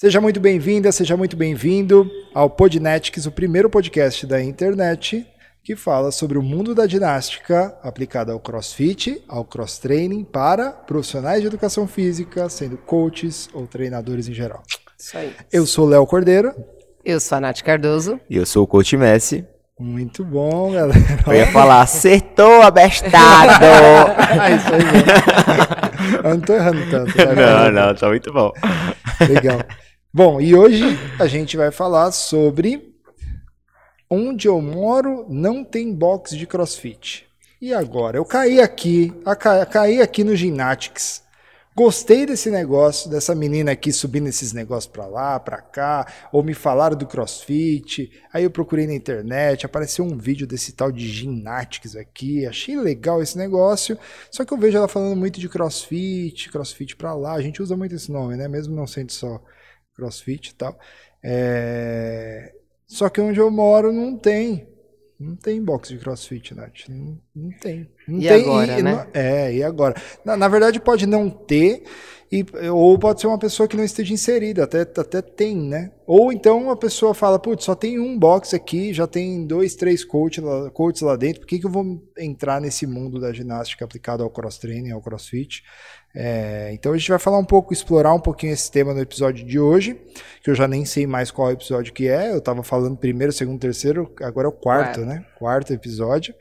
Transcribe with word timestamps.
Seja 0.00 0.20
muito 0.20 0.38
bem-vinda, 0.38 0.92
seja 0.92 1.16
muito 1.16 1.36
bem-vindo 1.36 2.08
ao 2.32 2.48
Podnetics, 2.48 3.26
o 3.26 3.32
primeiro 3.32 3.68
podcast 3.68 4.24
da 4.28 4.40
internet 4.40 5.26
que 5.60 5.74
fala 5.74 6.12
sobre 6.12 6.38
o 6.38 6.42
mundo 6.42 6.72
da 6.72 6.86
ginástica 6.86 7.76
aplicada 7.82 8.32
ao 8.32 8.38
crossfit, 8.38 9.20
ao 9.26 9.44
cross 9.44 9.76
training 9.80 10.22
para 10.22 10.70
profissionais 10.70 11.40
de 11.40 11.48
educação 11.48 11.88
física, 11.88 12.48
sendo 12.48 12.76
coaches 12.76 13.48
ou 13.52 13.66
treinadores 13.66 14.28
em 14.28 14.32
geral. 14.32 14.62
Isso 14.96 15.18
aí. 15.18 15.32
Eu 15.52 15.66
sou 15.66 15.84
Léo 15.84 16.06
Cordeiro. 16.06 16.54
Eu 17.04 17.18
sou 17.18 17.38
a 17.38 17.40
Nath 17.40 17.62
Cardoso. 17.62 18.20
E 18.30 18.36
eu 18.36 18.46
sou 18.46 18.62
o 18.62 18.68
coach 18.68 18.96
Messi. 18.96 19.44
Muito 19.80 20.24
bom, 20.24 20.70
galera. 20.70 20.96
Eu 21.26 21.34
ia 21.34 21.50
falar, 21.50 21.82
acertou, 21.82 22.62
abestado! 22.62 23.64
ah, 24.16 24.50
isso 24.54 24.68
aí. 24.74 26.18
Eu 26.24 26.36
não 26.36 26.40
tô 26.40 26.54
errando 26.54 26.88
tanto. 26.88 27.16
Tá? 27.16 27.34
Não, 27.34 27.72
não, 27.72 27.94
tá 27.96 28.08
muito 28.08 28.32
bom. 28.32 28.52
Legal. 29.28 29.58
Bom, 30.12 30.40
e 30.40 30.54
hoje 30.54 30.84
a 31.18 31.26
gente 31.26 31.56
vai 31.56 31.70
falar 31.70 32.12
sobre 32.12 32.94
onde 34.08 34.48
eu 34.48 34.60
moro 34.60 35.26
não 35.28 35.62
tem 35.62 35.94
box 35.94 36.36
de 36.36 36.46
crossfit. 36.46 37.26
E 37.60 37.74
agora? 37.74 38.16
Eu 38.16 38.24
caí 38.24 38.60
aqui, 38.60 39.12
ca 39.38 39.66
caí 39.66 40.00
aqui 40.00 40.24
no 40.24 40.34
Gymnastics 40.34 41.22
Gostei 41.78 42.26
desse 42.26 42.50
negócio, 42.50 43.08
dessa 43.08 43.36
menina 43.36 43.70
aqui 43.70 43.92
subindo 43.92 44.26
esses 44.26 44.52
negócios 44.52 44.92
para 44.92 45.06
lá, 45.06 45.38
para 45.38 45.62
cá, 45.62 46.12
ou 46.32 46.42
me 46.42 46.52
falaram 46.52 46.96
do 46.96 47.06
CrossFit. 47.06 48.10
Aí 48.32 48.42
eu 48.42 48.50
procurei 48.50 48.84
na 48.84 48.94
internet, 48.94 49.64
apareceu 49.64 50.04
um 50.04 50.18
vídeo 50.18 50.44
desse 50.44 50.72
tal 50.72 50.90
de 50.90 51.06
Gymnastics 51.06 51.94
aqui, 51.94 52.44
achei 52.44 52.76
legal 52.76 53.22
esse 53.22 53.38
negócio. 53.38 53.96
Só 54.28 54.44
que 54.44 54.52
eu 54.52 54.58
vejo 54.58 54.76
ela 54.76 54.88
falando 54.88 55.16
muito 55.16 55.38
de 55.38 55.48
CrossFit, 55.48 56.50
CrossFit 56.50 56.96
para 56.96 57.14
lá. 57.14 57.34
A 57.34 57.40
gente 57.40 57.62
usa 57.62 57.76
muito 57.76 57.94
esse 57.94 58.10
nome, 58.10 58.34
né? 58.34 58.48
Mesmo 58.48 58.74
não 58.74 58.88
sendo 58.88 59.12
só 59.12 59.40
CrossFit 59.98 60.50
e 60.50 60.54
tal. 60.54 60.78
É... 61.22 62.54
Só 62.86 63.08
que 63.08 63.20
onde 63.20 63.40
eu 63.40 63.50
moro 63.50 63.92
não 63.92 64.16
tem. 64.16 64.66
Não 65.20 65.34
tem 65.34 65.60
box 65.60 65.88
de 65.88 65.98
crossfit, 65.98 66.54
Nath. 66.54 66.88
Não, 66.88 67.18
não 67.34 67.50
tem. 67.58 67.88
Não 68.06 68.20
e 68.20 68.28
tem, 68.28 68.42
agora, 68.42 68.78
e, 68.78 68.82
né? 68.82 69.06
é, 69.12 69.52
e 69.52 69.62
agora? 69.64 70.00
Na, 70.24 70.36
na, 70.36 70.46
verdade, 70.46 70.78
pode 70.78 71.06
não 71.06 71.28
ter, 71.28 71.82
e, 72.30 72.46
ou 72.70 72.96
pode 72.96 73.20
ser 73.20 73.26
uma 73.26 73.38
pessoa 73.38 73.66
que 73.66 73.76
não 73.76 73.82
esteja 73.82 74.14
inserida, 74.14 74.62
até, 74.62 74.82
até 74.82 75.20
tem, 75.20 75.56
né? 75.56 75.90
Ou 76.06 76.32
então 76.32 76.70
a 76.70 76.76
pessoa 76.76 77.14
fala, 77.14 77.36
putz, 77.36 77.64
só 77.64 77.74
tem 77.74 77.98
um 77.98 78.16
box 78.16 78.54
aqui, 78.54 78.94
já 78.94 79.08
tem 79.08 79.44
dois, 79.44 79.74
três 79.74 80.04
coaches 80.04 80.42
lá, 80.42 80.70
coaches 80.70 81.02
lá 81.02 81.16
dentro, 81.16 81.40
por 81.40 81.48
que, 81.48 81.58
que 81.58 81.66
eu 81.66 81.70
vou 81.70 82.00
entrar 82.16 82.60
nesse 82.60 82.86
mundo 82.86 83.18
da 83.18 83.32
ginástica 83.32 83.84
aplicada 83.84 84.22
ao 84.22 84.30
cross-training, 84.30 84.92
ao 84.92 85.02
crossfit? 85.02 85.64
É, 86.14 86.70
então 86.72 86.92
a 86.92 86.98
gente 86.98 87.10
vai 87.10 87.18
falar 87.18 87.38
um 87.38 87.44
pouco, 87.44 87.72
explorar 87.72 88.12
um 88.12 88.20
pouquinho 88.20 88.52
esse 88.52 88.70
tema 88.70 88.92
no 88.92 89.00
episódio 89.00 89.46
de 89.46 89.58
hoje, 89.58 90.00
que 90.42 90.50
eu 90.50 90.54
já 90.54 90.66
nem 90.66 90.84
sei 90.84 91.06
mais 91.06 91.30
qual 91.30 91.52
episódio 91.52 91.92
que 91.92 92.08
é. 92.08 92.32
Eu 92.32 92.38
estava 92.38 92.62
falando 92.62 92.96
primeiro, 92.96 93.32
segundo, 93.32 93.60
terceiro, 93.60 94.12
agora 94.20 94.46
é 94.46 94.50
o 94.50 94.52
quarto, 94.52 94.96
quarto, 94.96 95.00
né? 95.06 95.24
Quarto 95.38 95.72
episódio. 95.72 96.34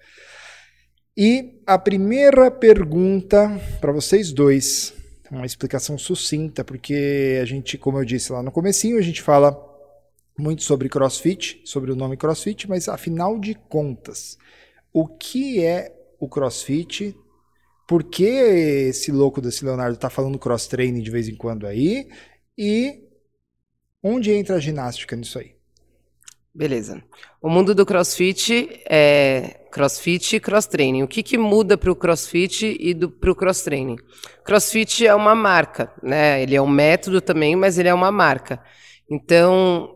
E 1.16 1.62
a 1.66 1.80
primeira 1.80 2.52
pergunta 2.52 3.60
para 3.82 3.92
vocês 3.92 4.32
dois, 4.32 4.94
uma 5.32 5.46
explicação 5.46 5.98
sucinta, 5.98 6.64
porque 6.64 7.40
a 7.42 7.46
gente, 7.46 7.78
como 7.78 7.98
eu 7.98 8.06
disse 8.06 8.32
lá 8.32 8.44
no 8.44 8.52
comecinho, 8.52 8.98
a 8.98 9.02
gente 9.02 9.22
fala 9.22 9.56
muito 10.38 10.64
sobre 10.64 10.88
CrossFit, 10.88 11.62
sobre 11.66 11.92
o 11.92 11.96
nome 11.96 12.16
CrossFit, 12.16 12.70
mas 12.70 12.88
afinal 12.88 13.40
de 13.40 13.56
contas, 13.56 14.38
o 14.94 15.08
que 15.08 15.64
é 15.66 15.92
o 16.20 16.30
CrossFit? 16.30 17.16
Por 17.88 18.04
que 18.04 18.26
esse 18.26 19.12
louco 19.12 19.40
desse 19.40 19.64
Leonardo 19.64 19.98
tá 19.98 20.10
falando 20.10 20.38
cross-training 20.38 21.02
de 21.02 21.10
vez 21.10 21.30
em 21.30 21.36
quando 21.36 21.66
aí? 21.66 22.10
E 22.58 23.02
onde 24.04 24.32
entra 24.32 24.58
a 24.58 24.60
ginástica 24.60 25.16
nisso 25.16 25.40
aí? 25.40 25.56
Beleza. 26.54 27.02
O 27.42 27.50
mundo 27.50 27.74
do 27.74 27.86
crossfit 27.86 28.82
é 28.90 29.68
crossfit 29.72 30.36
e 30.36 30.40
cross-training. 30.40 31.04
O 31.04 31.08
que, 31.08 31.22
que 31.24 31.38
muda 31.38 31.78
para 31.78 31.92
o 31.92 31.96
crossfit 31.96 32.66
e 32.80 32.96
para 32.96 33.32
o 33.32 33.36
cross-training? 33.36 33.96
Crossfit 34.44 35.06
é 35.06 35.14
uma 35.14 35.36
marca, 35.36 35.94
né? 36.02 36.42
Ele 36.42 36.56
é 36.56 36.62
um 36.62 36.68
método 36.68 37.22
também, 37.22 37.56
mas 37.56 37.78
ele 37.78 37.88
é 37.88 37.94
uma 37.94 38.12
marca. 38.12 38.62
Então, 39.10 39.96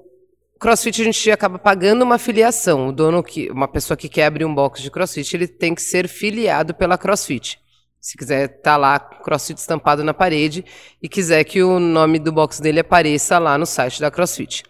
CrossFit 0.60 1.02
a 1.02 1.06
gente 1.06 1.32
acaba 1.32 1.58
pagando 1.58 2.04
uma 2.04 2.20
filiação. 2.20 2.88
O 2.90 2.92
dono 2.94 3.24
que, 3.24 3.50
uma 3.50 3.68
pessoa 3.68 3.98
que 3.98 4.08
quer 4.08 4.28
abrir 4.28 4.46
um 4.46 4.54
box 4.54 4.82
de 4.82 4.92
CrossFit, 4.92 5.36
ele 5.36 5.48
tem 5.48 5.74
que 5.74 5.82
ser 5.82 6.08
filiado 6.08 6.76
pela 6.76 6.98
CrossFit. 6.98 7.60
Se 8.02 8.18
quiser 8.18 8.48
tá 8.62 8.76
lá 8.78 9.00
CrossFit 9.00 9.60
estampado 9.60 10.04
na 10.04 10.12
parede 10.14 10.66
e 11.00 11.08
quiser 11.08 11.44
que 11.44 11.62
o 11.62 11.80
nome 11.80 12.18
do 12.18 12.32
box 12.32 12.60
dele 12.60 12.80
apareça 12.80 13.38
lá 13.38 13.60
no 13.60 13.66
site 13.66 14.02
da 14.02 14.10
CrossFit. 14.10 14.64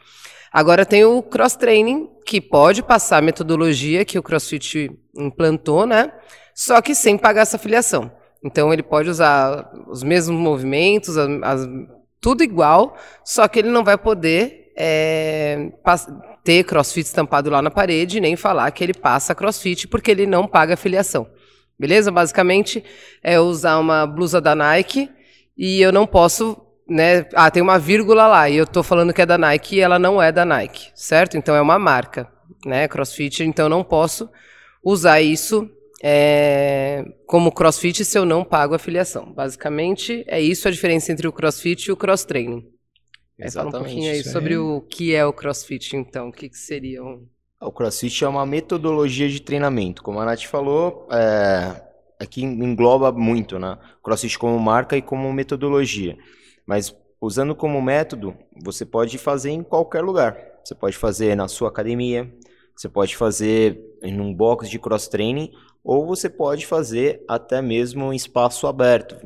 Agora 0.52 0.86
tem 0.86 1.06
o 1.06 1.24
cross 1.24 1.56
training, 1.56 2.10
que 2.26 2.42
pode 2.42 2.84
passar 2.84 3.20
a 3.20 3.22
metodologia 3.22 4.04
que 4.04 4.20
o 4.20 4.24
CrossFit 4.24 4.92
implantou, 5.16 5.86
né? 5.86 6.12
Só 6.54 6.82
que 6.82 6.94
sem 6.94 7.18
pagar 7.18 7.44
essa 7.44 7.58
filiação. 7.58 8.12
Então 8.44 8.74
ele 8.74 8.84
pode 8.84 9.10
usar 9.10 9.72
os 9.88 10.04
mesmos 10.04 10.38
movimentos, 10.38 11.18
as, 11.18 11.30
as, 11.42 11.70
tudo 12.20 12.44
igual, 12.44 12.98
só 13.24 13.48
que 13.48 13.60
ele 13.60 13.70
não 13.70 13.84
vai 13.84 13.98
poder 13.98 14.74
é, 14.78 15.72
ter 16.44 16.66
CrossFit 16.66 17.08
estampado 17.08 17.50
lá 17.50 17.62
na 17.62 17.72
parede, 17.72 18.20
nem 18.20 18.36
falar 18.36 18.70
que 18.72 18.84
ele 18.84 18.94
passa 18.94 19.34
CrossFit, 19.34 19.88
porque 19.88 20.12
ele 20.12 20.26
não 20.26 20.46
paga 20.46 20.74
a 20.74 20.78
filiação. 20.78 21.28
Beleza? 21.82 22.12
Basicamente 22.12 22.84
é 23.24 23.40
usar 23.40 23.80
uma 23.80 24.06
blusa 24.06 24.40
da 24.40 24.54
Nike 24.54 25.10
e 25.58 25.82
eu 25.82 25.92
não 25.92 26.06
posso, 26.06 26.56
né? 26.88 27.26
Ah, 27.34 27.50
tem 27.50 27.64
uma 27.64 27.80
vírgula 27.80 28.28
lá 28.28 28.48
e 28.48 28.56
eu 28.56 28.66
estou 28.66 28.84
falando 28.84 29.12
que 29.12 29.20
é 29.20 29.26
da 29.26 29.36
Nike 29.36 29.78
e 29.78 29.80
ela 29.80 29.98
não 29.98 30.22
é 30.22 30.32
da 30.32 30.46
Nike, 30.46 30.92
certo? 30.94 31.38
Então 31.38 31.56
é 31.56 31.62
uma 31.62 31.80
marca, 31.80 32.32
né? 32.64 32.88
CrossFit, 32.88 33.44
então 33.44 33.66
eu 33.66 33.70
não 33.70 33.84
posso 33.84 34.30
usar 34.84 35.22
isso 35.22 35.68
é, 36.04 37.04
como 37.26 37.52
CrossFit 37.52 38.06
se 38.06 38.16
eu 38.16 38.26
não 38.26 38.44
pago 38.44 38.76
a 38.76 38.80
filiação. 38.80 39.34
Basicamente 39.34 40.24
é 40.28 40.40
isso 40.40 40.68
a 40.68 40.72
diferença 40.72 41.12
entre 41.12 41.28
o 41.28 41.34
CrossFit 41.34 41.88
e 41.88 41.92
o 41.92 41.98
cross 41.98 42.24
training. 42.24 42.64
Fala 43.52 43.70
um 43.70 43.72
pouquinho 43.72 44.12
aí 44.12 44.24
sobre 44.24 44.56
o 44.56 44.82
que 44.82 45.16
é 45.16 45.26
o 45.26 45.34
CrossFit, 45.34 45.98
então, 45.98 46.30
o 46.30 46.32
que, 46.32 46.48
que 46.48 46.60
seriam 46.60 47.28
o 47.62 47.72
CrossFit 47.72 48.24
é 48.24 48.28
uma 48.28 48.46
metodologia 48.46 49.30
de 49.30 49.40
treinamento. 49.40 50.02
Como 50.02 50.20
a 50.20 50.26
Nath 50.26 50.46
falou, 50.46 51.08
é, 51.12 51.82
aqui 52.20 52.44
engloba 52.44 53.12
muito, 53.12 53.60
né? 53.60 53.78
CrossFit 54.04 54.38
como 54.40 54.60
marca 54.60 54.98
e 54.98 55.02
como 55.02 55.32
metodologia. 55.32 56.18
Mas 56.66 56.96
usando 57.20 57.56
como 57.56 57.82
método, 57.82 58.36
você 58.64 58.84
pode 58.84 59.18
fazer 59.20 59.52
em 59.52 59.62
qualquer 59.62 60.02
lugar. 60.02 60.36
Você 60.64 60.74
pode 60.74 60.98
fazer 60.98 61.36
na 61.36 61.48
sua 61.48 61.70
academia, 61.70 62.32
você 62.76 62.90
pode 62.90 63.16
fazer 63.16 63.80
em 64.02 64.20
um 64.20 64.34
box 64.34 64.68
de 64.68 64.80
cross 64.80 65.08
training, 65.08 65.52
ou 65.84 66.06
você 66.06 66.30
pode 66.30 66.66
fazer 66.66 67.24
até 67.28 67.62
mesmo 67.62 68.12
em 68.12 68.16
espaço 68.16 68.66
aberto 68.66 69.18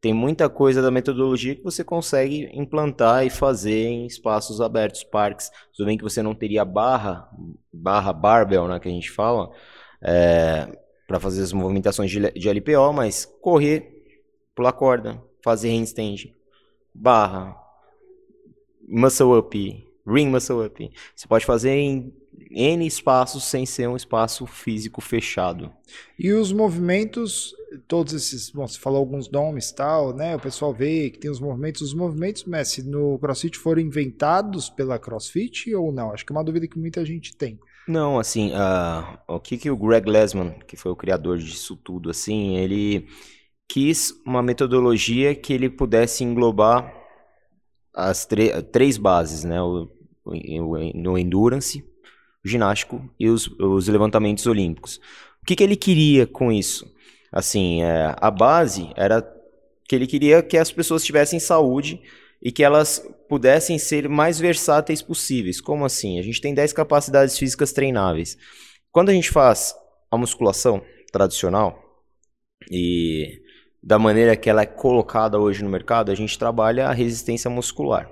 tem 0.00 0.14
muita 0.14 0.48
coisa 0.48 0.80
da 0.80 0.90
metodologia 0.90 1.54
que 1.54 1.62
você 1.62 1.84
consegue 1.84 2.48
implantar 2.54 3.26
e 3.26 3.30
fazer 3.30 3.86
em 3.86 4.06
espaços 4.06 4.60
abertos, 4.60 5.04
parques. 5.04 5.50
Tudo 5.76 5.86
bem 5.86 5.98
que 5.98 6.02
você 6.02 6.22
não 6.22 6.34
teria 6.34 6.64
barra, 6.64 7.28
barra 7.72 8.12
barbell, 8.12 8.66
né, 8.66 8.80
que 8.80 8.88
a 8.88 8.92
gente 8.92 9.10
fala, 9.10 9.50
é, 10.02 10.74
para 11.06 11.20
fazer 11.20 11.42
as 11.42 11.52
movimentações 11.52 12.10
de, 12.10 12.30
de 12.32 12.48
LPO, 12.48 12.92
mas 12.94 13.26
correr, 13.42 14.04
pular 14.54 14.72
corda, 14.72 15.22
fazer 15.44 15.68
handstand, 15.68 16.32
barra, 16.94 17.54
muscle 18.88 19.36
up, 19.36 19.86
ring 20.06 20.28
muscle 20.28 20.64
up. 20.64 20.90
Você 21.14 21.28
pode 21.28 21.44
fazer 21.44 21.72
em 21.72 22.19
N 22.50 22.86
espaços 22.86 23.44
sem 23.44 23.66
ser 23.66 23.88
um 23.88 23.96
espaço 23.96 24.46
físico 24.46 25.00
fechado. 25.00 25.72
E 26.18 26.32
os 26.32 26.52
movimentos, 26.52 27.54
todos 27.86 28.12
esses, 28.12 28.50
bom, 28.50 28.66
você 28.66 28.78
falou 28.78 28.98
alguns 28.98 29.30
nomes 29.30 29.70
tal, 29.72 30.14
né? 30.14 30.36
O 30.36 30.40
pessoal 30.40 30.72
vê 30.72 31.10
que 31.10 31.18
tem 31.18 31.30
os 31.30 31.40
movimentos. 31.40 31.82
Os 31.82 31.94
movimentos, 31.94 32.44
Messi, 32.44 32.82
no 32.82 33.18
CrossFit 33.18 33.58
foram 33.58 33.80
inventados 33.80 34.70
pela 34.70 34.98
CrossFit 34.98 35.74
ou 35.74 35.92
não? 35.92 36.12
Acho 36.12 36.24
que 36.24 36.32
é 36.32 36.36
uma 36.36 36.44
dúvida 36.44 36.66
que 36.66 36.78
muita 36.78 37.04
gente 37.04 37.36
tem. 37.36 37.58
Não, 37.86 38.18
assim, 38.18 38.52
uh, 38.52 39.18
o 39.26 39.40
que, 39.40 39.58
que 39.58 39.70
o 39.70 39.76
Greg 39.76 40.08
Lesman, 40.08 40.54
que 40.66 40.76
foi 40.76 40.92
o 40.92 40.96
criador 40.96 41.38
disso 41.38 41.76
tudo, 41.76 42.10
assim, 42.10 42.56
ele 42.56 43.08
quis 43.68 44.12
uma 44.24 44.42
metodologia 44.42 45.34
que 45.34 45.52
ele 45.52 45.68
pudesse 45.68 46.24
englobar 46.24 46.92
as 47.94 48.26
três 48.72 48.96
bases, 48.96 49.44
né? 49.44 49.60
O, 49.60 49.88
no 50.94 51.18
endurance, 51.18 51.84
ginástico 52.44 53.08
e 53.18 53.28
os, 53.28 53.46
os 53.58 53.88
levantamentos 53.88 54.46
olímpicos. 54.46 55.00
O 55.42 55.46
que, 55.46 55.56
que 55.56 55.62
ele 55.62 55.76
queria 55.76 56.26
com 56.26 56.50
isso? 56.50 56.90
Assim, 57.32 57.82
é, 57.82 58.14
a 58.16 58.30
base 58.30 58.90
era 58.96 59.22
que 59.88 59.94
ele 59.94 60.06
queria 60.06 60.42
que 60.42 60.56
as 60.56 60.70
pessoas 60.70 61.04
tivessem 61.04 61.38
saúde 61.38 62.00
e 62.42 62.50
que 62.50 62.62
elas 62.62 63.06
pudessem 63.28 63.78
ser 63.78 64.08
mais 64.08 64.38
versáteis 64.38 65.02
possíveis. 65.02 65.60
Como 65.60 65.84
assim? 65.84 66.18
A 66.18 66.22
gente 66.22 66.40
tem 66.40 66.54
10 66.54 66.72
capacidades 66.72 67.38
físicas 67.38 67.72
treináveis. 67.72 68.36
Quando 68.90 69.10
a 69.10 69.12
gente 69.12 69.30
faz 69.30 69.74
a 70.10 70.16
musculação 70.16 70.82
tradicional 71.12 71.78
e 72.70 73.40
da 73.82 73.98
maneira 73.98 74.36
que 74.36 74.50
ela 74.50 74.62
é 74.62 74.66
colocada 74.66 75.38
hoje 75.38 75.62
no 75.62 75.70
mercado, 75.70 76.10
a 76.10 76.14
gente 76.14 76.38
trabalha 76.38 76.88
a 76.88 76.92
resistência 76.92 77.50
muscular, 77.50 78.10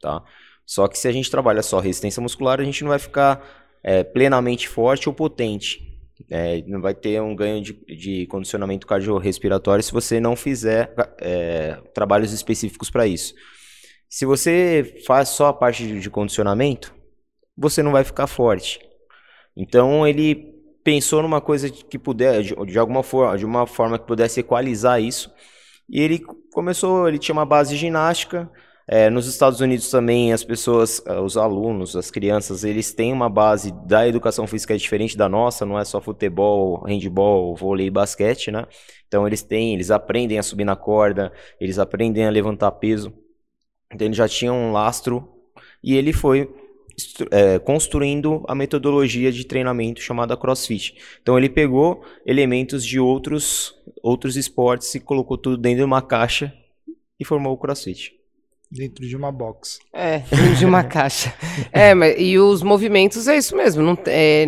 tá? 0.00 0.22
Só 0.66 0.88
que 0.88 0.98
se 0.98 1.08
a 1.08 1.12
gente 1.12 1.30
trabalha 1.30 1.62
só 1.62 1.80
resistência 1.80 2.22
muscular, 2.22 2.60
a 2.60 2.64
gente 2.64 2.82
não 2.82 2.90
vai 2.90 2.98
ficar 2.98 3.44
é, 3.82 4.02
plenamente 4.04 4.68
forte 4.68 5.08
ou 5.08 5.14
potente. 5.14 5.90
É, 6.30 6.62
não 6.66 6.80
vai 6.80 6.94
ter 6.94 7.20
um 7.20 7.34
ganho 7.34 7.60
de, 7.60 7.72
de 7.72 8.26
condicionamento 8.26 8.86
cardiorrespiratório 8.86 9.82
se 9.82 9.92
você 9.92 10.20
não 10.20 10.36
fizer 10.36 10.94
é, 11.20 11.80
trabalhos 11.92 12.32
específicos 12.32 12.90
para 12.90 13.06
isso. 13.06 13.34
Se 14.08 14.24
você 14.24 15.02
faz 15.06 15.30
só 15.30 15.48
a 15.48 15.52
parte 15.52 15.86
de, 15.86 15.98
de 15.98 16.10
condicionamento, 16.10 16.94
você 17.56 17.82
não 17.82 17.92
vai 17.92 18.04
ficar 18.04 18.26
forte. 18.26 18.80
Então 19.56 20.06
ele 20.06 20.52
pensou 20.84 21.22
numa 21.22 21.40
coisa 21.40 21.70
que 21.70 21.98
puder, 21.98 22.42
de, 22.42 22.54
de, 22.66 22.78
alguma 22.78 23.02
forma, 23.02 23.38
de 23.38 23.44
uma 23.44 23.66
forma 23.66 23.98
que 23.98 24.06
pudesse 24.06 24.40
equalizar 24.40 25.00
isso. 25.00 25.32
E 25.88 26.00
ele 26.00 26.20
começou, 26.52 27.08
ele 27.08 27.18
tinha 27.18 27.32
uma 27.32 27.46
base 27.46 27.76
ginástica. 27.76 28.50
É, 28.86 29.08
nos 29.08 29.26
Estados 29.26 29.60
Unidos 29.60 29.88
também 29.90 30.32
as 30.32 30.42
pessoas, 30.42 31.02
é, 31.06 31.18
os 31.20 31.36
alunos, 31.36 31.94
as 31.94 32.10
crianças, 32.10 32.64
eles 32.64 32.92
têm 32.92 33.12
uma 33.12 33.28
base 33.28 33.72
da 33.86 34.06
educação 34.06 34.46
física 34.46 34.76
diferente 34.76 35.16
da 35.16 35.28
nossa, 35.28 35.64
não 35.64 35.78
é 35.78 35.84
só 35.84 36.00
futebol, 36.00 36.84
handball, 36.84 37.54
vôlei 37.54 37.86
e 37.86 37.90
basquete, 37.90 38.50
né? 38.50 38.66
Então 39.06 39.26
eles 39.26 39.42
têm, 39.42 39.74
eles 39.74 39.90
aprendem 39.90 40.38
a 40.38 40.42
subir 40.42 40.64
na 40.64 40.74
corda, 40.74 41.32
eles 41.60 41.78
aprendem 41.78 42.26
a 42.26 42.30
levantar 42.30 42.72
peso. 42.72 43.12
Então 43.92 44.06
ele 44.06 44.14
já 44.14 44.26
tinha 44.26 44.52
um 44.52 44.72
lastro 44.72 45.28
e 45.82 45.94
ele 45.94 46.12
foi 46.12 46.50
é, 47.30 47.58
construindo 47.58 48.44
a 48.48 48.54
metodologia 48.54 49.30
de 49.30 49.44
treinamento 49.44 50.00
chamada 50.00 50.36
CrossFit. 50.36 50.96
Então 51.20 51.38
ele 51.38 51.48
pegou 51.48 52.04
elementos 52.26 52.84
de 52.84 52.98
outros 52.98 53.74
outros 54.02 54.36
esportes 54.36 54.92
e 54.94 55.00
colocou 55.00 55.38
tudo 55.38 55.56
dentro 55.56 55.78
de 55.78 55.84
uma 55.84 56.02
caixa 56.02 56.52
e 57.18 57.24
formou 57.24 57.52
o 57.52 57.56
CrossFit. 57.56 58.21
Dentro 58.74 59.06
de 59.06 59.14
uma 59.14 59.30
box. 59.30 59.78
É, 59.92 60.20
dentro 60.20 60.56
de 60.56 60.64
uma 60.64 60.82
caixa. 60.84 61.34
É, 61.70 61.94
mas, 61.94 62.14
e 62.18 62.38
os 62.38 62.62
movimentos 62.62 63.28
é 63.28 63.36
isso 63.36 63.54
mesmo. 63.54 63.82
Não, 63.82 63.98
é, 64.06 64.46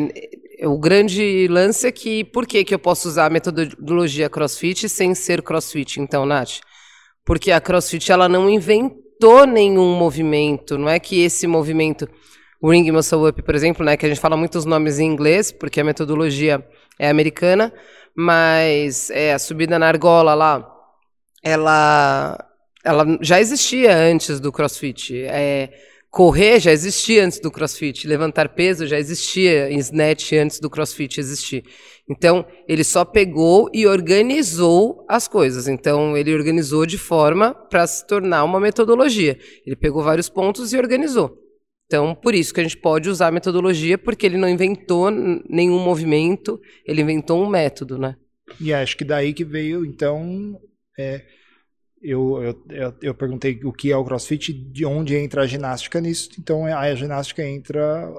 o 0.62 0.78
grande 0.78 1.46
lance 1.48 1.86
é 1.86 1.92
que 1.92 2.24
por 2.24 2.46
que, 2.46 2.64
que 2.64 2.74
eu 2.74 2.78
posso 2.78 3.06
usar 3.06 3.26
a 3.26 3.30
metodologia 3.30 4.30
CrossFit 4.30 4.88
sem 4.88 5.14
ser 5.14 5.42
CrossFit, 5.42 6.00
então, 6.00 6.24
Nath? 6.24 6.60
Porque 7.24 7.52
a 7.52 7.60
CrossFit 7.60 8.10
ela 8.10 8.28
não 8.28 8.48
inventou 8.48 9.46
nenhum 9.46 9.94
movimento, 9.94 10.78
não 10.78 10.88
é 10.88 10.98
que 10.98 11.22
esse 11.22 11.46
movimento 11.46 12.08
o 12.64 12.70
Ring 12.70 12.90
Muscle 12.90 13.28
Up, 13.28 13.42
por 13.42 13.54
exemplo, 13.54 13.84
né, 13.84 13.94
que 13.94 14.06
a 14.06 14.08
gente 14.08 14.20
fala 14.22 14.38
muitos 14.38 14.64
nomes 14.64 14.98
em 14.98 15.04
inglês, 15.04 15.52
porque 15.52 15.82
a 15.82 15.84
metodologia 15.84 16.66
é 16.98 17.10
americana, 17.10 17.70
mas 18.16 19.10
é, 19.10 19.34
a 19.34 19.38
subida 19.38 19.78
na 19.78 19.86
argola 19.86 20.32
lá, 20.32 20.66
ela, 21.42 22.42
ela 22.84 23.18
já 23.22 23.40
existia 23.40 23.96
antes 23.96 24.38
do 24.38 24.52
CrossFit. 24.52 25.24
É, 25.24 25.70
correr 26.10 26.60
já 26.60 26.70
existia 26.70 27.24
antes 27.24 27.40
do 27.40 27.50
CrossFit, 27.50 28.06
levantar 28.06 28.50
peso 28.50 28.86
já 28.86 28.96
existia 28.96 29.68
em 29.68 29.78
snatch 29.78 30.32
antes 30.34 30.60
do 30.60 30.70
CrossFit 30.70 31.18
existir. 31.18 31.64
Então, 32.08 32.46
ele 32.68 32.84
só 32.84 33.04
pegou 33.04 33.68
e 33.74 33.86
organizou 33.86 35.04
as 35.08 35.26
coisas. 35.26 35.66
Então, 35.66 36.16
ele 36.16 36.32
organizou 36.32 36.86
de 36.86 36.98
forma 36.98 37.52
para 37.52 37.86
se 37.86 38.06
tornar 38.06 38.44
uma 38.44 38.60
metodologia. 38.60 39.36
Ele 39.66 39.74
pegou 39.74 40.04
vários 40.04 40.28
pontos 40.28 40.72
e 40.72 40.76
organizou. 40.76 41.36
Então, 41.86 42.14
por 42.14 42.34
isso 42.34 42.52
que 42.54 42.60
a 42.60 42.62
gente 42.62 42.76
pode 42.76 43.08
usar 43.08 43.28
a 43.28 43.32
metodologia, 43.32 43.98
porque 43.98 44.24
ele 44.24 44.38
não 44.38 44.48
inventou 44.48 45.10
nenhum 45.10 45.78
movimento, 45.78 46.60
ele 46.86 47.02
inventou 47.02 47.42
um 47.42 47.48
método, 47.48 47.98
né? 47.98 48.16
E 48.60 48.72
acho 48.72 48.96
que 48.96 49.04
daí 49.04 49.32
que 49.32 49.44
veio, 49.44 49.84
então, 49.84 50.60
é, 50.98 51.22
eu, 52.04 52.54
eu, 52.68 52.94
eu, 53.00 53.14
perguntei 53.14 53.58
o 53.64 53.72
que 53.72 53.90
é 53.90 53.96
o 53.96 54.04
CrossFit, 54.04 54.52
de 54.52 54.84
onde 54.84 55.16
entra 55.16 55.42
a 55.42 55.46
ginástica 55.46 56.00
nisso, 56.00 56.28
então 56.38 56.66
a 56.66 56.94
ginástica 56.94 57.42
entra 57.42 58.12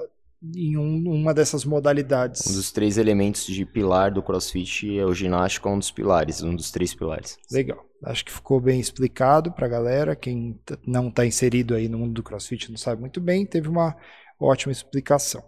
em 0.54 0.76
um, 0.76 1.08
uma 1.08 1.32
dessas 1.32 1.64
modalidades. 1.64 2.46
Um 2.46 2.54
dos 2.54 2.72
três 2.72 2.98
elementos 2.98 3.46
de 3.46 3.64
pilar 3.64 4.12
do 4.12 4.22
CrossFit 4.22 4.98
é 4.98 5.04
o 5.04 5.14
ginástico, 5.14 5.68
é 5.68 5.72
um 5.72 5.78
dos 5.78 5.90
pilares, 5.90 6.42
um 6.42 6.54
dos 6.54 6.70
três 6.70 6.94
pilares. 6.94 7.38
Legal. 7.50 7.84
Acho 8.04 8.24
que 8.24 8.32
ficou 8.32 8.60
bem 8.60 8.78
explicado 8.78 9.52
para 9.52 9.66
a 9.66 9.70
galera. 9.70 10.14
Quem 10.14 10.58
não 10.86 11.08
está 11.08 11.24
inserido 11.24 11.74
aí 11.74 11.88
no 11.88 11.98
mundo 11.98 12.12
do 12.12 12.22
CrossFit 12.22 12.70
não 12.70 12.76
sabe 12.76 13.00
muito 13.00 13.20
bem. 13.20 13.46
Teve 13.46 13.68
uma 13.68 13.96
ótima 14.38 14.72
explicação. 14.72 15.42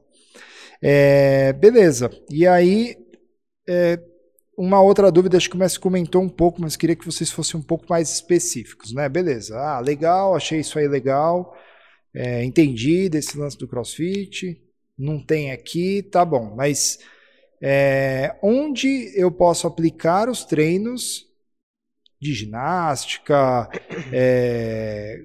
É, 0.80 1.52
beleza. 1.52 2.10
E 2.30 2.46
aí, 2.46 2.96
é, 3.68 3.98
uma 4.58 4.82
outra 4.82 5.10
dúvida, 5.12 5.36
acho 5.36 5.48
que 5.48 5.54
o 5.56 5.58
Messi 5.58 5.78
comentou 5.78 6.20
um 6.20 6.28
pouco, 6.28 6.60
mas 6.60 6.76
queria 6.76 6.96
que 6.96 7.06
vocês 7.06 7.30
fossem 7.30 7.60
um 7.60 7.62
pouco 7.62 7.86
mais 7.88 8.10
específicos, 8.10 8.92
né? 8.92 9.08
Beleza. 9.08 9.56
Ah, 9.56 9.78
legal, 9.80 10.34
achei 10.34 10.58
isso 10.58 10.78
aí 10.78 10.88
legal. 10.88 11.56
É, 12.12 12.44
entendi 12.44 13.08
desse 13.08 13.38
lance 13.38 13.56
do 13.56 13.68
CrossFit 13.68 14.60
não 14.98 15.24
tem 15.24 15.52
aqui, 15.52 16.02
tá 16.02 16.24
bom, 16.24 16.56
mas 16.56 16.98
é, 17.62 18.36
onde 18.42 19.12
eu 19.14 19.30
posso 19.30 19.66
aplicar 19.66 20.28
os 20.28 20.44
treinos 20.44 21.26
de 22.20 22.34
ginástica 22.34 23.68
é, 24.12 25.24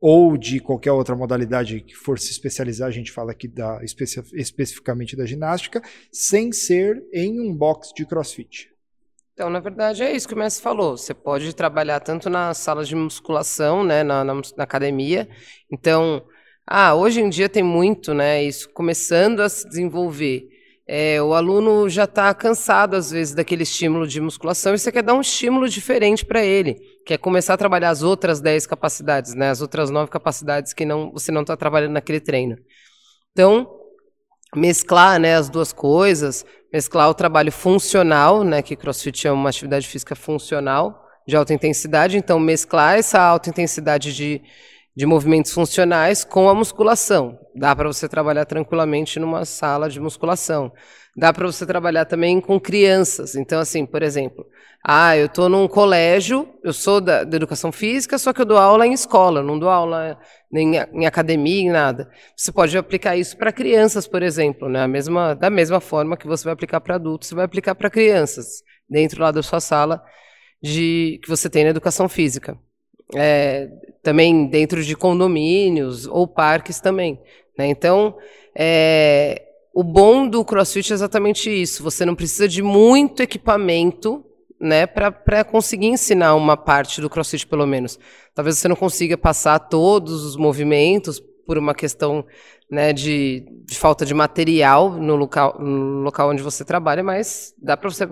ou 0.00 0.36
de 0.36 0.60
qualquer 0.60 0.92
outra 0.92 1.16
modalidade 1.16 1.80
que 1.80 1.94
for 1.94 2.18
se 2.18 2.30
especializar, 2.30 2.88
a 2.88 2.92
gente 2.92 3.10
fala 3.10 3.32
aqui 3.32 3.48
da, 3.48 3.82
especi 3.82 4.20
especificamente 4.34 5.16
da 5.16 5.24
ginástica, 5.24 5.82
sem 6.12 6.52
ser 6.52 7.02
em 7.12 7.40
um 7.40 7.54
box 7.54 7.92
de 7.94 8.04
crossfit. 8.04 8.70
Então, 9.32 9.50
na 9.50 9.60
verdade, 9.60 10.02
é 10.02 10.14
isso 10.14 10.26
que 10.26 10.34
o 10.34 10.38
mestre 10.38 10.62
falou. 10.62 10.96
Você 10.96 11.12
pode 11.12 11.54
trabalhar 11.54 12.00
tanto 12.00 12.30
nas 12.30 12.56
salas 12.56 12.88
de 12.88 12.94
musculação, 12.94 13.84
né, 13.84 14.02
na, 14.02 14.24
na, 14.24 14.34
na 14.34 14.64
academia. 14.64 15.28
Então, 15.70 16.26
ah, 16.66 16.94
hoje 16.94 17.20
em 17.20 17.28
dia 17.28 17.48
tem 17.48 17.62
muito, 17.62 18.14
né? 18.14 18.42
Isso 18.42 18.68
começando 18.70 19.40
a 19.40 19.48
se 19.48 19.68
desenvolver. 19.68 20.48
É, 20.88 21.20
o 21.20 21.34
aluno 21.34 21.88
já 21.88 22.04
está 22.04 22.32
cansado, 22.32 22.94
às 22.94 23.10
vezes, 23.10 23.34
daquele 23.34 23.64
estímulo 23.64 24.06
de 24.06 24.20
musculação 24.20 24.72
e 24.72 24.78
você 24.78 24.92
quer 24.92 25.02
dar 25.02 25.14
um 25.14 25.20
estímulo 25.20 25.68
diferente 25.68 26.24
para 26.24 26.44
ele, 26.44 26.76
que 27.04 27.14
é 27.14 27.18
começar 27.18 27.54
a 27.54 27.56
trabalhar 27.56 27.90
as 27.90 28.02
outras 28.02 28.40
10 28.40 28.66
capacidades, 28.66 29.34
né? 29.34 29.50
as 29.50 29.60
outras 29.60 29.90
9 29.90 30.08
capacidades 30.10 30.72
que 30.72 30.84
não, 30.84 31.10
você 31.10 31.32
não 31.32 31.40
está 31.40 31.56
trabalhando 31.56 31.92
naquele 31.92 32.20
treino. 32.20 32.56
Então, 33.32 33.68
mesclar 34.54 35.18
né, 35.18 35.34
as 35.34 35.48
duas 35.48 35.72
coisas, 35.72 36.46
mesclar 36.72 37.10
o 37.10 37.14
trabalho 37.14 37.50
funcional, 37.50 38.44
né, 38.44 38.62
que 38.62 38.76
CrossFit 38.76 39.26
é 39.26 39.32
uma 39.32 39.48
atividade 39.48 39.88
física 39.88 40.14
funcional, 40.14 41.04
de 41.26 41.36
alta 41.36 41.52
intensidade, 41.52 42.16
então 42.16 42.38
mesclar 42.38 42.96
essa 42.96 43.20
alta 43.20 43.50
intensidade 43.50 44.14
de 44.14 44.40
de 44.96 45.04
movimentos 45.04 45.52
funcionais 45.52 46.24
com 46.24 46.48
a 46.48 46.54
musculação. 46.54 47.38
Dá 47.54 47.76
para 47.76 47.86
você 47.86 48.08
trabalhar 48.08 48.46
tranquilamente 48.46 49.20
numa 49.20 49.44
sala 49.44 49.90
de 49.90 50.00
musculação. 50.00 50.72
Dá 51.14 51.32
para 51.32 51.46
você 51.46 51.66
trabalhar 51.66 52.06
também 52.06 52.40
com 52.40 52.58
crianças. 52.58 53.36
Então, 53.36 53.60
assim, 53.60 53.84
por 53.84 54.02
exemplo, 54.02 54.46
ah, 54.82 55.16
eu 55.16 55.26
estou 55.26 55.48
num 55.50 55.68
colégio, 55.68 56.48
eu 56.64 56.72
sou 56.72 57.00
da, 57.00 57.24
da, 57.24 57.36
educação 57.36 57.70
física, 57.70 58.16
só 58.16 58.32
que 58.32 58.40
eu 58.40 58.44
dou 58.46 58.56
aula 58.56 58.86
em 58.86 58.92
escola, 58.92 59.42
não 59.42 59.58
dou 59.58 59.68
aula 59.68 60.18
nem 60.50 60.76
em 60.76 61.06
academia, 61.06 61.62
em 61.62 61.70
nada. 61.70 62.10
Você 62.34 62.50
pode 62.50 62.76
aplicar 62.76 63.16
isso 63.16 63.36
para 63.36 63.52
crianças, 63.52 64.06
por 64.06 64.22
exemplo, 64.22 64.68
né? 64.68 64.86
Mesma, 64.86 65.34
da 65.34 65.50
mesma 65.50 65.80
forma 65.80 66.16
que 66.16 66.26
você 66.26 66.44
vai 66.44 66.54
aplicar 66.54 66.80
para 66.80 66.94
adultos, 66.94 67.28
você 67.28 67.34
vai 67.34 67.44
aplicar 67.44 67.74
para 67.74 67.90
crianças, 67.90 68.62
dentro 68.88 69.22
lá 69.22 69.30
da 69.30 69.42
sua 69.42 69.60
sala 69.60 70.02
de 70.62 71.20
que 71.22 71.28
você 71.28 71.50
tem 71.50 71.64
na 71.64 71.70
educação 71.70 72.08
física 72.08 72.58
é, 73.14 73.68
também 74.02 74.46
dentro 74.46 74.82
de 74.82 74.96
condomínios 74.96 76.06
ou 76.06 76.26
parques 76.26 76.80
também. 76.80 77.20
Né? 77.58 77.66
Então, 77.68 78.16
é, 78.54 79.42
o 79.74 79.84
bom 79.84 80.26
do 80.26 80.44
CrossFit 80.44 80.92
é 80.92 80.94
exatamente 80.94 81.50
isso. 81.50 81.82
Você 81.82 82.04
não 82.04 82.14
precisa 82.14 82.48
de 82.48 82.62
muito 82.62 83.22
equipamento 83.22 84.24
né, 84.60 84.86
para 84.86 85.44
conseguir 85.44 85.88
ensinar 85.88 86.34
uma 86.34 86.56
parte 86.56 87.00
do 87.00 87.10
CrossFit, 87.10 87.46
pelo 87.46 87.66
menos. 87.66 87.98
Talvez 88.34 88.58
você 88.58 88.68
não 88.68 88.76
consiga 88.76 89.18
passar 89.18 89.58
todos 89.58 90.24
os 90.24 90.36
movimentos 90.36 91.20
por 91.46 91.58
uma 91.58 91.74
questão 91.74 92.24
né, 92.70 92.92
de, 92.92 93.46
de 93.64 93.78
falta 93.78 94.04
de 94.04 94.14
material 94.14 94.92
no 94.92 95.14
local, 95.14 95.58
no 95.60 96.02
local 96.02 96.30
onde 96.30 96.42
você 96.42 96.64
trabalha, 96.64 97.02
mas 97.02 97.54
dá 97.62 97.76
para 97.76 97.90
você 97.90 98.08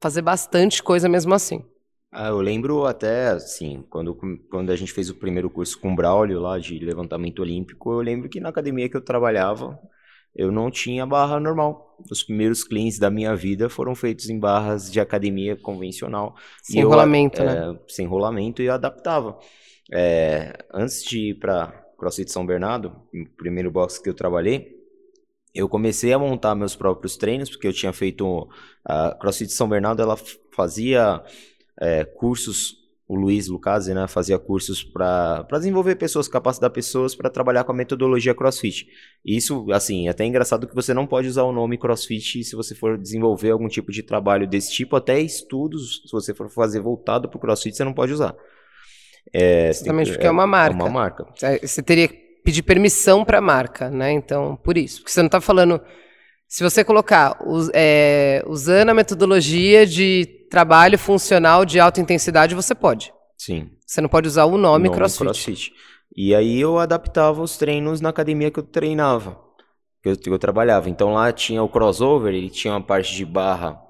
fazer 0.00 0.22
bastante 0.22 0.82
coisa 0.82 1.08
mesmo 1.08 1.34
assim. 1.34 1.64
Ah, 2.12 2.28
eu 2.28 2.40
lembro 2.40 2.86
até, 2.86 3.28
assim, 3.28 3.84
quando, 3.88 4.18
quando 4.50 4.70
a 4.70 4.76
gente 4.76 4.92
fez 4.92 5.08
o 5.08 5.14
primeiro 5.14 5.48
curso 5.48 5.78
com 5.78 5.92
o 5.92 5.96
Braulio 5.96 6.40
lá 6.40 6.58
de 6.58 6.76
levantamento 6.80 7.40
olímpico, 7.40 7.92
eu 7.92 8.00
lembro 8.00 8.28
que 8.28 8.40
na 8.40 8.48
academia 8.48 8.88
que 8.88 8.96
eu 8.96 9.00
trabalhava, 9.00 9.78
eu 10.34 10.50
não 10.50 10.70
tinha 10.70 11.06
barra 11.06 11.38
normal. 11.38 11.96
Os 12.10 12.24
primeiros 12.24 12.64
cleans 12.64 12.98
da 12.98 13.10
minha 13.10 13.36
vida 13.36 13.68
foram 13.68 13.94
feitos 13.94 14.28
em 14.28 14.38
barras 14.38 14.90
de 14.90 14.98
academia 14.98 15.56
convencional. 15.56 16.34
Sem 16.62 16.82
rolamento, 16.82 17.44
né? 17.44 17.56
É, 17.56 17.92
sem 17.92 18.06
rolamento 18.06 18.60
e 18.60 18.66
eu 18.66 18.74
adaptava. 18.74 19.38
É, 19.92 20.64
antes 20.72 21.04
de 21.04 21.30
ir 21.30 21.34
para 21.34 21.68
CrossFit 21.96 22.30
São 22.32 22.44
Bernardo, 22.44 22.92
o 23.14 23.36
primeiro 23.36 23.70
box 23.70 23.98
que 23.98 24.08
eu 24.08 24.14
trabalhei, 24.14 24.80
eu 25.54 25.68
comecei 25.68 26.12
a 26.12 26.18
montar 26.18 26.54
meus 26.54 26.74
próprios 26.74 27.16
treinos, 27.16 27.50
porque 27.50 27.66
eu 27.66 27.72
tinha 27.72 27.92
feito 27.92 28.48
a 28.84 29.16
CrossFit 29.20 29.52
São 29.52 29.68
Bernardo, 29.68 30.00
ela 30.00 30.16
fazia 30.52 31.22
é, 31.80 32.04
cursos 32.04 32.80
o 33.10 33.16
Luiz 33.16 33.48
Lucasi, 33.48 33.92
né, 33.92 34.06
fazia 34.06 34.38
cursos 34.38 34.84
para 34.84 35.44
desenvolver 35.50 35.96
pessoas, 35.96 36.28
capacitar 36.28 36.70
pessoas 36.70 37.12
para 37.12 37.28
trabalhar 37.28 37.64
com 37.64 37.72
a 37.72 37.74
metodologia 37.74 38.32
CrossFit. 38.32 38.86
Isso, 39.24 39.66
assim, 39.72 40.06
é 40.06 40.10
até 40.12 40.24
engraçado 40.24 40.64
que 40.64 40.74
você 40.76 40.94
não 40.94 41.08
pode 41.08 41.26
usar 41.26 41.42
o 41.42 41.50
nome 41.50 41.76
CrossFit 41.76 42.44
se 42.44 42.54
você 42.54 42.72
for 42.72 42.96
desenvolver 42.96 43.50
algum 43.50 43.66
tipo 43.66 43.90
de 43.90 44.04
trabalho 44.04 44.46
desse 44.46 44.72
tipo, 44.72 44.94
até 44.94 45.18
estudos, 45.18 46.02
se 46.06 46.12
você 46.12 46.32
for 46.32 46.48
fazer 46.48 46.78
voltado 46.78 47.28
para 47.28 47.36
o 47.36 47.40
CrossFit, 47.40 47.76
você 47.76 47.82
não 47.82 47.92
pode 47.92 48.12
usar. 48.12 48.32
É, 49.32 49.70
Exatamente, 49.70 50.06
que, 50.06 50.12
porque 50.12 50.28
é 50.28 50.30
uma 50.30 50.46
marca. 50.46 50.78
É 50.78 50.80
uma 50.80 50.88
marca. 50.88 51.26
É, 51.42 51.66
você 51.66 51.82
teria 51.82 52.06
que 52.06 52.14
pedir 52.44 52.62
permissão 52.62 53.24
para 53.24 53.38
a 53.38 53.42
marca, 53.42 53.90
né? 53.90 54.12
Então, 54.12 54.54
por 54.54 54.78
isso. 54.78 55.00
Porque 55.00 55.10
você 55.10 55.20
não 55.20 55.26
está 55.26 55.40
falando. 55.40 55.80
Se 56.50 56.64
você 56.64 56.82
colocar 56.82 57.38
é, 57.72 58.42
usando 58.44 58.88
a 58.88 58.94
metodologia 58.94 59.86
de 59.86 60.26
trabalho 60.50 60.98
funcional 60.98 61.64
de 61.64 61.78
alta 61.78 62.00
intensidade, 62.00 62.56
você 62.56 62.74
pode. 62.74 63.14
Sim. 63.38 63.70
Você 63.86 64.00
não 64.00 64.08
pode 64.08 64.26
usar 64.26 64.46
o 64.46 64.58
nome, 64.58 64.88
nome 64.88 64.96
CrossFit. 64.96 65.22
CrossFit. 65.22 65.72
E 66.14 66.34
aí 66.34 66.60
eu 66.60 66.76
adaptava 66.80 67.40
os 67.40 67.56
treinos 67.56 68.00
na 68.00 68.08
academia 68.08 68.50
que 68.50 68.58
eu 68.58 68.64
treinava, 68.64 69.40
que 70.02 70.08
eu, 70.08 70.16
que 70.16 70.28
eu 70.28 70.40
trabalhava. 70.40 70.90
Então 70.90 71.12
lá 71.14 71.32
tinha 71.32 71.62
o 71.62 71.68
crossover, 71.68 72.34
ele 72.34 72.50
tinha 72.50 72.74
uma 72.74 72.82
parte 72.82 73.14
de 73.14 73.24
barra 73.24 73.80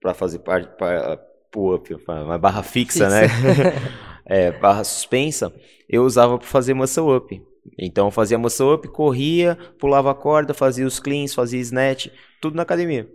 para 0.00 0.14
fazer 0.14 0.40
parte 0.40 0.68
para 0.76 1.16
pull-up, 1.52 1.96
uma 2.08 2.38
barra 2.38 2.64
fixa, 2.64 3.08
fixa. 3.08 3.54
né? 3.54 3.72
é, 4.26 4.50
barra 4.50 4.82
suspensa, 4.82 5.54
eu 5.88 6.02
usava 6.02 6.38
para 6.38 6.48
fazer 6.48 6.74
muscle 6.74 7.16
up. 7.16 7.40
Então 7.78 8.10
fazia 8.10 8.38
muscle 8.38 8.74
up, 8.74 8.88
corria, 8.88 9.56
pulava 9.78 10.10
a 10.10 10.14
corda, 10.14 10.54
fazia 10.54 10.86
os 10.86 11.00
cleans, 11.00 11.34
fazia 11.34 11.60
snatch, 11.60 12.08
tudo 12.40 12.56
na 12.56 12.62
academia. 12.62 13.08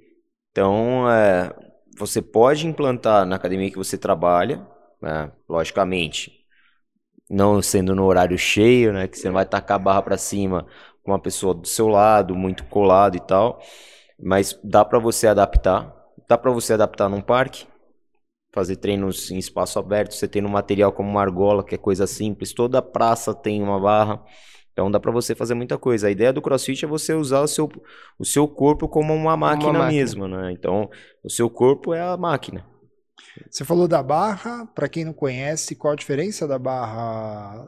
Então 0.51 1.10
é, 1.10 1.53
você 1.98 2.22
pode 2.22 2.67
implantar 2.67 3.25
na 3.25 3.36
academia 3.36 3.72
que 3.72 3.77
você 3.77 3.98
trabalha, 3.98 4.65
né, 5.01 5.31
logicamente, 5.48 6.31
não 7.29 7.62
sendo 7.62 7.96
no 7.96 8.05
horário 8.05 8.38
cheio, 8.38 8.91
né, 8.91 9.08
que 9.08 9.17
você 9.17 9.27
não 9.27 9.36
vai 9.36 9.46
tacar 9.46 9.75
a 9.75 9.79
barra 9.79 10.01
para 10.01 10.17
cima 10.17 10.65
com 11.03 11.12
uma 11.12 11.20
pessoa 11.20 11.53
do 11.53 11.67
seu 11.67 11.88
lado, 11.88 12.36
muito 12.36 12.65
colado 12.65 13.15
e 13.15 13.20
tal, 13.20 13.62
mas 14.20 14.60
dá 14.63 14.86
para 14.86 15.00
você 15.00 15.27
adaptar, 15.27 15.96
dá 16.27 16.38
para 16.38 16.51
você 16.51 16.74
adaptar 16.74 17.10
num 17.10 17.22
parque, 17.22 17.65
fazer 18.51 18.75
treinos 18.75 19.31
em 19.31 19.38
espaço 19.38 19.79
aberto, 19.79 20.13
você 20.13 20.27
tem 20.27 20.43
um 20.46 20.50
material 20.50 20.91
como 20.91 21.10
uma 21.10 21.22
argola, 21.22 21.63
que 21.63 21.75
é 21.75 21.77
coisa 21.77 22.05
simples, 22.05 22.53
toda 22.53 22.81
praça 22.81 23.34
tem 23.34 23.62
uma 23.62 23.79
barra, 23.79 24.22
então 24.74 24.89
dá 24.89 25.00
para 25.00 25.12
você 25.12 25.36
fazer 25.36 25.53
muita 25.53 25.77
coisa. 25.77 26.08
A 26.08 26.12
ideia 26.12 26.34
do 26.34 26.41
CrossFit 26.41 26.86
é 26.86 26.88
você 26.88 27.13
usar 27.13 27.41
o 27.41 27.48
seu, 27.48 27.70
o 28.17 28.25
seu 28.25 28.48
corpo 28.48 28.88
como 28.88 29.13
uma 29.13 29.36
máquina, 29.38 29.70
uma 29.70 29.79
máquina. 29.79 30.00
mesmo, 30.00 30.27
né? 30.27 30.51
Então, 30.51 30.89
o 31.24 31.29
seu 31.29 31.50
corpo 31.50 31.93
é 31.93 32.01
a 32.01 32.17
máquina. 32.17 32.65
Você 33.50 33.63
falou 33.63 33.88
da 33.88 34.01
barra, 34.01 34.65
para 34.67 34.89
quem 34.89 35.05
não 35.05 35.13
conhece, 35.13 35.75
qual 35.75 35.93
a 35.93 35.96
diferença 35.96 36.48
da 36.48 36.60
barra 36.60 37.67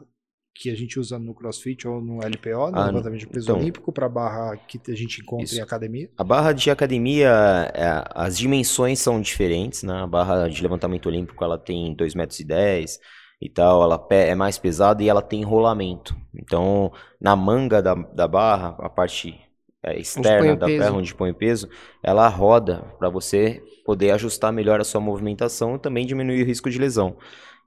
que 0.54 0.70
a 0.70 0.74
gente 0.74 1.00
usa 1.00 1.18
no 1.18 1.34
CrossFit 1.34 1.86
ou 1.88 2.00
no 2.00 2.18
LPO, 2.18 2.70
no 2.70 2.78
ah, 2.78 2.86
levantamento 2.86 3.20
de 3.20 3.26
peso 3.26 3.46
então, 3.46 3.60
olímpico, 3.60 3.92
para 3.92 4.06
a 4.06 4.08
barra 4.08 4.56
que 4.56 4.80
a 4.88 4.94
gente 4.94 5.20
encontra 5.20 5.44
isso. 5.44 5.58
em 5.58 5.60
academia? 5.60 6.08
A 6.16 6.22
barra 6.22 6.52
de 6.52 6.70
academia, 6.70 7.28
é, 7.74 8.04
as 8.14 8.38
dimensões 8.38 9.00
são 9.00 9.20
diferentes, 9.20 9.82
né? 9.82 10.02
A 10.02 10.06
barra 10.06 10.48
de 10.48 10.62
levantamento 10.62 11.06
olímpico, 11.06 11.42
ela 11.42 11.58
tem 11.58 11.94
2,10 11.96 12.16
metros 12.16 12.40
e, 12.40 12.44
dez 12.44 13.00
e 13.42 13.48
tal, 13.48 13.82
ela 13.82 14.06
é 14.10 14.34
mais 14.34 14.56
pesada 14.56 15.02
e 15.02 15.08
ela 15.08 15.20
tem 15.20 15.42
rolamento. 15.42 16.16
Então, 16.32 16.92
na 17.20 17.34
manga 17.34 17.82
da, 17.82 17.94
da 17.94 18.28
barra, 18.28 18.76
a 18.78 18.88
parte 18.88 19.38
é, 19.82 19.98
externa 19.98 20.56
da 20.56 20.66
perna, 20.66 20.92
onde 20.92 21.14
põe 21.14 21.30
o 21.30 21.34
peso, 21.34 21.68
ela 22.02 22.28
roda 22.28 22.84
para 22.98 23.08
você 23.08 23.60
poder 23.84 24.12
ajustar 24.12 24.52
melhor 24.52 24.80
a 24.80 24.84
sua 24.84 25.00
movimentação 25.00 25.74
e 25.74 25.78
também 25.78 26.06
diminuir 26.06 26.42
o 26.42 26.46
risco 26.46 26.70
de 26.70 26.78
lesão. 26.78 27.16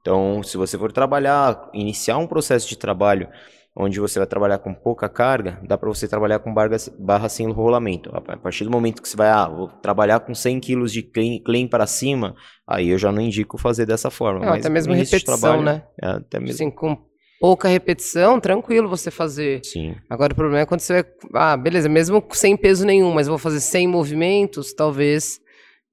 Então, 0.08 0.42
se 0.42 0.56
você 0.56 0.78
for 0.78 0.90
trabalhar, 0.90 1.70
iniciar 1.74 2.18
um 2.18 2.26
processo 2.26 2.66
de 2.70 2.78
trabalho 2.78 3.28
onde 3.76 4.00
você 4.00 4.18
vai 4.18 4.26
trabalhar 4.26 4.58
com 4.58 4.74
pouca 4.74 5.10
carga, 5.10 5.60
dá 5.68 5.78
para 5.78 5.90
você 5.90 6.08
trabalhar 6.08 6.40
com 6.40 6.54
barra, 6.54 6.78
barra 6.98 7.28
sem 7.28 7.52
rolamento. 7.52 8.10
A 8.16 8.38
partir 8.38 8.64
do 8.64 8.72
momento 8.72 9.02
que 9.02 9.10
você 9.10 9.18
vai, 9.18 9.28
ah, 9.28 9.50
vou 9.50 9.68
trabalhar 9.68 10.22
com 10.22 10.34
100 10.34 10.62
kg 10.62 10.86
de 10.86 11.04
clean, 11.04 11.40
clean 11.44 11.68
para 11.68 11.86
cima, 11.86 12.36
aí 12.66 12.88
eu 12.88 12.98
já 12.98 13.12
não 13.12 13.22
indico 13.22 13.58
fazer 13.58 13.86
dessa 13.86 14.10
forma. 14.10 14.46
Não, 14.46 14.54
até 14.54 14.70
mesmo 14.70 14.94
repetição, 14.94 15.38
trabalho, 15.38 15.62
né? 15.62 15.84
É, 16.02 16.08
até 16.08 16.40
mesmo. 16.40 16.56
Assim, 16.56 16.72
com 16.72 16.98
pouca 17.38 17.68
repetição, 17.68 18.40
tranquilo 18.40 18.88
você 18.88 19.12
fazer. 19.12 19.60
Sim. 19.66 19.94
Agora 20.10 20.32
o 20.32 20.36
problema 20.38 20.62
é 20.62 20.66
quando 20.66 20.80
você 20.80 21.04
vai, 21.04 21.52
ah, 21.52 21.58
beleza, 21.58 21.90
mesmo 21.90 22.24
sem 22.32 22.56
peso 22.56 22.86
nenhum, 22.86 23.14
mas 23.14 23.28
vou 23.28 23.38
fazer 23.38 23.60
100 23.60 23.90
movimentos, 23.90 24.74
talvez, 24.74 25.42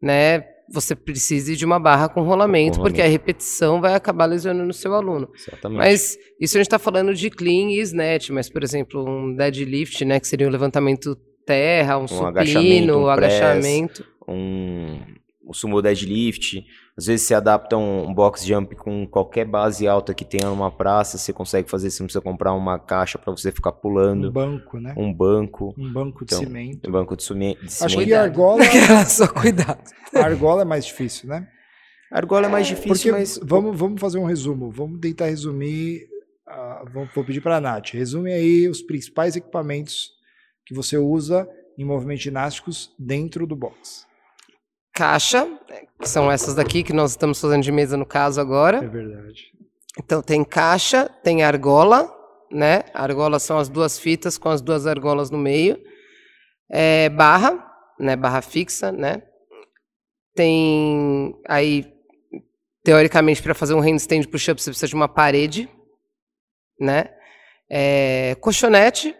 né, 0.01 0.54
você 0.71 0.95
precise 0.95 1.57
de 1.57 1.65
uma 1.65 1.79
barra 1.79 2.09
com 2.09 2.23
rolamento, 2.23 2.77
com 2.77 2.79
rolamento, 2.79 2.81
porque 2.81 3.03
a 3.03 3.07
repetição 3.07 3.81
vai 3.81 3.95
acabar 3.95 4.27
lesionando 4.27 4.71
o 4.71 4.75
seu 4.75 4.95
aluno. 4.95 5.29
Exatamente. 5.35 5.79
Mas 5.79 6.19
isso 6.41 6.57
a 6.57 6.59
gente 6.59 6.67
está 6.67 6.79
falando 6.79 7.15
de 7.15 7.31
clean 7.31 7.71
e 7.71 7.81
snatch, 7.81 8.31
mas, 8.31 8.49
por 8.49 8.63
exemplo, 8.63 9.05
um 9.07 9.35
deadlift, 9.35 10.05
né, 10.05 10.19
que 10.19 10.27
seria 10.27 10.47
um 10.49 10.51
levantamento 10.51 11.17
terra, 11.47 11.99
um, 11.99 12.05
um 12.05 12.09
supino, 12.09 12.29
agachamento, 12.29 12.93
um, 12.93 13.09
agachamento. 13.09 14.07
um, 14.27 15.01
um 15.47 15.53
sumo 15.53 15.83
deadlift, 15.83 16.65
às 16.97 17.07
vezes 17.07 17.27
você 17.27 17.35
adapta 17.35 17.77
um, 17.77 18.09
um, 18.09 18.15
box 18.15 18.47
jump 18.47 18.77
com 18.77 19.05
qualquer 19.07 19.45
base 19.45 19.87
alta 19.87 20.15
que 20.15 20.25
tenha 20.25 20.49
numa 20.49 20.71
praça, 20.71 21.19
você 21.19 21.33
consegue 21.33 21.69
fazer, 21.69 21.91
você 21.91 22.03
não 22.03 22.07
precisa 22.07 22.23
comprar 22.23 22.55
uma 22.55 22.79
caixa 22.79 23.19
para 23.19 23.33
você 23.33 23.51
ficar 23.51 23.73
pulando. 23.73 24.29
Um 24.29 24.33
banco, 24.33 24.79
né? 24.79 24.95
Um 24.97 25.13
banco. 25.13 25.75
Um 25.77 25.93
banco 25.93 26.25
de 26.25 26.35
então, 26.35 26.39
cimento. 26.39 26.89
Um 26.89 26.93
banco 26.93 27.17
de, 27.17 27.25
sume, 27.25 27.55
de 27.57 27.73
cimento. 27.73 27.85
Acho 27.85 28.05
que 28.05 28.15
a 28.15 28.23
argola... 28.23 28.63
Só 29.07 29.27
cuidado. 29.27 29.83
A 30.15 30.21
argola 30.25 30.63
é 30.63 30.65
mais 30.65 30.87
difícil, 30.87 31.29
né? 31.29 31.49
A 32.13 32.19
argola 32.19 32.47
é 32.47 32.49
mais 32.49 32.69
difícil, 32.69 32.93
Porque 32.93 33.11
mas... 33.11 33.41
Vamos, 33.43 33.77
vamos 33.77 34.01
fazer 34.01 34.19
um 34.19 34.25
resumo. 34.25 34.71
Vamos 34.71 35.01
tentar 35.01 35.27
resumir... 35.27 36.07
Uh, 36.47 36.93
vou, 36.93 37.09
vou 37.13 37.25
pedir 37.25 37.41
para 37.41 37.57
a 37.57 37.61
Nath. 37.61 37.91
Resume 37.91 38.33
aí 38.33 38.69
os 38.69 38.83
principais 38.83 39.35
equipamentos 39.35 40.13
que 40.65 40.73
você 40.73 40.97
usa 40.97 41.49
em 41.77 41.85
movimentos 41.85 42.23
ginásticos 42.23 42.95
dentro 42.97 43.49
do 43.49 43.57
box 43.57 44.07
caixa, 44.95 45.47
que 46.01 46.09
são 46.09 46.31
essas 46.31 46.55
daqui 46.55 46.85
que 46.85 46.93
nós 46.93 47.11
estamos 47.11 47.41
fazendo 47.41 47.65
de 47.65 47.73
mesa 47.73 47.97
no 47.97 48.07
caso 48.07 48.41
agora. 48.41 48.79
É 48.79 48.89
verdade. 48.89 49.53
Então 49.99 50.23
tem 50.23 50.45
caixa, 50.45 51.09
tem 51.23 51.43
argola, 51.43 52.11
né? 52.51 52.85
Argola 52.95 53.41
são 53.41 53.59
as 53.59 53.69
duas 53.69 53.99
fitas 53.99 54.39
com 54.39 54.49
as 54.49 54.63
duas 54.63 54.87
argolas 54.87 55.31
no 55.31 55.39
meio. 55.39 55.83
É, 56.71 57.09
barra, 57.09 57.61
né? 57.99 58.15
Barra 58.15 58.41
fixa, 58.41 58.93
né? 58.93 59.23
Tem 60.35 61.35
aí 61.49 61.93
teoricamente 62.85 63.43
para 63.43 63.55
fazer 63.55 63.75
um 63.75 63.81
handstand 63.81 64.29
push-up 64.29 64.61
você 64.63 64.71
precisa 64.71 64.89
de 64.89 64.95
uma 64.95 65.09
parede, 65.09 65.69
né? 66.79 67.11
É, 67.69 68.37
colchonete 68.41 69.17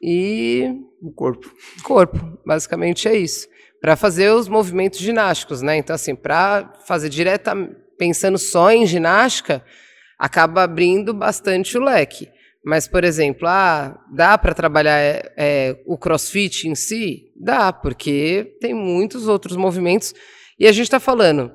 e 0.00 0.70
o 1.02 1.10
corpo. 1.12 1.52
Corpo, 1.82 2.38
basicamente 2.44 3.08
é 3.08 3.16
isso 3.16 3.48
para 3.80 3.96
fazer 3.96 4.30
os 4.30 4.48
movimentos 4.48 4.98
ginásticos, 4.98 5.62
né? 5.62 5.76
Então, 5.76 5.94
assim, 5.94 6.14
para 6.14 6.72
fazer 6.86 7.08
direta, 7.08 7.54
pensando 7.96 8.38
só 8.38 8.70
em 8.70 8.86
ginástica, 8.86 9.64
acaba 10.18 10.64
abrindo 10.64 11.14
bastante 11.14 11.78
o 11.78 11.82
leque. 11.82 12.28
Mas, 12.64 12.88
por 12.88 13.04
exemplo, 13.04 13.46
ah, 13.48 13.98
dá 14.12 14.36
para 14.36 14.52
trabalhar 14.52 14.98
é, 14.98 15.32
é, 15.36 15.82
o 15.86 15.96
crossfit 15.96 16.68
em 16.68 16.74
si? 16.74 17.32
Dá, 17.40 17.72
porque 17.72 18.56
tem 18.60 18.74
muitos 18.74 19.28
outros 19.28 19.56
movimentos. 19.56 20.12
E 20.58 20.66
a 20.66 20.72
gente 20.72 20.84
está 20.84 20.98
falando 20.98 21.52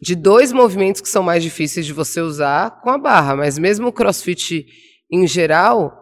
de 0.00 0.14
dois 0.14 0.52
movimentos 0.52 1.00
que 1.00 1.08
são 1.08 1.22
mais 1.22 1.42
difíceis 1.42 1.86
de 1.86 1.92
você 1.92 2.20
usar 2.20 2.82
com 2.82 2.90
a 2.90 2.98
barra, 2.98 3.34
mas 3.34 3.58
mesmo 3.58 3.88
o 3.88 3.92
crossfit 3.92 4.66
em 5.10 5.26
geral, 5.26 5.92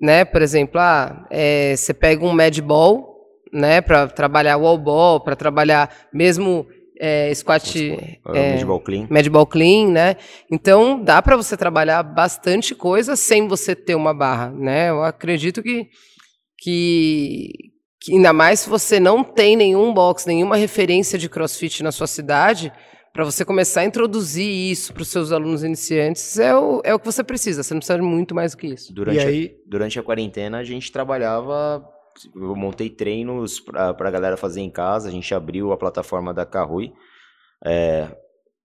né? 0.00 0.24
Por 0.24 0.42
exemplo, 0.42 0.78
ah, 0.78 1.26
é, 1.30 1.74
você 1.74 1.94
pega 1.94 2.24
um 2.24 2.32
med 2.32 2.60
ball 2.60 3.09
né, 3.52 3.80
para 3.80 4.08
trabalhar 4.08 4.56
wall 4.56 4.78
ball, 4.78 5.20
para 5.20 5.36
trabalhar 5.36 5.90
mesmo 6.12 6.66
é, 7.00 7.32
squat, 7.34 7.74
é, 8.34 8.54
medball 8.56 8.80
clean, 8.80 9.06
medball 9.10 9.46
clean, 9.46 9.88
né? 9.88 10.16
Então 10.50 11.02
dá 11.02 11.22
para 11.22 11.34
você 11.34 11.56
trabalhar 11.56 12.02
bastante 12.02 12.74
coisa 12.74 13.16
sem 13.16 13.48
você 13.48 13.74
ter 13.74 13.94
uma 13.94 14.12
barra, 14.12 14.50
né? 14.50 14.90
Eu 14.90 15.02
acredito 15.02 15.62
que, 15.62 15.88
que, 16.58 17.52
que 17.98 18.12
ainda 18.12 18.34
mais 18.34 18.60
se 18.60 18.68
você 18.68 19.00
não 19.00 19.24
tem 19.24 19.56
nenhum 19.56 19.94
box, 19.94 20.26
nenhuma 20.26 20.56
referência 20.56 21.18
de 21.18 21.28
CrossFit 21.28 21.82
na 21.82 21.90
sua 21.90 22.06
cidade, 22.06 22.70
para 23.14 23.24
você 23.24 23.46
começar 23.46 23.80
a 23.80 23.84
introduzir 23.84 24.46
isso 24.46 24.92
para 24.92 25.02
os 25.02 25.08
seus 25.08 25.32
alunos 25.32 25.64
iniciantes 25.64 26.38
é 26.38 26.54
o, 26.54 26.82
é 26.84 26.94
o 26.94 26.98
que 26.98 27.06
você 27.06 27.24
precisa. 27.24 27.62
Você 27.62 27.72
não 27.72 27.80
precisa 27.80 27.98
de 27.98 28.04
muito 28.04 28.34
mais 28.34 28.52
do 28.52 28.58
que 28.58 28.66
isso. 28.68 28.92
Durante, 28.92 29.18
aí... 29.18 29.56
a, 29.56 29.70
durante 29.70 29.98
a 29.98 30.02
quarentena 30.02 30.58
a 30.58 30.64
gente 30.64 30.92
trabalhava 30.92 31.82
eu 32.34 32.56
montei 32.56 32.90
treinos 32.90 33.60
para 33.60 33.90
a 33.90 34.10
galera 34.10 34.36
fazer 34.36 34.60
em 34.60 34.70
casa. 34.70 35.08
A 35.08 35.12
gente 35.12 35.34
abriu 35.34 35.72
a 35.72 35.76
plataforma 35.76 36.32
da 36.32 36.46
Carrui 36.46 36.92
é, 37.64 38.08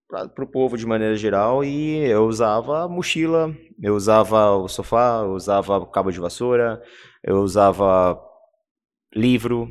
para 0.08 0.44
o 0.44 0.48
povo 0.48 0.78
de 0.78 0.86
maneira 0.86 1.16
geral 1.16 1.64
e 1.64 1.98
eu 2.06 2.26
usava 2.26 2.88
mochila, 2.88 3.54
eu 3.82 3.96
usava 3.96 4.52
o 4.56 4.68
sofá, 4.68 5.22
eu 5.24 5.34
usava 5.34 5.86
cabo 5.88 6.12
de 6.12 6.20
vassoura, 6.20 6.82
eu 7.24 7.38
usava 7.38 8.20
livro, 9.14 9.68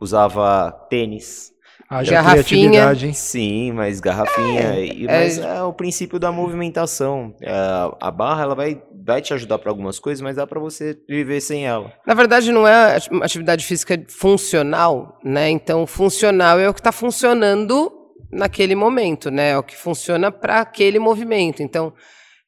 usava 0.00 0.70
tênis. 0.90 1.52
Haja 1.88 2.12
Garrafinha. 2.12 2.42
criatividade, 2.70 3.06
hein? 3.06 3.12
Sim, 3.12 3.72
mas 3.72 4.00
garrafinha. 4.00 4.80
e- 4.80 5.06
mas 5.06 5.38
é, 5.38 5.62
o 5.62 5.72
princípio 5.72 6.18
da 6.18 6.32
movimentação. 6.32 7.34
É, 7.40 7.52
a 8.00 8.10
barra 8.10 8.42
ela 8.42 8.54
vai, 8.54 8.82
vai 9.04 9.22
te 9.22 9.32
ajudar 9.34 9.58
para 9.58 9.70
algumas 9.70 9.98
coisas, 9.98 10.20
mas 10.20 10.36
dá 10.36 10.46
para 10.46 10.58
você 10.58 10.98
viver 11.08 11.40
sem 11.40 11.66
ela. 11.66 11.92
Na 12.06 12.14
verdade, 12.14 12.50
não 12.50 12.66
é 12.66 12.96
ati- 12.96 13.10
atividade 13.22 13.64
física 13.64 14.02
funcional, 14.08 15.18
né? 15.24 15.48
Então, 15.50 15.86
funcional 15.86 16.58
é 16.58 16.68
o 16.68 16.74
que 16.74 16.80
está 16.80 16.92
funcionando 16.92 17.92
naquele 18.32 18.74
momento, 18.74 19.30
né? 19.30 19.50
É 19.50 19.58
o 19.58 19.62
que 19.62 19.76
funciona 19.76 20.32
para 20.32 20.60
aquele 20.60 20.98
movimento. 20.98 21.62
Então, 21.62 21.92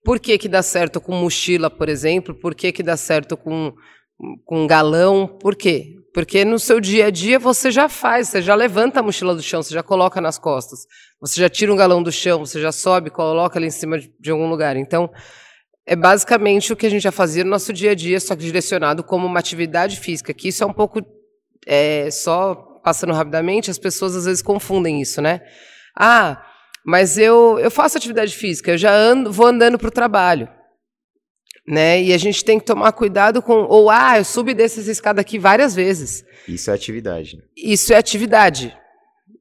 por 0.05 0.19
que 0.19 0.37
que 0.39 0.49
dá 0.49 0.63
certo 0.63 1.01
com 1.01 1.13
mochila, 1.15 1.71
por 1.71 1.89
exemplo? 1.89 2.35
Por 2.35 2.55
que 2.55 2.73
que 2.73 2.83
dá 2.83 2.97
certo 2.97 3.37
com, 3.37 3.73
com 4.45 4.67
galão? 4.67 5.27
Por 5.27 5.55
quê? 5.55 5.95
Porque 6.13 6.45
no 6.45 6.59
seu 6.59 6.81
dia 6.81 7.07
a 7.07 7.11
dia 7.11 7.39
você 7.39 7.71
já 7.71 7.89
faz, 7.89 8.29
você 8.29 8.43
já 8.43 8.55
levanta 8.55 9.01
a 9.01 9.03
mochila 9.03 9.35
do 9.35 9.43
chão, 9.43 9.63
você 9.63 9.75
já 9.75 9.83
coloca 9.83 10.21
nas 10.21 10.39
costas, 10.39 10.81
você 11.21 11.41
já 11.41 11.49
tira 11.49 11.73
um 11.73 11.77
galão 11.77 12.03
do 12.03 12.11
chão, 12.11 12.41
você 12.41 12.61
já 12.61 12.73
sobe, 12.73 13.11
coloca 13.11 13.59
ali 13.59 13.69
em 13.69 13.71
cima 13.71 13.99
de, 13.99 14.13
de 14.19 14.31
algum 14.31 14.49
lugar. 14.49 14.77
Então, 14.77 15.11
é 15.87 15.95
basicamente 15.95 16.73
o 16.73 16.77
que 16.77 16.87
a 16.87 16.91
gente 16.91 17.03
já 17.03 17.13
fazia 17.13 17.45
no 17.45 17.51
nosso 17.51 17.73
dia 17.73 17.93
a 17.93 17.95
dia, 17.95 18.19
só 18.19 18.35
que 18.35 18.43
direcionado 18.43 19.05
como 19.05 19.27
uma 19.27 19.39
atividade 19.39 19.99
física, 19.99 20.35
que 20.35 20.49
isso 20.49 20.65
é 20.65 20.67
um 20.67 20.73
pouco, 20.73 21.01
é, 21.67 22.11
só 22.11 22.55
passando 22.83 23.13
rapidamente, 23.13 23.71
as 23.71 23.79
pessoas 23.79 24.17
às 24.17 24.25
vezes 24.25 24.43
confundem 24.43 25.01
isso, 25.01 25.23
né? 25.23 25.41
Ah, 25.97 26.43
mas 26.85 27.17
eu, 27.17 27.59
eu 27.59 27.71
faço 27.71 27.97
atividade 27.97 28.35
física, 28.35 28.73
eu 28.73 28.79
já 28.79 28.95
ando, 28.95 29.33
vou 29.33 29.47
andando 29.47 29.79
para 29.79 29.89
o 29.89 29.93
trabalho. 29.93 30.49
Né? 31.69 32.03
E 32.03 32.15
a 32.15 32.19
gente 32.19 32.43
tem 32.43 32.59
que 32.59 32.65
tomar 32.65 32.93
cuidado 32.93 33.43
com. 33.43 33.67
Ou, 33.69 33.91
ah, 33.91 34.17
eu 34.17 34.25
subi 34.25 34.53
e 34.53 34.55
desço 34.55 34.81
essa 34.81 34.91
escada 34.91 35.21
aqui 35.21 35.39
várias 35.39 35.75
vezes. 35.75 36.25
Isso 36.49 36.71
é 36.71 36.75
atividade. 36.75 37.37
né? 37.37 37.43
Isso 37.55 37.93
é 37.93 37.97
atividade 37.97 38.75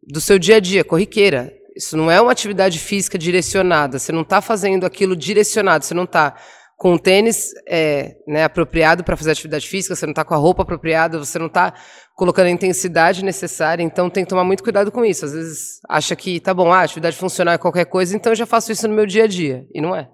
do 0.05 0.19
seu 0.19 0.37
dia 0.37 0.57
a 0.57 0.59
dia, 0.59 0.83
corriqueira. 0.83 1.53
Isso 1.73 1.95
não 1.95 2.11
é 2.11 2.19
uma 2.19 2.33
atividade 2.33 2.79
física 2.79 3.17
direcionada. 3.17 3.97
Você 3.97 4.11
não 4.11 4.23
está 4.23 4.41
fazendo 4.41 4.85
aquilo 4.85 5.15
direcionado. 5.15 5.85
Você 5.85 5.93
não 5.93 6.03
está 6.03 6.35
com 6.75 6.95
o 6.95 6.99
tênis 6.99 7.53
é, 7.65 8.17
né, 8.27 8.43
apropriado 8.43 9.05
para 9.05 9.15
fazer 9.15 9.31
atividade 9.31 9.65
física. 9.65 9.95
Você 9.95 10.05
não 10.05 10.11
está 10.11 10.25
com 10.25 10.33
a 10.33 10.37
roupa 10.37 10.63
apropriada. 10.63 11.17
Você 11.17 11.39
não 11.39 11.47
está 11.47 11.73
colocando 12.13 12.47
a 12.47 12.51
intensidade 12.51 13.23
necessária. 13.23 13.81
Então 13.81 14.09
tem 14.09 14.25
que 14.25 14.29
tomar 14.29 14.43
muito 14.43 14.63
cuidado 14.63 14.91
com 14.91 15.05
isso. 15.05 15.23
Às 15.23 15.31
vezes 15.31 15.79
acha 15.87 16.13
que 16.13 16.41
tá 16.41 16.53
bom, 16.53 16.73
ah, 16.73 16.81
atividade 16.81 17.15
funcional 17.15 17.53
é 17.53 17.57
qualquer 17.57 17.85
coisa. 17.85 18.13
Então 18.17 18.33
eu 18.33 18.35
já 18.35 18.45
faço 18.45 18.69
isso 18.69 18.85
no 18.85 18.93
meu 18.93 19.05
dia 19.05 19.23
a 19.23 19.27
dia 19.27 19.65
e 19.73 19.79
não 19.79 19.95
é. 19.95 20.09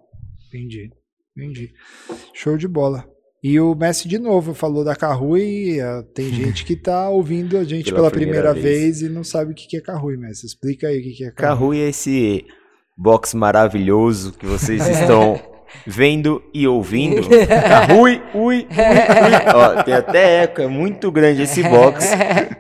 Entendi, 0.50 0.92
entendi. 1.38 1.72
Show 2.34 2.58
de 2.58 2.68
bola. 2.68 3.06
E 3.44 3.60
o 3.60 3.76
Messi 3.76 4.08
de 4.08 4.18
novo 4.18 4.54
falou 4.54 4.84
da 4.86 4.96
Carrui. 4.96 5.80
eh, 5.80 6.04
Tem 6.16 6.28
gente 6.34 6.64
que 6.64 6.76
tá 6.76 7.10
ouvindo 7.10 7.58
a 7.58 7.64
gente 7.64 7.86
Pela 7.86 7.98
pela, 7.98 8.12
primeira 8.12 8.54
primeira, 8.54 8.54
vez. 8.78 9.00
vez. 9.00 9.02
e 9.02 9.10
não 9.14 9.24
sabe 9.24 9.52
o 9.52 9.56
que 9.56 9.68
que 9.68 9.78
é 9.78 9.82
Carrui, 9.82 10.16
Messi. 10.18 10.46
Explica 10.46 10.88
aí 10.88 11.00
o 11.00 11.04
que 11.04 11.12
que 11.12 11.24
é 11.26 11.32
Carrui. 11.32 11.56
Carrui 11.58 11.80
é 11.82 11.90
esse 11.90 12.46
box 12.98 13.34
maravilhoso 13.34 14.32
que 14.34 14.46
vocês 14.46 14.88
estão 14.88 15.38
vendo 15.86 16.42
e 16.54 16.66
ouvindo. 16.68 17.22
Carrui, 17.48 18.22
ui, 18.34 18.56
ui, 18.56 18.66
ui. 18.66 19.54
Ó, 19.56 19.84
tem 19.84 19.94
até 19.96 20.44
eco, 20.44 20.62
é 20.62 20.68
muito 20.68 21.12
grande 21.12 21.42
esse 21.42 21.62
box. 21.64 22.12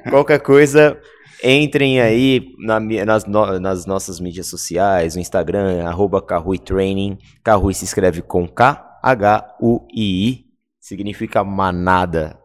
Qualquer 0.10 0.40
coisa, 0.42 0.98
entrem 1.44 2.00
aí 2.00 2.46
na 2.60 2.80
nas, 2.80 3.26
no- 3.26 3.60
nas 3.60 3.86
nossas 3.86 4.20
mídias 4.20 4.48
sociais, 4.48 5.16
no 5.16 5.22
Instagram, 5.22 5.84
arroba 5.86 6.22
Carrui 6.22 6.58
Training. 6.58 7.18
Carrui 7.44 7.74
se 7.74 7.84
escreve 7.86 8.22
com 8.22 8.48
K-H-U-I-I, 8.48 10.46
significa 10.80 11.44
manada 11.44 12.40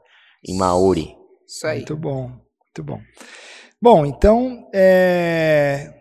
em 0.46 0.56
Maori. 0.56 1.14
Isso 1.46 1.66
aí. 1.66 1.76
Muito 1.78 1.96
bom, 1.96 2.22
muito 2.28 2.82
bom. 2.84 3.00
Bom, 3.80 4.04
então 4.06 4.68
é, 4.74 5.94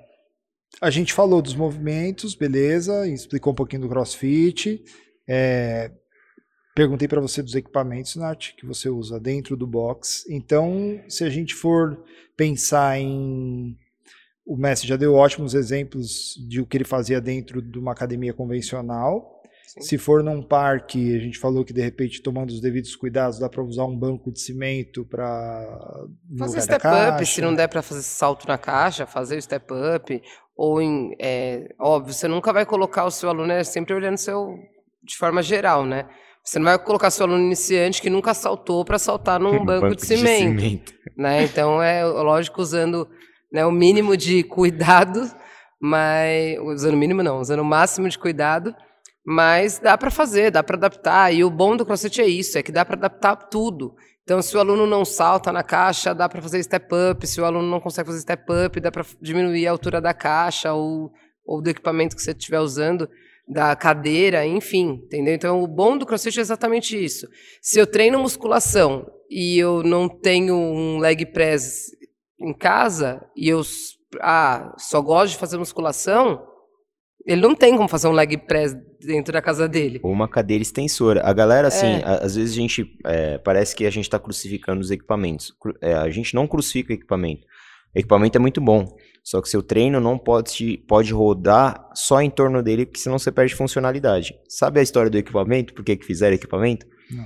a 0.82 0.90
gente 0.90 1.14
falou 1.14 1.42
dos 1.42 1.56
movimentos, 1.56 2.34
beleza? 2.36 3.08
Explicou 3.08 3.54
um 3.54 3.56
pouquinho 3.56 3.84
do 3.84 3.90
CrossFit. 3.90 4.84
é, 5.30 5.92
perguntei 6.78 7.08
para 7.08 7.20
você 7.20 7.42
dos 7.42 7.56
equipamentos, 7.56 8.16
Nath, 8.16 8.54
que 8.56 8.64
você 8.64 8.88
usa 8.88 9.20
dentro 9.20 9.58
do 9.58 9.66
box. 9.66 10.26
Então, 10.30 11.02
se 11.10 11.24
a 11.24 11.30
gente 11.30 11.56
for 11.56 12.00
pensar 12.36 13.00
em 13.00 13.76
o 14.46 14.56
Messi 14.56 14.88
já 14.88 14.96
deu 14.96 15.16
ótimos 15.16 15.56
exemplos 15.56 16.36
de 16.48 16.62
o 16.62 16.66
que 16.68 16.78
ele 16.78 16.86
fazia 16.86 17.20
dentro 17.20 17.62
de 17.62 17.80
uma 17.80 17.92
academia 17.92 18.32
convencional. 18.32 19.42
Sim. 19.66 19.82
Se 19.82 19.98
for 19.98 20.24
num 20.24 20.42
parque, 20.42 21.16
a 21.16 21.20
gente 21.20 21.38
falou 21.38 21.66
que 21.66 21.74
de 21.74 21.82
repente, 21.82 22.22
tomando 22.22 22.52
os 22.52 22.62
devidos 22.62 22.96
cuidados, 22.96 23.40
dá 23.40 23.50
para 23.50 23.62
usar 23.62 23.84
um 23.84 23.98
banco 23.98 24.32
de 24.32 24.40
cimento 24.40 25.04
para 25.04 26.08
Fazer 26.38 26.62
step 26.62 26.86
up, 26.86 27.26
se 27.26 27.42
não 27.42 27.56
der 27.56 27.68
para 27.68 27.82
fazer 27.82 28.04
salto 28.04 28.48
na 28.48 28.58
caixa, 28.58 29.06
fazer 29.06 29.38
o 29.38 29.42
step 29.42 29.66
up. 29.96 30.22
Ou 30.56 30.82
em. 30.82 31.16
é, 31.20 31.74
óbvio, 31.80 32.14
você 32.14 32.28
nunca 32.28 32.54
vai 32.54 32.66
colocar 32.66 33.04
o 33.04 33.12
seu 33.12 33.30
aluno, 33.30 33.52
é 33.52 33.64
sempre 33.64 33.94
olhando 33.94 34.18
seu 34.18 34.56
de 35.04 35.18
forma 35.18 35.42
geral, 35.42 35.86
né? 35.86 36.08
Você 36.48 36.60
não 36.60 36.66
vai 36.66 36.80
colocar 36.80 37.12
seu 37.12 37.26
aluno 37.26 37.44
iniciante 37.44 38.02
que 38.02 38.10
nunca 38.10 38.34
saltou 38.34 38.86
para 38.86 38.98
saltar 38.98 39.38
num 39.38 39.64
banco, 39.66 39.94
de, 39.94 40.06
cimento, 40.06 40.94
né? 41.18 41.44
Então 41.44 41.84
é 41.84 42.06
lógico 42.06 42.62
usando 42.62 43.06
né, 43.52 43.66
o 43.66 43.72
mínimo 43.72 44.16
de 44.16 44.44
cuidado, 44.48 45.30
mas 45.78 46.58
usando 46.60 46.94
o 46.94 46.98
mínimo 46.98 47.22
não, 47.22 47.42
usando 47.42 47.60
o 47.60 47.66
máximo 47.66 48.08
de 48.08 48.18
cuidado, 48.18 48.74
mas 49.26 49.78
dá 49.78 49.98
para 49.98 50.10
fazer, 50.10 50.50
dá 50.50 50.64
para 50.64 50.78
adaptar. 50.78 51.34
E 51.34 51.44
o 51.44 51.50
bom 51.50 51.76
do 51.76 51.86
CrossFit 51.86 52.22
é 52.22 52.28
isso, 52.28 52.58
é 52.58 52.64
que 52.64 52.72
dá 52.72 52.86
para 52.86 52.96
adaptar 52.96 53.36
tudo. 53.36 53.94
Então, 54.24 54.42
se 54.42 54.56
o 54.56 54.60
aluno 54.62 54.88
não 54.88 55.04
salta 55.04 55.52
na 55.52 55.64
caixa, 55.64 56.16
dá 56.16 56.30
para 56.30 56.42
fazer 56.42 56.64
step 56.64 56.88
up. 57.12 57.28
Se 57.28 57.42
o 57.42 57.46
aluno 57.46 57.70
não 57.70 57.82
consegue 57.82 58.08
fazer 58.08 58.22
step 58.22 58.46
up, 58.66 58.80
dá 58.80 58.90
para 58.90 59.06
diminuir 59.22 59.68
a 59.68 59.72
altura 59.72 60.00
da 60.00 60.14
caixa 60.14 60.72
ou, 60.72 61.12
ou 61.46 61.62
do 61.62 61.70
equipamento 61.70 62.16
que 62.16 62.22
você 62.22 62.32
estiver 62.32 62.60
usando, 62.62 63.10
da 63.48 63.76
cadeira, 63.76 64.46
enfim, 64.46 65.02
entendeu? 65.06 65.34
Então, 65.34 65.64
o 65.64 65.68
bom 65.68 65.98
do 65.98 66.06
CrossFit 66.06 66.38
é 66.40 66.42
exatamente 66.42 67.02
isso. 67.02 67.28
Se 67.62 67.80
eu 67.80 67.88
treino 67.88 68.20
musculação 68.20 69.06
e 69.30 69.58
eu 69.58 69.84
não 69.84 70.10
tenho 70.10 70.56
um 70.56 70.98
leg 71.00 71.26
press 71.28 71.86
em 72.40 72.54
casa 72.54 73.26
e 73.36 73.48
eu 73.50 73.62
ah, 74.22 74.74
só 74.78 75.02
gosto 75.02 75.34
de 75.34 75.40
fazer 75.40 75.58
musculação, 75.58 76.42
ele 77.26 77.42
não 77.42 77.56
tem 77.56 77.76
como 77.76 77.90
fazer 77.90 78.08
um 78.08 78.14
leg 78.14 78.38
press 78.38 78.76
dentro 79.02 79.34
da 79.34 79.42
casa 79.42 79.68
dele. 79.68 80.00
Ou 80.04 80.12
uma 80.12 80.28
cadeira 80.30 80.62
extensora. 80.62 81.22
A 81.26 81.34
galera, 81.34 81.68
assim, 81.68 81.86
É. 81.86 82.04
às 82.24 82.36
vezes 82.36 82.54
a 82.54 82.56
gente. 82.62 82.86
é, 83.06 83.38
parece 83.38 83.76
que 83.76 83.86
a 83.86 83.90
gente 83.90 84.10
tá 84.10 84.20
crucificando 84.20 84.82
os 84.82 84.92
equipamentos. 84.92 85.54
É, 85.82 85.94
a 85.94 86.10
gente 86.10 86.34
não 86.34 86.48
crucifica 86.48 86.92
o 86.92 86.96
equipamento. 86.96 87.42
O 87.96 88.00
equipamento 88.00 88.38
é 88.38 88.42
muito 88.42 88.62
bom. 88.62 88.86
Só 89.28 89.42
que 89.42 89.50
seu 89.50 89.62
treino 89.62 90.00
não 90.00 90.18
pode, 90.18 90.78
pode 90.88 91.12
rodar 91.12 91.90
só 91.94 92.22
em 92.22 92.30
torno 92.30 92.64
dele, 92.64 92.86
porque 92.86 93.02
senão 93.02 93.20
você 93.20 93.30
perde 93.30 93.54
funcionalidade. 93.56 94.34
Sabe 94.48 94.80
a 94.80 94.82
história 94.82 95.12
do 95.12 95.18
equipamento? 95.18 95.74
Por 95.74 95.84
que, 95.84 95.98
que 95.98 96.06
fizeram 96.06 96.34
equipamento? 96.34 96.86
Não. 97.12 97.26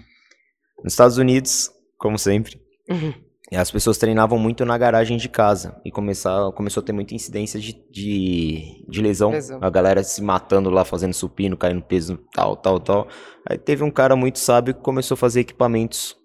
Nos 0.84 0.94
Estados 0.94 1.18
Unidos, 1.20 1.70
como 2.00 2.18
sempre, 2.18 2.60
Uhum. 2.90 3.14
as 3.54 3.70
pessoas 3.70 4.00
treinavam 4.00 4.40
muito 4.40 4.66
na 4.66 4.76
garagem 4.80 5.16
de 5.16 5.30
casa 5.30 5.80
e 5.86 5.92
começar, 5.92 6.52
começou 6.54 6.82
a 6.82 6.84
ter 6.84 6.92
muita 6.92 7.14
incidência 7.14 7.60
de, 7.60 7.74
de, 7.92 8.84
de 8.90 9.00
lesão. 9.00 9.30
Lesão. 9.30 9.60
A 9.62 9.70
galera 9.70 10.04
se 10.04 10.24
matando 10.24 10.72
lá, 10.72 10.84
fazendo 10.84 11.14
supino, 11.14 11.56
caindo 11.56 11.84
peso, 11.84 12.18
tal, 12.34 12.58
tal, 12.58 12.80
tal. 12.80 13.08
Aí 13.48 13.60
teve 13.60 13.84
um 13.84 13.92
cara 13.92 14.16
muito 14.16 14.40
sábio 14.40 14.74
que 14.74 14.82
começou 14.82 15.14
a 15.14 15.18
fazer 15.20 15.42
equipamentos 15.42 16.18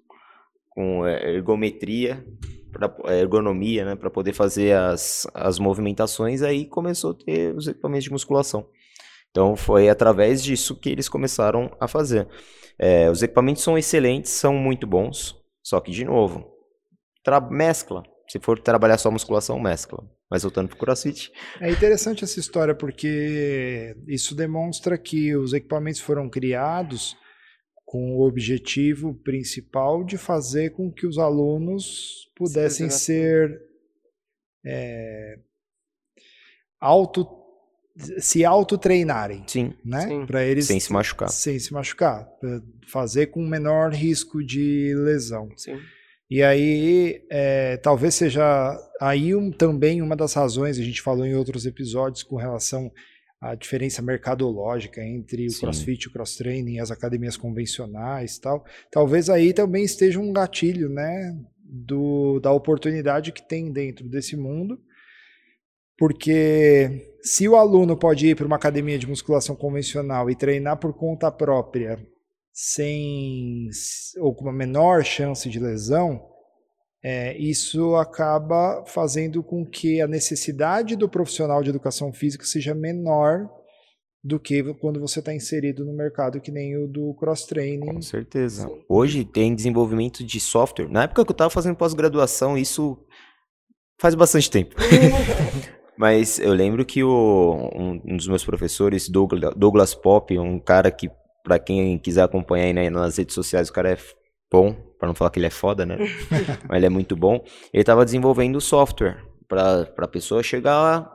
com 0.70 1.06
é, 1.06 1.34
ergometria, 1.34 2.24
pra, 2.76 2.94
é, 3.06 3.20
ergonomia, 3.20 3.84
né, 3.84 3.96
para 3.96 4.10
poder 4.10 4.32
fazer 4.32 4.76
as, 4.76 5.26
as 5.34 5.58
movimentações. 5.58 6.42
Aí 6.42 6.66
começou 6.66 7.12
a 7.12 7.14
ter 7.14 7.54
os 7.54 7.66
equipamentos 7.66 8.04
de 8.04 8.12
musculação. 8.12 8.68
Então 9.30 9.56
foi 9.56 9.88
através 9.88 10.42
disso 10.42 10.78
que 10.78 10.88
eles 10.88 11.08
começaram 11.08 11.70
a 11.80 11.88
fazer. 11.88 12.28
É, 12.78 13.10
os 13.10 13.22
equipamentos 13.22 13.62
são 13.62 13.76
excelentes, 13.76 14.30
são 14.30 14.54
muito 14.54 14.86
bons, 14.86 15.34
só 15.62 15.80
que 15.80 15.90
de 15.90 16.04
novo, 16.04 16.46
mescla. 17.50 18.02
Se 18.28 18.40
for 18.40 18.58
trabalhar 18.58 18.98
só 18.98 19.10
musculação, 19.10 19.58
mescla. 19.58 20.02
Mas 20.28 20.42
voltando 20.42 20.68
pro 20.68 20.76
CrossFit, 20.78 21.30
É 21.60 21.70
interessante 21.70 22.24
essa 22.24 22.40
história 22.40 22.74
porque 22.74 23.96
isso 24.08 24.34
demonstra 24.34 24.98
que 24.98 25.36
os 25.36 25.52
equipamentos 25.52 26.00
foram 26.00 26.28
criados 26.28 27.16
com 27.86 28.16
o 28.16 28.26
objetivo 28.26 29.14
principal 29.14 30.02
de 30.02 30.18
fazer 30.18 30.70
com 30.70 30.90
que 30.90 31.06
os 31.06 31.18
alunos 31.18 32.28
pudessem 32.34 32.86
exercitar. 32.86 32.90
ser 32.90 33.62
é, 34.64 35.38
auto 36.80 37.24
se 38.18 38.44
autotreinarem, 38.44 39.42
sim, 39.46 39.72
né? 39.82 40.02
Sim. 40.02 40.26
Para 40.26 40.44
eles 40.44 40.66
sem 40.66 40.78
se 40.78 40.92
machucar. 40.92 41.30
sem 41.30 41.58
se 41.58 41.72
machucar, 41.72 42.26
pra 42.38 42.60
fazer 42.88 43.28
com 43.28 43.40
menor 43.40 43.94
risco 43.94 44.44
de 44.44 44.92
lesão. 44.94 45.48
Sim. 45.56 45.80
E 46.28 46.42
aí, 46.42 47.24
é, 47.30 47.76
talvez 47.78 48.14
seja 48.16 48.76
aí 49.00 49.34
um, 49.34 49.50
também 49.50 50.02
uma 50.02 50.16
das 50.16 50.34
razões, 50.34 50.78
a 50.78 50.82
gente 50.82 51.00
falou 51.00 51.24
em 51.24 51.34
outros 51.36 51.64
episódios 51.64 52.22
com 52.22 52.36
relação 52.36 52.92
à 53.40 53.54
diferença 53.54 54.02
mercadológica 54.02 55.02
entre 55.04 55.46
o 55.46 55.50
Sim. 55.50 55.60
CrossFit, 55.60 56.08
o 56.08 56.12
Cross 56.12 56.36
Training 56.36 56.74
e 56.74 56.80
as 56.80 56.90
academias 56.90 57.36
convencionais 57.36 58.36
e 58.36 58.40
tal. 58.40 58.64
Talvez 58.90 59.28
aí 59.30 59.52
também 59.52 59.84
esteja 59.84 60.18
um 60.18 60.32
gatilho, 60.32 60.88
né, 60.88 61.36
do, 61.64 62.40
da 62.40 62.52
oportunidade 62.52 63.32
que 63.32 63.46
tem 63.46 63.72
dentro 63.72 64.08
desse 64.08 64.36
mundo 64.36 64.78
Porque 65.98 67.16
se 67.22 67.48
o 67.48 67.56
aluno 67.56 67.96
pode 67.96 68.26
ir 68.28 68.36
para 68.36 68.46
uma 68.46 68.56
academia 68.56 68.98
de 68.98 69.08
musculação 69.08 69.56
convencional 69.56 70.30
e 70.30 70.36
treinar 70.36 70.78
por 70.78 70.92
conta 70.94 71.30
própria, 71.32 71.98
sem 72.52 73.68
ou 74.18 74.34
com 74.34 74.44
uma 74.44 74.52
menor 74.52 75.04
chance 75.04 75.48
de 75.48 75.58
lesão, 75.58 76.22
é, 77.02 77.36
isso 77.38 77.94
acaba 77.96 78.84
fazendo 78.86 79.42
com 79.42 79.64
que 79.64 80.00
a 80.00 80.06
necessidade 80.06 80.96
do 80.96 81.08
profissional 81.08 81.62
de 81.62 81.70
educação 81.70 82.12
física 82.12 82.44
seja 82.44 82.74
menor 82.74 83.48
do 84.24 84.40
que 84.40 84.74
quando 84.74 84.98
você 84.98 85.20
está 85.20 85.32
inserido 85.32 85.84
no 85.84 85.92
mercado 85.92 86.40
que 86.40 86.50
nem 86.50 86.76
o 86.76 86.88
do 86.88 87.14
cross-training. 87.14 87.86
Com 87.86 88.02
certeza. 88.02 88.68
Hoje 88.88 89.24
tem 89.24 89.54
desenvolvimento 89.54 90.24
de 90.24 90.40
software. 90.40 90.88
Na 90.88 91.04
época 91.04 91.24
que 91.24 91.30
eu 91.30 91.34
estava 91.34 91.50
fazendo 91.50 91.76
pós-graduação, 91.76 92.58
isso 92.58 92.98
faz 94.00 94.16
bastante 94.16 94.50
tempo. 94.50 94.74
Mas 95.96 96.38
eu 96.38 96.52
lembro 96.52 96.84
que 96.84 97.02
o, 97.02 97.70
um, 97.74 98.00
um, 98.04 98.16
dos 98.16 98.28
meus 98.28 98.44
professores, 98.44 99.08
Douglas, 99.08 99.54
Douglas 99.56 99.94
Pop, 99.94 100.36
um 100.38 100.58
cara 100.58 100.90
que, 100.90 101.08
para 101.42 101.58
quem 101.58 101.96
quiser 101.98 102.22
acompanhar 102.22 102.66
aí 102.66 102.72
né, 102.72 102.90
nas 102.90 103.16
redes 103.16 103.34
sociais, 103.34 103.68
o 103.68 103.72
cara 103.72 103.92
é 103.92 103.98
bom, 104.52 104.76
para 104.98 105.08
não 105.08 105.14
falar 105.14 105.30
que 105.30 105.38
ele 105.38 105.46
é 105.46 105.50
foda, 105.50 105.84
né? 105.84 105.96
Mas 106.68 106.76
ele 106.76 106.86
é 106.86 106.90
muito 106.90 107.16
bom. 107.16 107.44
Ele 107.72 107.82
estava 107.82 108.04
desenvolvendo 108.04 108.60
software 108.60 109.22
para 109.48 109.88
a 109.98 110.08
pessoa 110.08 110.42
chegar 110.42 110.80
lá. 110.80 111.12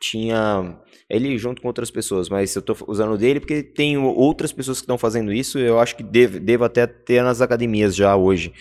Tinha 0.00 0.78
ele 1.10 1.36
junto 1.36 1.60
com 1.60 1.66
outras 1.66 1.90
pessoas, 1.90 2.28
mas 2.28 2.54
eu 2.54 2.60
estou 2.60 2.76
usando 2.86 3.18
dele 3.18 3.40
porque 3.40 3.64
tem 3.64 3.98
outras 3.98 4.52
pessoas 4.52 4.78
que 4.78 4.84
estão 4.84 4.96
fazendo 4.96 5.32
isso. 5.32 5.58
Eu 5.58 5.80
acho 5.80 5.96
que 5.96 6.04
devo, 6.04 6.38
devo 6.38 6.64
até 6.64 6.86
ter 6.86 7.20
nas 7.22 7.40
academias 7.40 7.96
já 7.96 8.14
hoje. 8.14 8.52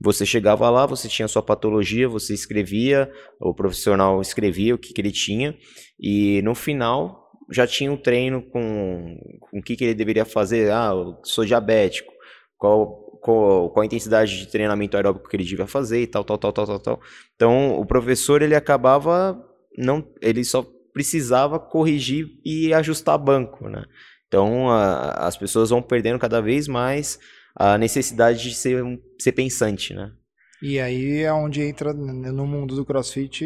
Você 0.00 0.26
chegava 0.26 0.68
lá, 0.68 0.84
você 0.84 1.08
tinha 1.08 1.28
sua 1.28 1.42
patologia, 1.42 2.08
você 2.08 2.34
escrevia, 2.34 3.08
o 3.40 3.54
profissional 3.54 4.20
escrevia 4.20 4.74
o 4.74 4.78
que, 4.78 4.92
que 4.92 5.00
ele 5.00 5.12
tinha, 5.12 5.56
e 6.00 6.42
no 6.42 6.56
final 6.56 7.30
já 7.52 7.66
tinha 7.66 7.92
um 7.92 7.96
treino 7.96 8.42
com, 8.42 9.16
com 9.40 9.58
o 9.58 9.62
que, 9.62 9.76
que 9.76 9.84
ele 9.84 9.94
deveria 9.94 10.24
fazer. 10.24 10.72
Ah, 10.72 10.90
eu 10.92 11.20
sou 11.22 11.44
diabético, 11.44 12.12
qual, 12.58 13.01
qual, 13.22 13.70
qual 13.70 13.82
a 13.82 13.86
intensidade 13.86 14.36
de 14.36 14.48
treinamento 14.48 14.96
aeróbico 14.96 15.28
que 15.28 15.36
ele 15.36 15.44
devia 15.44 15.66
fazer 15.66 16.02
e 16.02 16.06
tal, 16.06 16.24
tal, 16.24 16.36
tal, 16.36 16.52
tal, 16.52 16.66
tal, 16.66 16.80
tal. 16.80 17.00
Então, 17.36 17.78
o 17.78 17.86
professor, 17.86 18.42
ele 18.42 18.56
acabava, 18.56 19.40
não, 19.78 20.04
ele 20.20 20.44
só 20.44 20.66
precisava 20.92 21.58
corrigir 21.58 22.26
e 22.44 22.74
ajustar 22.74 23.16
banco, 23.16 23.68
né? 23.68 23.84
Então, 24.26 24.68
a, 24.68 25.26
as 25.26 25.36
pessoas 25.36 25.70
vão 25.70 25.80
perdendo 25.80 26.18
cada 26.18 26.42
vez 26.42 26.66
mais 26.66 27.18
a 27.54 27.78
necessidade 27.78 28.42
de 28.42 28.54
ser, 28.54 28.82
ser 29.18 29.32
pensante, 29.32 29.94
né? 29.94 30.12
E 30.60 30.78
aí 30.78 31.22
é 31.22 31.32
onde 31.32 31.62
entra 31.62 31.92
no 31.92 32.46
mundo 32.46 32.74
do 32.74 32.84
CrossFit, 32.84 33.44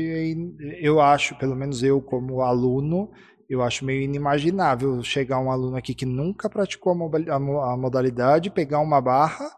eu 0.81 1.01
acho, 1.01 1.35
pelo 1.39 1.57
menos 1.57 1.83
eu 1.83 2.01
como 2.01 2.43
aluno, 2.43 3.11
eu 3.49 3.63
acho 3.63 3.85
meio 3.87 4.03
inimaginável 4.03 5.03
chegar 5.03 5.41
um 5.41 5.51
aluno 5.51 5.77
aqui 5.77 5.95
que 5.95 6.05
nunca 6.05 6.51
praticou 6.51 6.93
a 6.93 7.77
modalidade, 7.77 8.51
pegar 8.51 8.81
uma 8.81 9.01
barra, 9.01 9.51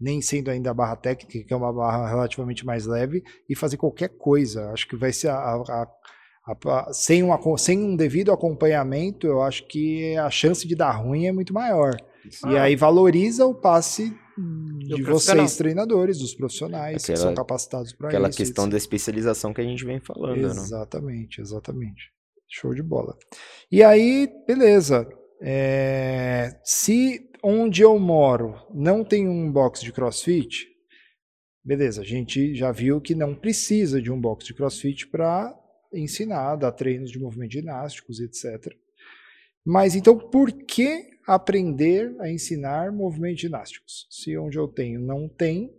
nem 0.00 0.20
sendo 0.20 0.50
ainda 0.50 0.70
a 0.70 0.74
barra 0.74 0.96
técnica, 0.96 1.46
que 1.46 1.52
é 1.52 1.56
uma 1.56 1.72
barra 1.72 2.08
relativamente 2.08 2.64
mais 2.64 2.86
leve, 2.86 3.22
e 3.48 3.56
fazer 3.56 3.76
qualquer 3.76 4.08
coisa. 4.08 4.70
Acho 4.70 4.86
que 4.88 4.96
vai 4.96 5.12
ser 5.12 5.28
a, 5.28 5.34
a, 5.34 5.86
a, 6.46 6.92
sem, 6.92 7.22
um, 7.22 7.56
sem 7.56 7.78
um 7.78 7.96
devido 7.96 8.32
acompanhamento, 8.32 9.26
eu 9.26 9.42
acho 9.42 9.66
que 9.66 10.16
a 10.16 10.30
chance 10.30 10.66
de 10.66 10.74
dar 10.74 10.92
ruim 10.92 11.26
é 11.26 11.32
muito 11.32 11.52
maior. 11.52 11.96
Ah. 12.44 12.52
E 12.52 12.58
aí 12.58 12.76
valoriza 12.76 13.46
o 13.46 13.54
passe 13.54 14.16
de 14.78 15.02
vocês, 15.02 15.56
treinadores, 15.56 16.18
dos 16.18 16.34
profissionais 16.34 17.02
aquela, 17.02 17.16
que 17.16 17.22
são 17.22 17.34
capacitados 17.34 17.92
para 17.92 18.08
isso. 18.08 18.16
Aquela 18.16 18.30
questão 18.32 18.68
da 18.68 18.76
especialização 18.76 19.52
que 19.52 19.60
a 19.60 19.64
gente 19.64 19.84
vem 19.84 20.00
falando. 20.00 20.40
Né? 20.40 20.46
Exatamente, 20.46 21.40
exatamente. 21.40 22.12
Show 22.48 22.72
de 22.72 22.82
bola. 22.82 23.16
E 23.70 23.82
aí, 23.82 24.28
beleza. 24.46 25.08
É, 25.40 26.58
se 26.64 27.27
onde 27.42 27.82
eu 27.82 27.98
moro 27.98 28.66
não 28.72 29.04
tem 29.04 29.28
um 29.28 29.50
box 29.50 29.80
de 29.80 29.92
crossfit, 29.92 30.68
beleza, 31.64 32.02
a 32.02 32.04
gente 32.04 32.54
já 32.54 32.72
viu 32.72 33.00
que 33.00 33.14
não 33.14 33.34
precisa 33.34 34.00
de 34.00 34.10
um 34.10 34.20
box 34.20 34.46
de 34.46 34.54
crossfit 34.54 35.06
para 35.06 35.54
ensinar, 35.92 36.56
dar 36.56 36.72
treinos 36.72 37.10
de 37.10 37.18
movimentos 37.18 37.54
ginásticos, 37.54 38.20
etc. 38.20 38.74
Mas 39.64 39.94
então, 39.94 40.18
por 40.18 40.52
que 40.52 41.18
aprender 41.28 42.16
a 42.20 42.30
ensinar 42.30 42.90
movimentos 42.90 43.42
ginásticos. 43.42 44.06
Se 44.10 44.36
onde 44.38 44.58
eu 44.58 44.66
tenho 44.66 44.98
não 44.98 45.28
tem, 45.28 45.70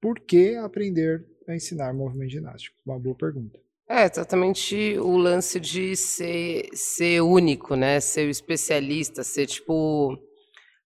por 0.00 0.20
que 0.20 0.54
aprender 0.54 1.26
a 1.48 1.54
ensinar 1.56 1.92
movimentos 1.92 2.32
ginásticos? 2.32 2.80
Uma 2.86 2.98
boa 2.98 3.16
pergunta. 3.16 3.58
É, 3.88 4.04
exatamente 4.04 4.96
o 4.98 5.16
lance 5.16 5.58
de 5.58 5.96
ser, 5.96 6.68
ser 6.72 7.20
único, 7.22 7.74
né? 7.74 7.98
Ser 7.98 8.28
o 8.28 8.30
especialista, 8.30 9.24
ser 9.24 9.46
tipo 9.46 10.16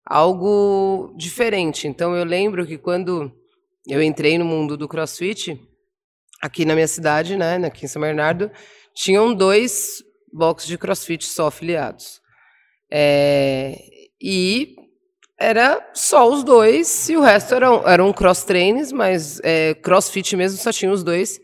algo 0.09 1.12
diferente. 1.16 1.87
Então 1.87 2.16
eu 2.16 2.25
lembro 2.25 2.66
que 2.66 2.79
quando 2.79 3.31
eu 3.87 4.03
entrei 4.03 4.38
no 4.38 4.44
mundo 4.44 4.77
do 4.77 4.88
CrossFit, 4.88 5.61
aqui 6.40 6.64
na 6.64 6.75
minha 6.75 6.88
cidade, 6.88 7.37
né, 7.37 7.57
aqui 7.57 7.85
em 7.85 7.88
São 7.88 8.01
Bernardo, 8.01 8.51
tinham 8.94 9.35
dois 9.35 10.03
boxes 10.33 10.66
de 10.66 10.79
CrossFit 10.79 11.27
só 11.27 11.49
afiliados. 11.49 12.21
É, 12.90 13.77
e 14.21 14.75
era 15.38 15.90
só 15.94 16.29
os 16.29 16.42
dois, 16.42 17.09
e 17.09 17.16
o 17.16 17.21
resto 17.21 17.55
eram, 17.55 17.87
eram 17.87 18.12
cross-trains, 18.12 18.90
mas 18.90 19.40
é, 19.44 19.75
crossfit 19.75 20.35
mesmo 20.37 20.59
só 20.59 20.73
tinha 20.73 20.90
os 20.90 21.05
dois. 21.05 21.38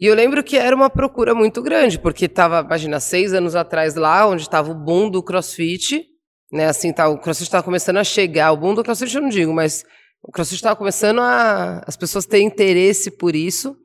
E 0.00 0.06
eu 0.06 0.14
lembro 0.14 0.42
que 0.42 0.56
era 0.56 0.74
uma 0.74 0.90
procura 0.90 1.34
muito 1.34 1.62
grande, 1.62 1.98
porque 1.98 2.24
estava, 2.24 2.60
imagina, 2.60 3.00
seis 3.00 3.32
anos 3.34 3.54
atrás 3.54 3.94
lá, 3.94 4.26
onde 4.26 4.42
estava 4.42 4.70
o 4.70 4.74
boom 4.74 5.10
do 5.10 5.22
crossfit, 5.22 6.15
né, 6.56 6.66
assim, 6.66 6.92
tá, 6.92 7.08
o 7.08 7.18
crossfit 7.18 7.46
estava 7.46 7.62
começando 7.62 7.98
a 7.98 8.04
chegar, 8.04 8.52
o 8.52 8.56
boom 8.56 8.74
do 8.74 8.82
crossfit 8.82 9.14
eu 9.14 9.22
não 9.22 9.28
digo, 9.28 9.52
mas 9.52 9.84
o 10.22 10.32
crossfit 10.32 10.56
estava 10.56 10.74
começando 10.74 11.20
a, 11.20 11.82
as 11.86 11.96
pessoas 11.96 12.26
terem 12.26 12.46
interesse 12.46 13.10
por 13.10 13.36
isso, 13.36 13.76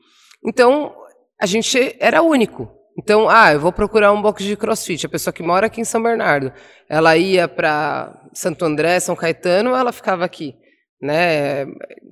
então 0.43 0.93
a 1.39 1.45
gente 1.45 1.95
era 1.99 2.21
único, 2.21 2.69
então, 2.97 3.29
ah, 3.29 3.53
eu 3.53 3.59
vou 3.59 3.71
procurar 3.71 4.11
um 4.11 4.21
box 4.21 4.43
de 4.43 4.55
crossfit. 4.55 5.05
A 5.05 5.09
pessoa 5.09 5.33
que 5.33 5.41
mora 5.41 5.67
aqui 5.67 5.81
em 5.81 5.85
São 5.85 6.03
Bernardo, 6.03 6.51
ela 6.89 7.15
ia 7.17 7.47
para 7.47 8.29
Santo 8.33 8.65
André, 8.65 8.99
São 8.99 9.15
Caetano, 9.15 9.73
ela 9.73 9.91
ficava 9.91 10.25
aqui. 10.25 10.55
Né? 11.01 11.63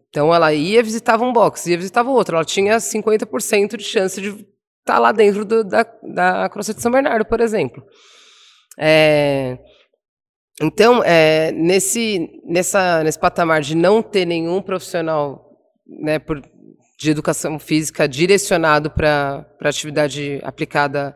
Então, 0.10 0.34
ela 0.34 0.54
ia, 0.54 0.82
visitava 0.82 1.24
um 1.24 1.34
box, 1.34 1.70
ia, 1.70 1.78
visitava 1.78 2.10
outro. 2.10 2.36
Ela 2.36 2.46
tinha 2.46 2.78
50% 2.78 3.78
de 3.78 3.84
chance 3.84 4.20
de 4.22 4.30
estar 4.30 4.46
tá 4.86 5.00
lá 5.00 5.12
dentro 5.12 5.46
do, 5.46 5.64
da, 5.64 5.86
da 6.02 6.50
CrossFit 6.50 6.82
São 6.82 6.92
Bernardo, 6.92 7.26
por 7.26 7.42
exemplo. 7.42 7.84
É, 8.80 9.60
então, 10.62 11.02
é, 11.04 11.52
nesse, 11.54 12.42
nessa, 12.46 13.02
nesse 13.04 13.18
patamar 13.18 13.62
de 13.62 13.76
não 13.76 14.02
ter 14.02 14.26
nenhum 14.26 14.62
profissional 14.62 15.58
né, 15.88 16.20
por, 16.20 16.42
de 16.98 17.12
educação 17.12 17.58
física 17.58 18.08
direcionado 18.08 18.92
para 18.92 19.46
atividade 19.62 20.42
aplicada 20.44 21.16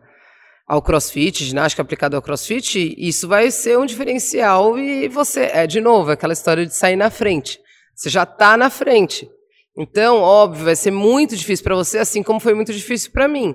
ao 0.66 0.82
crossfit, 0.82 1.44
ginástica 1.44 1.82
aplicada 1.82 2.16
ao 2.16 2.22
crossfit, 2.22 2.96
isso 2.98 3.28
vai 3.28 3.52
ser 3.52 3.78
um 3.78 3.86
diferencial 3.86 4.80
e 4.80 5.10
você, 5.10 5.50
é 5.54 5.68
de 5.68 5.82
novo, 5.82 6.12
aquela 6.12 6.32
história 6.32 6.66
de 6.66 6.74
sair 6.74 6.96
na 6.96 7.10
frente. 7.10 7.60
Você 7.94 8.10
já 8.10 8.24
está 8.24 8.56
na 8.56 8.70
frente. 8.70 9.30
Então, 9.78 10.20
óbvio, 10.22 10.66
vai 10.66 10.76
ser 10.76 10.92
muito 10.92 11.36
difícil 11.36 11.64
para 11.64 11.76
você, 11.76 11.98
assim 11.98 12.24
como 12.24 12.40
foi 12.40 12.54
muito 12.54 12.72
difícil 12.72 13.12
para 13.12 13.28
mim. 13.28 13.54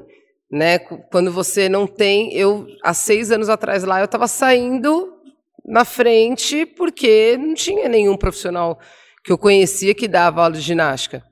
Né? 0.50 0.78
Quando 0.78 1.32
você 1.32 1.68
não 1.68 1.86
tem. 1.86 2.32
Eu, 2.34 2.66
há 2.82 2.94
seis 2.94 3.30
anos 3.30 3.48
atrás 3.48 3.84
lá, 3.84 4.00
eu 4.00 4.06
estava 4.06 4.26
saindo 4.26 5.17
na 5.68 5.84
frente 5.84 6.64
porque 6.64 7.36
não 7.38 7.54
tinha 7.54 7.88
nenhum 7.88 8.16
profissional 8.16 8.78
que 9.22 9.30
eu 9.30 9.38
conhecia 9.38 9.94
que 9.94 10.08
dava 10.08 10.42
aula 10.42 10.54
de 10.54 10.60
ginástica. 10.60 11.22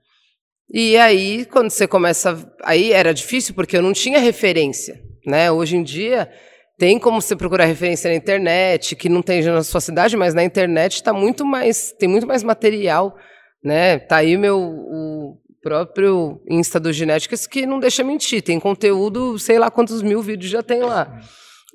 E 0.72 0.96
aí, 0.96 1.44
quando 1.46 1.70
você 1.70 1.86
começa. 1.86 2.52
Aí 2.62 2.92
era 2.92 3.14
difícil 3.14 3.54
porque 3.54 3.76
eu 3.76 3.82
não 3.82 3.92
tinha 3.92 4.18
referência. 4.18 5.00
Né? 5.24 5.50
Hoje 5.50 5.76
em 5.76 5.82
dia, 5.82 6.30
tem 6.78 6.98
como 6.98 7.22
você 7.22 7.34
procurar 7.34 7.64
referência 7.64 8.10
na 8.10 8.16
internet, 8.16 8.94
que 8.94 9.08
não 9.08 9.22
tem 9.22 9.42
na 9.42 9.62
sua 9.62 9.80
cidade, 9.80 10.16
mas 10.16 10.34
na 10.34 10.44
internet 10.44 10.94
está 10.94 11.12
muito 11.12 11.44
mais. 11.44 11.92
tem 11.92 12.08
muito 12.08 12.26
mais 12.26 12.42
material. 12.42 13.16
Né? 13.64 13.98
Tá 13.98 14.16
aí 14.16 14.36
meu 14.36 14.58
o 14.58 15.38
próprio 15.62 16.40
Insta 16.48 16.78
do 16.78 16.92
Genéticas 16.92 17.46
que 17.46 17.64
não 17.64 17.80
deixa 17.80 18.04
mentir. 18.04 18.42
Tem 18.42 18.60
conteúdo, 18.60 19.38
sei 19.38 19.58
lá 19.58 19.70
quantos 19.70 20.02
mil 20.02 20.20
vídeos 20.20 20.50
já 20.50 20.62
tem 20.62 20.80
lá. 20.80 21.20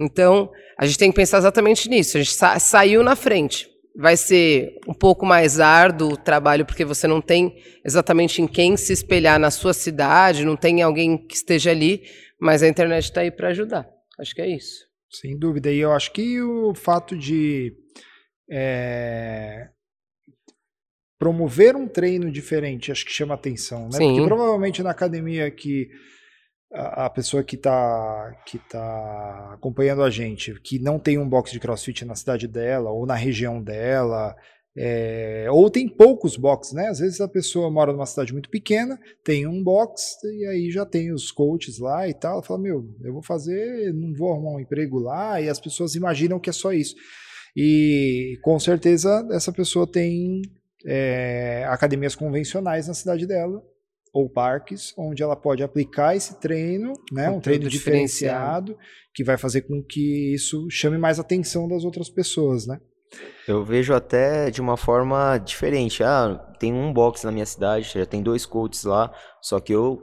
Então, 0.04 0.52
a 0.78 0.86
gente 0.86 0.98
tem 0.98 1.12
que 1.12 1.16
pensar 1.16 1.38
exatamente 1.38 1.88
nisso. 1.90 2.18
A 2.18 2.22
gente 2.22 2.34
sa 2.34 2.60
saiu 2.60 3.04
na 3.04 3.16
frente 3.16 3.72
vai 3.96 4.16
ser 4.16 4.80
um 4.88 4.94
pouco 4.94 5.26
mais 5.26 5.60
árduo 5.60 6.14
o 6.14 6.18
trabalho, 6.18 6.66
porque 6.66 6.86
você 6.86 7.08
não 7.08 7.22
tem 7.22 7.62
exatamente 7.86 8.42
em 8.42 8.48
quem 8.48 8.78
se 8.78 8.94
espelhar 8.94 9.40
na 9.40 9.52
sua 9.52 9.74
cidade, 9.74 10.46
não 10.46 10.56
tem 10.56 10.82
alguém 10.82 11.18
que 11.18 11.36
esteja 11.36 11.72
ali, 11.72 12.04
mas 12.40 12.64
a 12.64 12.68
internet 12.68 13.04
está 13.04 13.22
aí 13.22 13.32
para 13.32 13.50
ajudar. 13.50 13.88
Acho 14.20 14.34
que 14.34 14.42
é 14.42 14.56
isso. 14.56 14.86
Sem 15.10 15.38
dúvida. 15.38 15.72
E 15.72 15.80
eu 15.80 15.92
acho 15.92 16.12
que 16.14 16.42
o 16.42 16.74
fato 16.74 17.18
de 17.18 17.74
é, 18.50 19.68
promover 21.20 21.76
um 21.76 21.88
treino 21.88 22.32
diferente, 22.32 22.92
acho 22.92 23.06
que 23.06 23.12
chama 23.12 23.36
atenção, 23.36 23.86
né? 23.86 23.98
Sim. 23.98 24.16
Porque 24.16 24.26
provavelmente 24.26 24.82
na 24.82 24.92
academia 24.92 25.52
que 25.52 25.90
a 26.74 27.10
pessoa 27.10 27.44
que 27.44 27.56
está 27.56 28.34
que 28.46 28.58
tá 28.58 29.54
acompanhando 29.54 30.04
a 30.04 30.10
gente, 30.10 30.60
que 30.62 30.80
não 30.80 30.98
tem 30.98 31.18
um 31.18 31.28
box 31.28 31.52
de 31.52 31.60
crossfit 31.60 32.06
na 32.06 32.16
cidade 32.16 32.48
dela 32.48 32.92
ou 32.92 33.06
na 33.06 33.16
região 33.16 33.62
dela, 33.62 34.36
é, 34.76 35.48
ou 35.52 35.70
tem 35.70 35.88
poucos 35.88 36.38
boxes, 36.38 36.74
né? 36.74 36.88
Às 36.88 37.00
vezes 37.00 37.20
a 37.20 37.28
pessoa 37.28 37.70
mora 37.70 37.92
numa 37.92 38.06
cidade 38.06 38.32
muito 38.32 38.50
pequena, 38.50 38.98
tem 39.24 39.46
um 39.46 39.62
box 39.62 40.18
e 40.24 40.46
aí 40.46 40.72
já 40.72 40.86
tem 40.86 41.12
os 41.12 41.30
coaches 41.30 41.78
lá 41.78 42.08
e 42.08 42.14
tal. 42.14 42.42
Fala, 42.42 42.62
meu, 42.62 42.86
eu 43.04 43.14
vou 43.14 43.22
fazer, 43.22 43.94
não 43.94 44.14
vou 44.14 44.32
arrumar 44.32 44.52
um 44.52 44.60
emprego 44.60 44.98
lá, 44.98 45.42
e 45.42 45.50
as 45.50 45.60
pessoas 45.60 45.96
imaginam 45.96 46.40
que 46.40 46.50
é 46.50 46.54
só 46.54 46.72
isso. 46.72 46.96
E 47.56 48.40
com 48.42 48.58
certeza 48.60 49.28
essa 49.32 49.52
pessoa 49.52 49.86
tem 49.86 50.42
é, 50.86 51.66
academias 51.68 52.16
convencionais 52.16 52.88
na 52.88 52.94
cidade 52.94 53.28
dela, 53.28 53.62
ou 54.14 54.30
parques, 54.30 54.94
onde 54.98 55.24
ela 55.24 55.36
pode 55.36 55.64
aplicar 55.64 56.16
esse 56.16 56.40
treino, 56.40 56.94
né, 57.12 57.30
um 57.30 57.40
treino 57.40 57.70
diferenciado, 57.70 58.78
que 59.14 59.24
vai 59.24 59.38
fazer 59.38 59.62
com 59.62 59.82
que 59.82 60.34
isso 60.34 60.68
chame 60.70 60.98
mais 60.98 61.20
atenção 61.20 61.68
das 61.68 61.84
outras 61.84 62.10
pessoas, 62.10 62.68
né? 62.68 62.80
Eu 63.48 63.64
vejo 63.64 63.94
até 63.94 64.50
de 64.50 64.62
uma 64.62 64.78
forma 64.78 65.38
diferente. 65.38 66.02
Ah, 66.04 66.38
tem 66.60 66.74
um 66.74 66.94
box 66.94 67.26
na 67.26 67.32
minha 67.32 67.46
cidade, 67.46 67.92
já 67.94 68.06
tem 68.06 68.24
dois 68.24 68.46
coaches 68.46 68.84
lá, 68.84 69.14
só 69.42 69.60
que 69.60 69.74
eu 69.74 70.02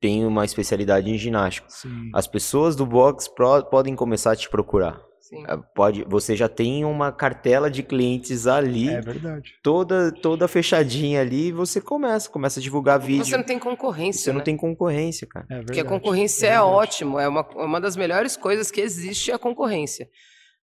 tenho 0.00 0.28
uma 0.28 0.44
especialidade 0.44 1.10
em 1.10 1.18
ginástica. 1.18 1.68
Sim. 1.68 2.10
As 2.14 2.26
pessoas 2.26 2.76
do 2.76 2.86
box 2.86 3.28
podem 3.70 3.96
começar 3.96 4.32
a 4.32 4.36
te 4.36 4.48
procurar. 4.48 5.00
Sim. 5.30 5.44
Ah, 5.46 5.56
pode, 5.56 6.04
você 6.08 6.34
já 6.34 6.48
tem 6.48 6.84
uma 6.84 7.12
cartela 7.12 7.70
de 7.70 7.84
clientes 7.84 8.48
ali. 8.48 8.88
É 8.88 9.00
verdade. 9.00 9.52
Toda, 9.62 10.10
toda 10.10 10.48
fechadinha 10.48 11.20
ali 11.20 11.48
e 11.48 11.52
você 11.52 11.80
começa, 11.80 12.28
começa 12.28 12.58
a 12.58 12.62
divulgar 12.62 12.98
vídeo. 12.98 13.24
Você 13.24 13.36
não 13.36 13.44
tem 13.44 13.58
concorrência. 13.58 14.24
Você 14.24 14.30
né? 14.30 14.36
não 14.38 14.44
tem 14.44 14.56
concorrência, 14.56 15.28
cara. 15.28 15.46
É 15.48 15.62
Porque 15.62 15.78
a 15.78 15.84
concorrência 15.84 16.48
é, 16.48 16.54
é 16.54 16.60
ótimo, 16.60 17.20
é 17.20 17.28
uma, 17.28 17.48
é 17.54 17.64
uma 17.64 17.80
das 17.80 17.96
melhores 17.96 18.36
coisas 18.36 18.72
que 18.72 18.80
existe 18.80 19.30
a 19.30 19.38
concorrência. 19.38 20.08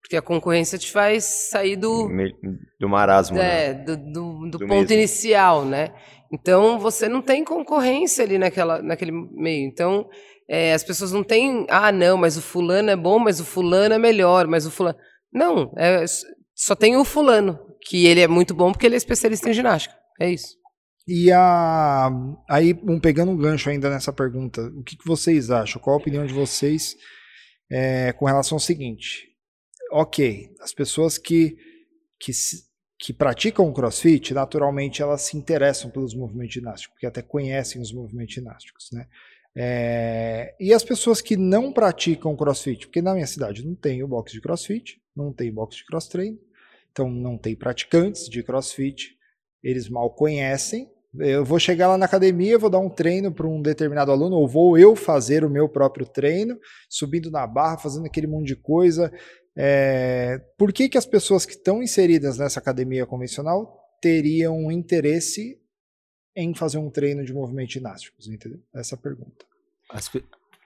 Porque 0.02 0.15
a 0.15 0.21
concorrência 0.21 0.78
te 0.78 0.89
faz 0.89 1.26
sair 1.49 1.76
do. 1.76 2.10
Do 2.80 2.88
marasmo. 2.88 3.38
É, 3.38 3.73
né? 3.73 3.73
do, 3.73 3.97
do, 3.97 4.12
do, 4.12 4.49
do 4.52 4.60
ponto 4.60 4.71
mesmo. 4.71 4.93
inicial, 4.93 5.65
né? 5.65 5.93
Então 6.32 6.80
você 6.80 7.10
não 7.10 7.21
tem 7.21 7.43
concorrência 7.43 8.23
ali 8.23 8.38
naquela, 8.38 8.82
naquele 8.82 9.12
meio. 9.12 9.67
Então 9.67 10.10
é, 10.49 10.73
as 10.73 10.84
pessoas 10.84 11.12
não 11.12 11.23
têm. 11.23 11.65
Ah, 11.69 11.91
não, 11.91 12.17
mas 12.17 12.38
o 12.38 12.41
fulano 12.41 12.89
é 12.89 12.95
bom, 12.95 13.19
mas 13.19 13.39
o 13.39 13.45
fulano 13.45 13.93
é 13.93 13.97
melhor, 13.97 14.47
mas 14.47 14.65
o 14.65 14.71
fulano. 14.71 14.97
Não, 15.32 15.73
é, 15.77 16.06
só 16.56 16.75
tem 16.75 16.95
o 16.95 17.06
fulano, 17.06 17.60
que 17.82 18.06
ele 18.06 18.21
é 18.21 18.27
muito 18.27 18.53
bom 18.53 18.71
porque 18.71 18.86
ele 18.86 18.95
é 18.95 18.97
especialista 18.97 19.49
em 19.49 19.53
ginástica. 19.53 19.95
É 20.19 20.29
isso. 20.29 20.56
E 21.08 21.32
a, 21.32 22.10
aí, 22.49 22.73
um, 22.88 22.99
pegando 22.99 23.32
um 23.32 23.38
gancho 23.38 23.69
ainda 23.69 23.89
nessa 23.89 24.13
pergunta, 24.13 24.62
o 24.62 24.84
que, 24.84 24.95
que 24.95 25.06
vocês 25.06 25.51
acham? 25.51 25.82
Qual 25.82 25.95
a 25.95 25.99
opinião 25.99 26.25
de 26.25 26.34
vocês 26.34 26.95
é, 27.69 28.13
com 28.13 28.25
relação 28.25 28.56
ao 28.56 28.60
seguinte? 28.60 29.34
ok, 29.93 30.49
as 30.60 30.73
pessoas 30.73 31.19
que, 31.19 31.56
que, 32.19 32.32
que 32.99 33.13
praticam 33.13 33.71
crossfit, 33.71 34.34
naturalmente 34.34 35.03
elas 35.03 35.21
se 35.21 35.38
interessam 35.38 35.91
pelos 35.91 36.15
movimentos 36.15 36.56
ginásticos, 36.56 36.95
porque 36.95 37.06
até 37.06 37.21
conhecem 37.21 37.79
os 37.79 37.93
movimentos 37.93 38.34
ginásticos, 38.34 38.89
né? 38.91 39.08
É, 39.56 40.56
e 40.60 40.74
as 40.74 40.84
pessoas 40.84 41.22
que 41.22 41.38
não 41.38 41.72
praticam 41.72 42.36
crossfit, 42.36 42.88
porque 42.88 43.02
na 43.02 43.13
minha 43.13 43.28
cidade 43.28 43.66
não 43.66 43.76
tem 43.76 44.04
o 44.04 44.08
box 44.08 44.32
de 44.32 44.42
crossfit, 44.42 45.00
não 45.16 45.32
tem 45.32 45.54
box 45.54 45.78
de 45.78 45.86
cross 45.86 46.10
então 46.92 47.10
não 47.10 47.38
tem 47.38 47.56
praticantes 47.56 48.28
de 48.28 48.44
crossfit, 48.44 49.16
eles 49.63 49.89
mal 49.89 50.10
conhecem. 50.10 50.89
Eu 51.20 51.46
vou 51.46 51.60
chegar 51.60 51.88
lá 51.88 51.98
na 51.98 52.06
academia, 52.06 52.58
vou 52.58 52.70
dar 52.70 52.80
um 52.80 52.89
treino 52.89 53.32
para 53.32 53.48
um 53.48 53.62
determinado 53.62 54.12
aluno, 54.12 54.36
ou 54.36 54.48
vou 54.48 54.78
eu 54.78 54.96
fazer 54.96 55.44
o 55.44 55.50
meu 55.50 55.70
próprio 55.70 56.08
treino, 56.08 56.58
subindo 56.89 57.30
na 57.30 57.46
barra, 57.46 57.78
fazendo 57.78 58.08
aquele 58.08 58.26
monte 58.26 58.48
de 58.48 58.56
coisa, 58.56 59.12
é, 59.56 60.42
por 60.58 60.74
que, 60.74 60.89
que 60.89 60.98
as 60.98 61.06
pessoas 61.06 61.46
que 61.46 61.54
estão 61.54 61.84
inseridas 61.84 62.38
nessa 62.38 62.60
academia 62.60 63.06
convencional 63.06 63.80
teriam 64.02 64.72
interesse 64.72 65.60
em 66.36 66.54
fazer 66.54 66.78
um 66.78 66.89
treino 66.89 67.24
de 67.24 67.34
movimentos 67.34 67.74
ginásticos? 67.74 68.28
Entendeu? 68.28 68.60
Essa 68.74 68.96
é 68.96 68.98
a 68.98 69.02
pergunta. 69.02 69.46
Pe... 70.12 70.24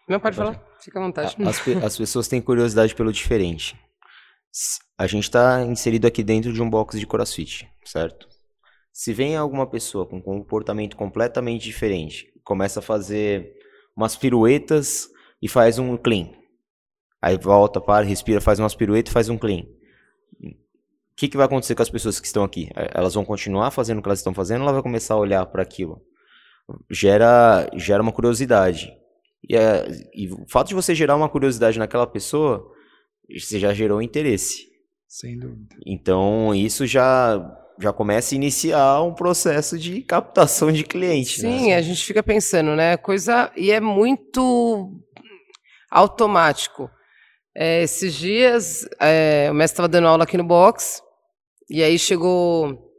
Não, 0.08 0.20
pode, 0.20 0.36
falar. 0.36 0.64
Fica 0.80 1.00
à 1.00 1.02
vontade. 1.02 1.36
As, 1.44 1.60
pe 1.60 1.74
as 1.74 1.98
pessoas 1.98 2.28
têm 2.28 2.42
curiosidade 2.42 2.96
pelo 2.96 3.12
diferente. 3.12 3.76
A 4.98 5.06
gente 5.06 5.24
está 5.24 5.62
inserido 5.64 6.08
aqui 6.08 6.24
dentro 6.24 6.52
de 6.52 6.62
um 6.62 6.70
box 6.70 7.00
de 7.00 7.06
crossfit, 7.06 7.70
certo? 7.86 8.28
Se 8.92 9.14
vem 9.14 9.36
alguma 9.36 9.70
pessoa 9.70 10.08
com 10.08 10.18
um 10.18 10.22
comportamento 10.22 10.96
completamente 10.96 11.64
diferente, 11.64 12.32
começa 12.44 12.80
a 12.80 12.84
fazer 12.84 13.54
umas 13.96 14.16
piruetas 14.16 15.08
e 15.42 15.48
faz 15.48 15.78
um 15.78 15.96
clean, 15.96 16.32
Aí 17.22 17.38
volta, 17.38 17.82
para, 17.82 18.06
respira, 18.06 18.40
faz 18.40 18.60
umas 18.60 18.76
piruetas 18.76 19.10
e 19.10 19.14
faz 19.14 19.30
um 19.30 19.38
clean. 19.38 19.66
O 21.18 21.20
que, 21.20 21.28
que 21.28 21.36
vai 21.36 21.48
acontecer 21.48 21.74
com 21.74 21.82
as 21.82 21.90
pessoas 21.90 22.20
que 22.20 22.28
estão 22.28 22.44
aqui? 22.44 22.70
É, 22.76 22.92
elas 22.94 23.16
vão 23.16 23.26
continuar 23.26 23.72
fazendo 23.72 23.98
o 23.98 24.02
que 24.04 24.08
elas 24.08 24.20
estão 24.20 24.36
fazendo 24.36 24.60
ou 24.62 24.66
ela 24.66 24.74
vai 24.74 24.84
começar 24.84 25.16
a 25.16 25.18
olhar 25.18 25.44
para 25.48 25.64
aquilo? 25.64 26.00
Gera, 26.92 27.68
gera 27.74 28.04
uma 28.04 28.12
curiosidade. 28.12 28.96
E, 29.50 29.56
é, 29.56 29.88
e 30.14 30.32
o 30.32 30.46
fato 30.48 30.68
de 30.68 30.76
você 30.76 30.94
gerar 30.94 31.16
uma 31.16 31.28
curiosidade 31.28 31.80
naquela 31.80 32.06
pessoa, 32.06 32.72
você 33.36 33.60
já 33.60 33.74
gerou 33.74 34.00
interesse. 34.00 34.68
Sem 35.08 35.40
dúvida. 35.40 35.76
Então, 35.88 36.54
isso 36.54 36.86
já 36.86 37.64
já 37.80 37.92
começa 37.94 38.34
a 38.34 38.38
iniciar 38.38 39.02
um 39.02 39.14
processo 39.14 39.78
de 39.78 40.02
captação 40.02 40.72
de 40.72 40.84
clientes. 40.84 41.42
Né? 41.42 41.50
Sim, 41.50 41.68
né? 41.68 41.76
a 41.76 41.82
gente 41.82 42.04
fica 42.04 42.22
pensando, 42.22 42.76
né? 42.76 42.96
Coisa 42.96 43.52
e 43.56 43.72
é 43.72 43.80
muito 43.80 44.92
automático. 45.90 46.90
É, 47.56 47.82
esses 47.82 48.14
dias, 48.14 48.88
é, 49.00 49.48
o 49.50 49.54
mestre 49.54 49.74
estava 49.74 49.88
dando 49.88 50.08
aula 50.08 50.24
aqui 50.24 50.38
no 50.38 50.44
box, 50.44 51.02
e 51.70 51.84
aí 51.84 51.98
chegou 52.00 52.92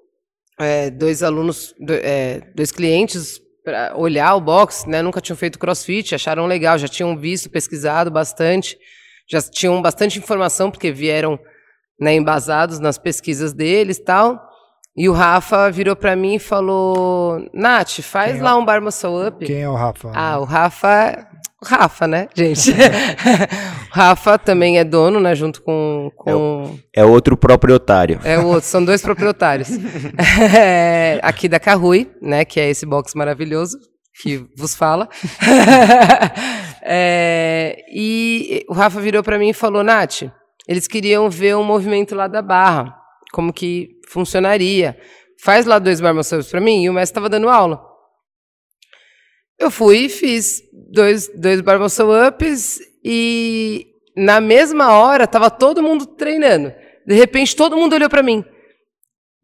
é, 0.59 0.91
dois 0.91 1.23
alunos, 1.23 1.75
é, 2.03 2.43
dois 2.55 2.71
clientes 2.71 3.41
para 3.65 3.97
olhar 3.97 4.35
o 4.35 4.41
box, 4.41 4.87
né? 4.89 5.03
Nunca 5.03 5.21
tinham 5.21 5.37
feito 5.37 5.59
crossfit, 5.59 6.15
acharam 6.15 6.47
legal, 6.47 6.79
já 6.79 6.89
tinham 6.89 7.17
visto, 7.17 7.51
pesquisado 7.51 8.11
bastante, 8.11 8.79
já 9.31 9.41
tinham 9.43 9.81
bastante 9.81 10.19
informação, 10.19 10.71
porque 10.71 10.91
vieram 10.91 11.39
né, 12.01 12.15
embasados 12.15 12.79
nas 12.79 12.99
pesquisas 12.99 13.53
deles 13.53 13.99
tal. 13.99 14.49
E 14.97 15.09
o 15.09 15.13
Rafa 15.13 15.71
virou 15.71 15.95
para 15.95 16.17
mim 16.17 16.35
e 16.35 16.39
falou: 16.41 17.49
Nath, 17.55 18.01
faz 18.01 18.33
Quem 18.33 18.43
lá 18.43 18.51
é? 18.51 18.55
um 18.55 18.65
bar 18.65 18.83
muscle 18.83 19.29
up. 19.29 19.47
Quem 19.47 19.63
é 19.63 19.69
o 19.69 19.75
Rafa? 19.75 20.11
Ah, 20.13 20.41
o 20.41 20.45
Rafa 20.45 21.29
Rafa, 21.65 22.07
né, 22.07 22.29
gente? 22.35 22.71
o 23.91 23.95
Rafa 23.95 24.39
também 24.39 24.79
é 24.79 24.85
dono, 24.85 25.19
né, 25.19 25.35
junto 25.35 25.61
com... 25.63 26.11
com... 26.17 26.79
É, 26.95 27.05
outro 27.05 27.37
proprietário. 27.37 28.21
É 28.23 28.39
outro, 28.39 28.69
são 28.69 28.85
dois 28.85 29.03
proprietários. 29.03 29.69
é, 30.57 31.19
aqui 31.23 31.49
da 31.49 31.59
Carrui, 31.59 32.11
né, 32.23 32.45
que 32.45 32.61
é 32.61 32.69
esse 32.71 32.87
box 32.87 33.15
maravilhoso 33.15 33.77
que 34.23 34.45
vos 34.57 34.75
fala. 34.75 35.09
é, 36.83 37.85
e 37.93 38.65
o 38.69 38.73
Rafa 38.73 39.01
virou 39.01 39.23
para 39.23 39.39
mim 39.39 39.51
e 39.51 39.55
falou, 39.55 39.83
Nath, 39.83 40.23
eles 40.69 40.87
queriam 40.87 41.31
ver 41.31 41.57
um 41.57 41.65
movimento 41.65 42.15
lá 42.15 42.29
da 42.29 42.43
barra, 42.43 42.95
como 43.33 43.53
que 43.53 43.91
funcionaria. 44.09 44.97
Faz 45.43 45.67
lá 45.67 45.79
dois 45.79 46.01
bar 46.01 46.15
para 46.51 46.61
mim, 46.61 46.83
e 46.83 46.91
o 46.91 46.93
mestre 46.93 47.13
estava 47.13 47.29
dando 47.29 47.49
aula. 47.49 47.88
Eu 49.59 49.71
fui 49.71 50.05
e 50.05 50.09
fiz 50.09 50.63
dois, 50.73 51.29
dois 51.35 51.61
bar 51.61 51.81
ups 51.83 52.81
e 53.05 53.87
na 54.17 54.41
mesma 54.41 54.93
hora 54.93 55.27
tava 55.27 55.51
todo 55.51 55.83
mundo 55.83 56.07
treinando. 56.07 56.73
De 57.07 57.15
repente 57.15 57.57
todo 57.57 57.77
mundo 57.77 57.95
olhou 57.95 58.09
para 58.09 58.23
mim. 58.23 58.45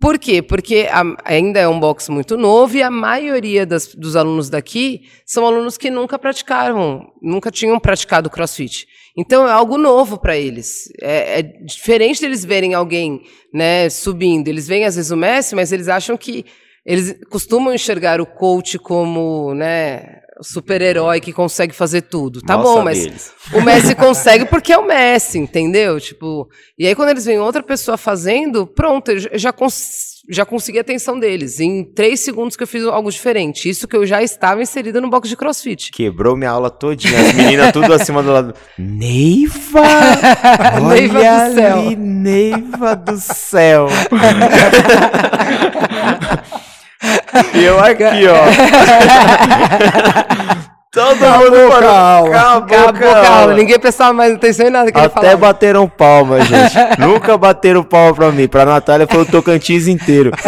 Por 0.01 0.19
quê? 0.19 0.43
Porque 0.43 0.87
a, 0.91 1.03
ainda 1.25 1.61
é 1.61 1.67
um 1.67 1.81
box 1.81 2.11
muito 2.11 2.37
novo 2.37 2.77
e 2.77 2.83
a 2.83 2.91
maioria 2.91 3.65
das, 3.65 3.95
dos 3.95 4.17
alunos 4.17 4.51
daqui 4.51 5.03
são 5.25 5.47
alunos 5.47 5.79
que 5.79 5.91
nunca 5.91 6.19
praticaram, 6.19 7.11
nunca 7.23 7.51
tinham 7.51 7.81
praticado 7.81 8.29
crossfit. 8.29 8.87
Então 9.17 9.49
é 9.49 9.53
algo 9.53 9.79
novo 9.79 10.19
para 10.19 10.37
eles. 10.37 10.93
É, 11.01 11.39
é, 11.39 11.43
diferente 11.43 12.21
deles 12.21 12.45
verem 12.45 12.75
alguém 12.75 13.23
né, 13.53 13.89
subindo. 13.89 14.49
Eles 14.49 14.69
veem 14.69 14.85
às 14.85 14.97
vezes 14.97 15.11
o 15.11 15.17
Messi, 15.17 15.55
mas 15.55 15.73
eles 15.73 15.89
acham 15.89 16.17
que 16.17 16.45
eles 16.85 17.15
costumam 17.31 17.75
enxergar 17.75 18.21
o 18.21 18.27
coach 18.27 18.79
como, 18.79 19.55
né, 19.55 20.21
super-herói 20.43 21.21
que 21.21 21.33
consegue 21.33 21.75
fazer 21.75 22.03
tudo. 22.03 22.41
Tá 22.43 22.57
Nossa 22.57 22.69
bom, 22.69 22.85
mas 22.85 22.99
deles. 22.99 23.33
o 23.53 23.61
Messi 23.61 23.95
consegue 23.95 24.45
porque 24.47 24.73
é 24.73 24.79
o 24.79 24.87
Messi, 24.87 25.39
entendeu? 25.39 26.01
Tipo, 26.01 26.49
e 26.79 26.87
aí 26.87 26.95
quando 26.95 27.11
eles 27.11 27.25
veem 27.25 27.39
outra 27.39 27.63
pessoa 27.63 27.97
fazendo, 27.97 28.67
pronto, 28.67 29.11
eu 29.11 29.39
já, 29.39 29.53
cons 29.53 30.15
já 30.31 30.45
consegui 30.45 30.79
a 30.79 30.81
atenção 30.81 31.19
deles. 31.19 31.61
Em 31.61 31.85
três 31.85 32.21
segundos 32.21 32.57
que 32.57 32.63
eu 32.63 32.67
fiz 32.67 32.85
algo 32.85 33.11
diferente. 33.11 33.69
Isso 33.69 33.87
que 33.87 33.97
eu 33.97 34.07
já 34.07 34.23
estava 34.23 34.63
inserida 34.63 35.01
no 35.01 35.11
box 35.11 35.29
de 35.29 35.37
crossfit. 35.37 35.91
Quebrou 35.93 36.37
minha 36.37 36.51
aula 36.51 36.71
todinha. 36.71 37.21
As 37.21 37.33
meninas 37.35 37.73
tudo 37.73 37.93
acima 37.93 38.23
do 38.23 38.33
lado. 38.33 38.55
Neiva! 38.79 39.83
Olha 40.83 40.95
Neiva 40.95 41.19
do 41.19 41.55
céu. 41.55 41.79
Ali, 41.79 41.97
Neiva 41.97 42.97
do 42.97 43.17
céu. 43.19 43.87
E 47.55 47.65
eu 47.65 47.79
aqui, 47.81 48.27
ó. 48.29 48.45
Todo 50.95 51.25
Acabou 51.27 51.51
mundo 51.51 51.69
parou. 51.73 51.91
aula. 51.91 52.29
Acabou, 52.37 52.79
Acabou 52.89 53.09
a 53.11 53.29
aula. 53.41 53.55
Ninguém 53.55 53.79
prestava 53.81 54.13
mais 54.13 54.33
atenção 54.33 54.67
em 54.69 54.71
nada 54.71 54.93
que 54.93 54.97
ele 54.97 55.07
Até 55.07 55.15
falava. 55.21 55.37
bateram 55.39 55.89
palma, 55.89 56.41
gente. 56.41 56.73
Nunca 57.01 57.37
bateram 57.37 57.83
palma 57.83 58.15
pra 58.15 58.31
mim. 58.31 58.47
Pra 58.47 58.65
Natália 58.65 59.05
foi 59.11 59.23
o 59.23 59.27
Tocantins 59.27 59.89
inteiro. 59.89 60.31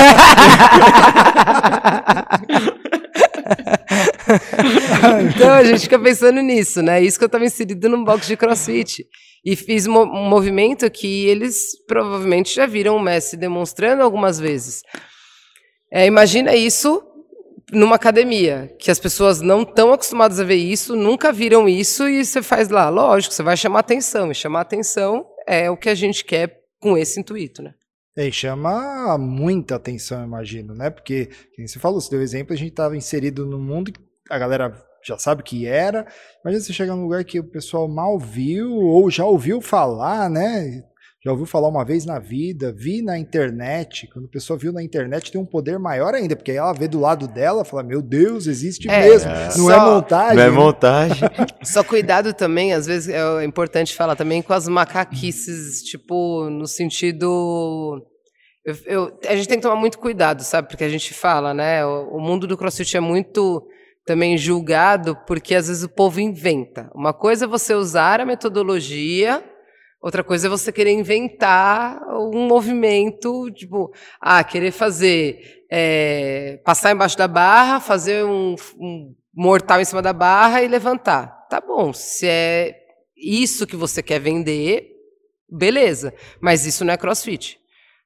Então 5.35 5.53
a 5.53 5.65
gente 5.65 5.81
fica 5.81 5.99
pensando 5.99 6.41
nisso, 6.41 6.83
né? 6.83 7.01
Isso 7.03 7.19
que 7.19 7.25
eu 7.25 7.27
estava 7.27 7.45
inserido 7.45 7.89
num 7.89 8.05
box 8.05 8.27
de 8.27 8.37
crossfit. 8.37 9.05
E 9.45 9.55
fiz 9.55 9.87
mo- 9.87 10.03
um 10.03 10.29
movimento 10.29 10.91
que 10.91 11.27
eles 11.27 11.57
provavelmente 11.87 12.55
já 12.55 12.67
viram 12.67 12.97
o 12.97 13.01
Messi 13.01 13.37
demonstrando 13.37 14.03
algumas 14.03 14.41
vezes. 14.41 14.81
É, 15.91 16.07
imagina 16.07 16.55
isso 16.55 17.03
numa 17.73 17.97
academia, 17.97 18.73
que 18.79 18.91
as 18.91 18.99
pessoas 18.99 19.41
não 19.41 19.63
estão 19.63 19.93
acostumadas 19.93 20.39
a 20.39 20.45
ver 20.45 20.55
isso, 20.55 20.95
nunca 20.95 21.33
viram 21.33 21.69
isso, 21.69 22.09
e 22.09 22.25
você 22.25 22.41
faz 22.41 22.69
lá. 22.69 22.89
Lógico, 22.89 23.35
você 23.35 23.43
vai 23.43 23.57
chamar 23.57 23.81
atenção. 23.81 24.31
E 24.31 24.35
chamar 24.35 24.61
atenção 24.61 25.27
é 25.47 25.71
o 25.71 25.77
que 25.77 25.89
a 25.89 25.95
gente 25.95 26.25
quer 26.25 26.61
com 26.81 26.97
esse 26.97 27.19
intuito, 27.19 27.63
né? 27.63 27.75
É, 28.17 28.27
e 28.27 28.33
chama 28.33 29.19
muita 29.19 29.75
atenção, 29.75 30.25
imagino, 30.25 30.75
né? 30.75 30.91
Porque, 30.91 31.29
como 31.55 31.69
você 31.69 31.79
falou, 31.79 32.01
você 32.01 32.11
deu 32.11 32.23
exemplo, 32.23 32.55
a 32.55 32.57
gente 32.57 32.71
estava 32.71 32.97
inserido 32.97 33.45
no 33.45 33.59
mundo 33.59 33.93
a 34.29 34.39
galera 34.39 34.75
já 35.05 35.19
sabe 35.19 35.43
que 35.43 35.67
era. 35.67 36.07
Imagina 36.43 36.65
você 36.65 36.73
chegar 36.73 36.97
num 36.97 37.05
lugar 37.05 37.25
que 37.25 37.39
o 37.39 37.45
pessoal 37.45 37.89
mal 37.89 38.19
viu 38.19 38.73
ou 38.73 39.11
já 39.11 39.25
ouviu 39.25 39.61
falar, 39.61 40.29
né? 40.29 40.83
Já 41.27 41.33
ouviu 41.33 41.45
falar 41.45 41.67
uma 41.67 41.85
vez 41.85 42.07
na 42.07 42.21
vida, 42.21 42.73
vi 42.73 43.03
na 43.03 43.19
internet. 43.19 44.07
Quando 44.13 44.27
a 44.27 44.29
pessoa 44.29 44.57
viu 44.57 44.73
na 44.73 44.81
internet, 44.81 45.33
tem 45.33 45.41
um 45.41 45.45
poder 45.45 45.77
maior 45.77 46.15
ainda, 46.15 46.37
porque 46.37 46.53
aí 46.53 46.57
ela 46.57 46.73
vê 46.73 46.87
do 46.87 47.01
lado 47.01 47.27
dela 47.27 47.63
e 47.63 47.65
fala: 47.65 47.83
Meu 47.83 48.01
Deus, 48.01 48.47
existe 48.47 48.89
É, 48.89 49.01
mesmo. 49.09 49.29
Não 49.59 49.69
é 49.69 49.75
só- 49.75 49.91
montagem. 49.95 50.37
Não 50.37 50.43
é 50.45 50.51
né? 50.51 50.57
montagem. 50.57 51.29
Só 51.65 51.83
cuidado 51.83 52.33
também, 52.33 52.73
às 52.73 52.87
vezes 52.87 53.09
é 53.13 53.43
importante 53.45 53.93
falar 53.93 54.15
também 54.15 54.41
com 54.41 54.53
as 54.53 54.69
macaquices, 54.69 55.83
tipo, 55.83 56.49
no 56.49 56.65
sentido. 56.65 58.01
eu- 58.65 58.77
eu- 58.87 59.19
a 59.29 59.35
gente 59.35 59.49
tem 59.49 59.59
que 59.59 59.63
tomar 59.63 59.75
muito 59.81 59.99
cuidado, 59.99 60.43
sabe? 60.45 60.69
Porque 60.69 60.85
a 60.85 60.89
gente 60.89 61.13
fala, 61.13 61.53
né? 61.53 61.85
O, 61.85 62.19
o 62.19 62.21
mundo 62.21 62.47
do 62.47 62.57
crossfit 62.57 62.97
é 62.97 63.01
muito 63.01 63.67
também 64.05 64.39
julgado 64.39 65.17
porque 65.27 65.57
às 65.57 65.67
vezes 65.67 65.83
o 65.83 65.89
povo 65.89 66.21
inventa. 66.21 66.89
Uma 66.95 67.13
coisa 67.13 67.47
é 67.47 67.49
você 67.49 67.75
usar 67.75 68.21
a 68.21 68.25
metodologia, 68.25 69.43
outra 70.01 70.23
coisa 70.23 70.47
é 70.47 70.51
você 70.51 70.73
querer 70.73 70.93
inventar 70.93 72.01
um 72.09 72.47
movimento, 72.47 73.51
tipo, 73.53 73.93
ah, 74.21 74.43
querer 74.45 74.71
fazer, 74.71 75.65
é, 75.71 76.61
passar 76.65 76.93
embaixo 76.93 77.17
da 77.17 77.29
barra, 77.29 77.81
fazer 77.81 78.25
um, 78.25 78.55
um 78.79 79.15
mortal 79.35 79.81
em 79.81 79.85
cima 79.85 80.03
da 80.03 80.13
barra 80.13 80.63
e 80.63 80.69
levantar. 80.69 81.47
Tá 81.49 81.61
bom, 81.61 81.93
se 81.93 82.27
é 82.27 82.75
isso 83.17 83.67
que 83.67 83.77
você 83.77 84.03
quer 84.03 84.21
vender, 84.21 84.89
beleza. 85.49 86.13
Mas 86.41 86.67
isso 86.67 86.85
não 86.85 86.93
é 86.93 86.97
crossfit. 86.97 87.59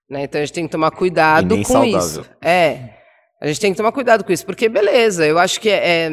Né? 0.09 0.25
Então 0.25 0.41
a 0.41 0.45
gente 0.45 0.55
tem 0.55 0.67
que 0.67 0.73
tomar 0.73 0.91
cuidado 0.91 1.57
com 1.59 1.65
saudável. 1.65 1.99
isso. 1.99 2.31
É. 2.43 2.97
A 3.41 3.47
gente 3.47 3.61
tem 3.61 3.73
que 3.73 3.77
tomar 3.77 3.93
cuidado 3.93 4.23
com 4.23 4.33
isso, 4.33 4.45
porque 4.45 4.69
beleza, 4.69 5.27
eu 5.27 5.39
acho 5.39 5.59
que 5.61 5.71
é, 5.71 6.07
é 6.07 6.11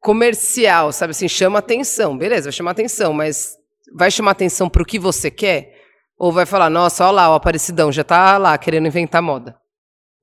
comercial, 0.00 0.92
sabe 0.92 1.12
assim, 1.12 1.28
chama 1.28 1.60
atenção. 1.60 2.16
Beleza, 2.18 2.44
vai 2.44 2.52
chamar 2.52 2.72
atenção, 2.72 3.12
mas 3.12 3.56
vai 3.94 4.10
chamar 4.10 4.32
atenção 4.32 4.68
pro 4.68 4.84
que 4.84 4.98
você 4.98 5.30
quer? 5.30 5.74
Ou 6.18 6.32
vai 6.32 6.44
falar, 6.46 6.68
nossa, 6.68 7.04
olha 7.04 7.12
lá, 7.12 7.30
o 7.30 7.34
Aparecidão 7.34 7.92
já 7.92 8.02
tá 8.04 8.36
lá 8.38 8.56
querendo 8.58 8.86
inventar 8.86 9.22
moda. 9.22 9.56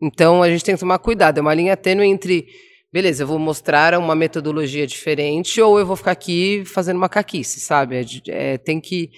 Então 0.01 0.43
a 0.43 0.49
gente 0.49 0.63
tem 0.63 0.75
que 0.75 0.80
tomar 0.80 0.99
cuidado, 0.99 1.38
é 1.38 1.41
uma 1.41 1.54
linha 1.54 1.78
tênue 1.78 2.06
entre, 2.08 2.47
beleza, 2.91 3.23
eu 3.23 3.28
vou 3.28 3.39
mostrar 3.39 3.97
uma 3.97 4.13
metodologia 4.15 4.86
diferente 4.86 5.62
ou 5.62 5.80
eu 5.80 5.86
vou 5.86 5.95
ficar 5.95 6.12
aqui 6.12 6.63
fazendo 6.65 6.97
uma 6.97 7.08
caquice, 7.10 7.60
sabe? 7.60 7.95
É 7.95 8.54
é, 8.54 8.58
tem 8.58 8.82
que 8.82 9.10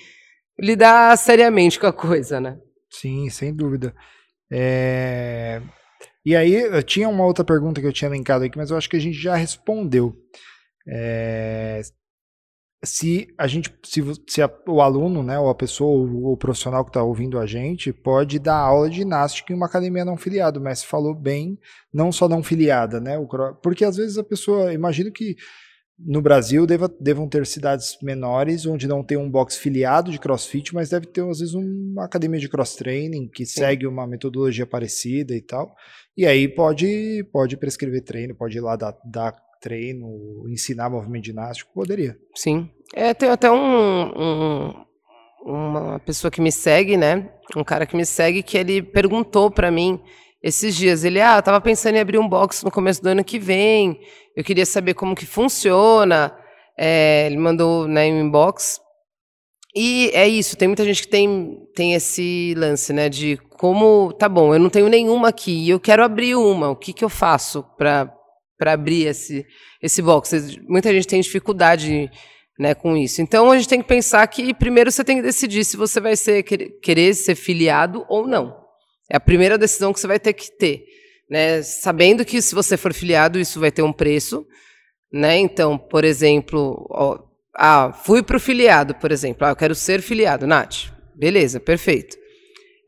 lidar 0.60 1.18
seriamente 1.18 1.80
com 1.80 1.88
a 1.88 1.94
coisa, 1.94 2.40
né? 2.40 2.58
Sim, 2.92 3.30
sem 3.30 3.54
dúvida. 3.54 3.94
É, 4.52 5.62
E 6.26 6.36
aí, 6.36 6.84
tinha 6.84 7.10
uma 7.10 7.26
outra 7.26 7.44
pergunta 7.44 7.82
que 7.82 7.88
eu 7.88 7.94
tinha 7.94 8.10
linkado 8.12 8.46
aqui, 8.46 8.58
mas 8.58 8.70
eu 8.70 8.78
acho 8.78 8.90
que 8.90 8.98
a 8.98 9.00
gente 9.00 9.18
já 9.20 9.36
respondeu. 9.36 10.14
É, 10.88 11.82
Se 12.86 13.28
a 13.38 13.48
gente, 13.48 13.74
se, 13.84 14.02
se 14.28 14.42
a- 14.42 14.52
o 14.68 14.82
aluno, 14.82 15.24
né, 15.24 15.40
ou 15.40 15.50
a 15.50 15.56
pessoa, 15.56 15.90
ou 15.90 16.34
o 16.34 16.38
profissional 16.38 16.84
que 16.84 16.92
está 16.92 17.02
ouvindo 17.02 17.40
a 17.40 17.46
gente, 17.46 17.92
pode 17.92 18.38
dar 18.38 18.58
aula 18.58 18.88
de 18.90 18.98
ginástica 18.98 19.52
em 19.52 19.56
uma 19.56 19.66
academia 19.66 20.06
não 20.06 20.16
filiada. 20.16 20.60
O 20.60 20.62
Messi 20.62 20.86
falou 20.86 21.16
bem, 21.16 21.58
não 21.92 22.12
só 22.12 22.30
não 22.30 22.44
filiada, 22.44 23.00
né? 23.00 23.18
o 23.18 23.28
porque 23.64 23.84
às 23.84 23.98
vezes 23.98 24.18
a 24.18 24.24
pessoa, 24.24 24.72
imagino 24.74 25.12
que 25.12 25.36
no 26.00 26.22
Brasil 26.22 26.68
deva, 26.68 26.88
devam 27.02 27.28
ter 27.28 27.46
cidades 27.48 27.98
menores 28.04 28.68
onde 28.68 28.88
não 28.88 29.04
tem 29.04 29.18
um 29.18 29.30
box 29.30 29.58
filiado 29.58 30.12
de 30.12 30.20
crossfit, 30.20 30.74
mas 30.74 30.90
deve 30.90 31.08
ter 31.08 31.28
às 31.28 31.40
vezes 31.40 31.56
uma 31.56 32.06
academia 32.06 32.40
de 32.40 32.48
cross 32.48 32.76
training 32.76 33.28
que 33.28 33.46
Sim. 33.46 33.62
segue 33.62 33.88
uma 33.88 34.06
metodologia 34.06 34.68
parecida 34.68 35.34
e 35.36 35.42
tal. 35.42 35.76
E 36.16 36.26
aí 36.26 36.48
pode, 36.48 37.28
pode 37.32 37.58
prescrever 37.58 38.04
treino, 38.04 38.36
pode 38.36 38.58
ir 38.58 38.62
lá 38.62 38.76
dar, 38.76 38.96
dar 39.04 39.36
treino, 39.60 40.44
ensinar 40.50 40.90
movimento 40.90 41.26
ginástico, 41.26 41.72
poderia. 41.74 42.18
Sim. 42.36 42.70
É, 42.94 43.14
tem 43.14 43.30
até 43.30 43.52
um, 43.52 43.58
um- 44.06 44.74
uma 45.46 46.00
pessoa 46.00 46.32
que 46.32 46.42
me 46.42 46.52
segue, 46.52 46.98
né? 46.98 47.30
Um 47.56 47.64
cara 47.64 47.86
que 47.86 47.96
me 47.96 48.06
segue 48.06 48.44
que 48.44 48.58
ele 48.58 48.82
perguntou 48.82 49.50
pra 49.52 49.72
mim 49.72 50.00
esses 50.44 50.76
dias. 50.76 51.04
Ele, 51.04 51.22
ah, 51.22 51.38
eu 51.38 51.44
tava 51.44 51.62
pensando 51.62 51.96
em 51.96 52.00
abrir 52.00 52.18
um 52.18 52.28
box 52.28 52.64
no 52.64 52.72
começo 52.72 53.02
do 53.02 53.08
ano 53.10 53.24
que 53.24 53.40
vem. 53.40 54.00
Eu 54.36 54.44
queria 54.44 54.66
saber 54.66 54.94
como 54.94 55.16
que 55.16 55.26
funciona. 55.26 56.36
É, 56.78 57.26
ele 57.26 57.38
mandou 57.38 57.88
né, 57.88 58.06
um 58.12 58.22
inbox. 58.22 58.80
E 59.76 60.10
é 60.14 60.28
isso, 60.28 60.58
tem 60.58 60.68
muita 60.68 60.84
gente 60.84 61.04
que 61.04 61.08
tem, 61.08 61.56
tem 61.76 61.94
esse 61.94 62.54
lance, 62.58 62.92
né? 62.92 63.10
De 63.10 63.38
como, 63.58 64.12
tá 64.14 64.28
bom, 64.28 64.54
eu 64.54 64.60
não 64.60 64.70
tenho 64.70 64.88
nenhuma 64.90 65.30
aqui 65.30 65.70
eu 65.70 65.80
quero 65.80 66.04
abrir 66.04 66.36
uma. 66.36 66.70
O 66.70 66.76
que, 66.76 66.92
que 66.94 67.04
eu 67.06 67.10
faço 67.10 67.64
pra 67.78 68.12
para 68.58 68.74
abrir 68.74 69.08
esse, 69.08 69.46
esse 69.82 70.02
box? 70.02 70.58
Muita 70.68 70.92
gente 70.94 71.08
tem 71.08 71.22
dificuldade 71.22 72.10
né, 72.60 72.74
com 72.74 72.98
isso. 72.98 73.22
Então 73.22 73.52
a 73.52 73.58
gente 73.58 73.70
tem 73.70 73.82
que 73.82 73.88
pensar 73.88 74.26
que 74.28 74.54
primeiro 74.54 74.92
você 74.92 75.04
tem 75.04 75.18
que 75.18 75.24
decidir 75.24 75.64
se 75.64 75.78
você 75.78 76.00
vai 76.00 76.16
ser, 76.16 76.44
querer, 76.44 77.14
ser 77.14 77.36
filiado 77.36 78.06
ou 78.10 78.28
não. 78.28 78.56
É 79.12 79.18
a 79.18 79.22
primeira 79.22 79.58
decisão 79.58 79.94
que 79.94 80.00
você 80.00 80.08
vai 80.08 80.20
ter 80.20 80.34
que 80.34 80.52
ter. 80.58 80.84
Né? 81.30 81.62
Sabendo 81.62 82.26
que 82.26 82.42
se 82.42 82.56
você 82.56 82.76
for 82.76 82.94
filiado, 82.94 83.40
isso 83.40 83.60
vai 83.60 83.72
ter 83.72 83.82
um 83.82 83.94
preço. 83.94 84.46
Né? 85.12 85.38
Então, 85.38 85.78
por 85.78 86.04
exemplo, 86.04 86.88
ó, 86.90 87.20
ah, 87.56 87.92
fui 87.92 88.22
para 88.22 88.38
o 88.38 88.40
filiado, 88.40 88.96
por 88.96 89.12
exemplo. 89.12 89.46
Ah, 89.46 89.50
eu 89.50 89.56
quero 89.56 89.76
ser 89.76 90.02
filiado, 90.02 90.46
Nath. 90.46 90.92
Beleza, 91.16 91.60
perfeito. 91.60 92.18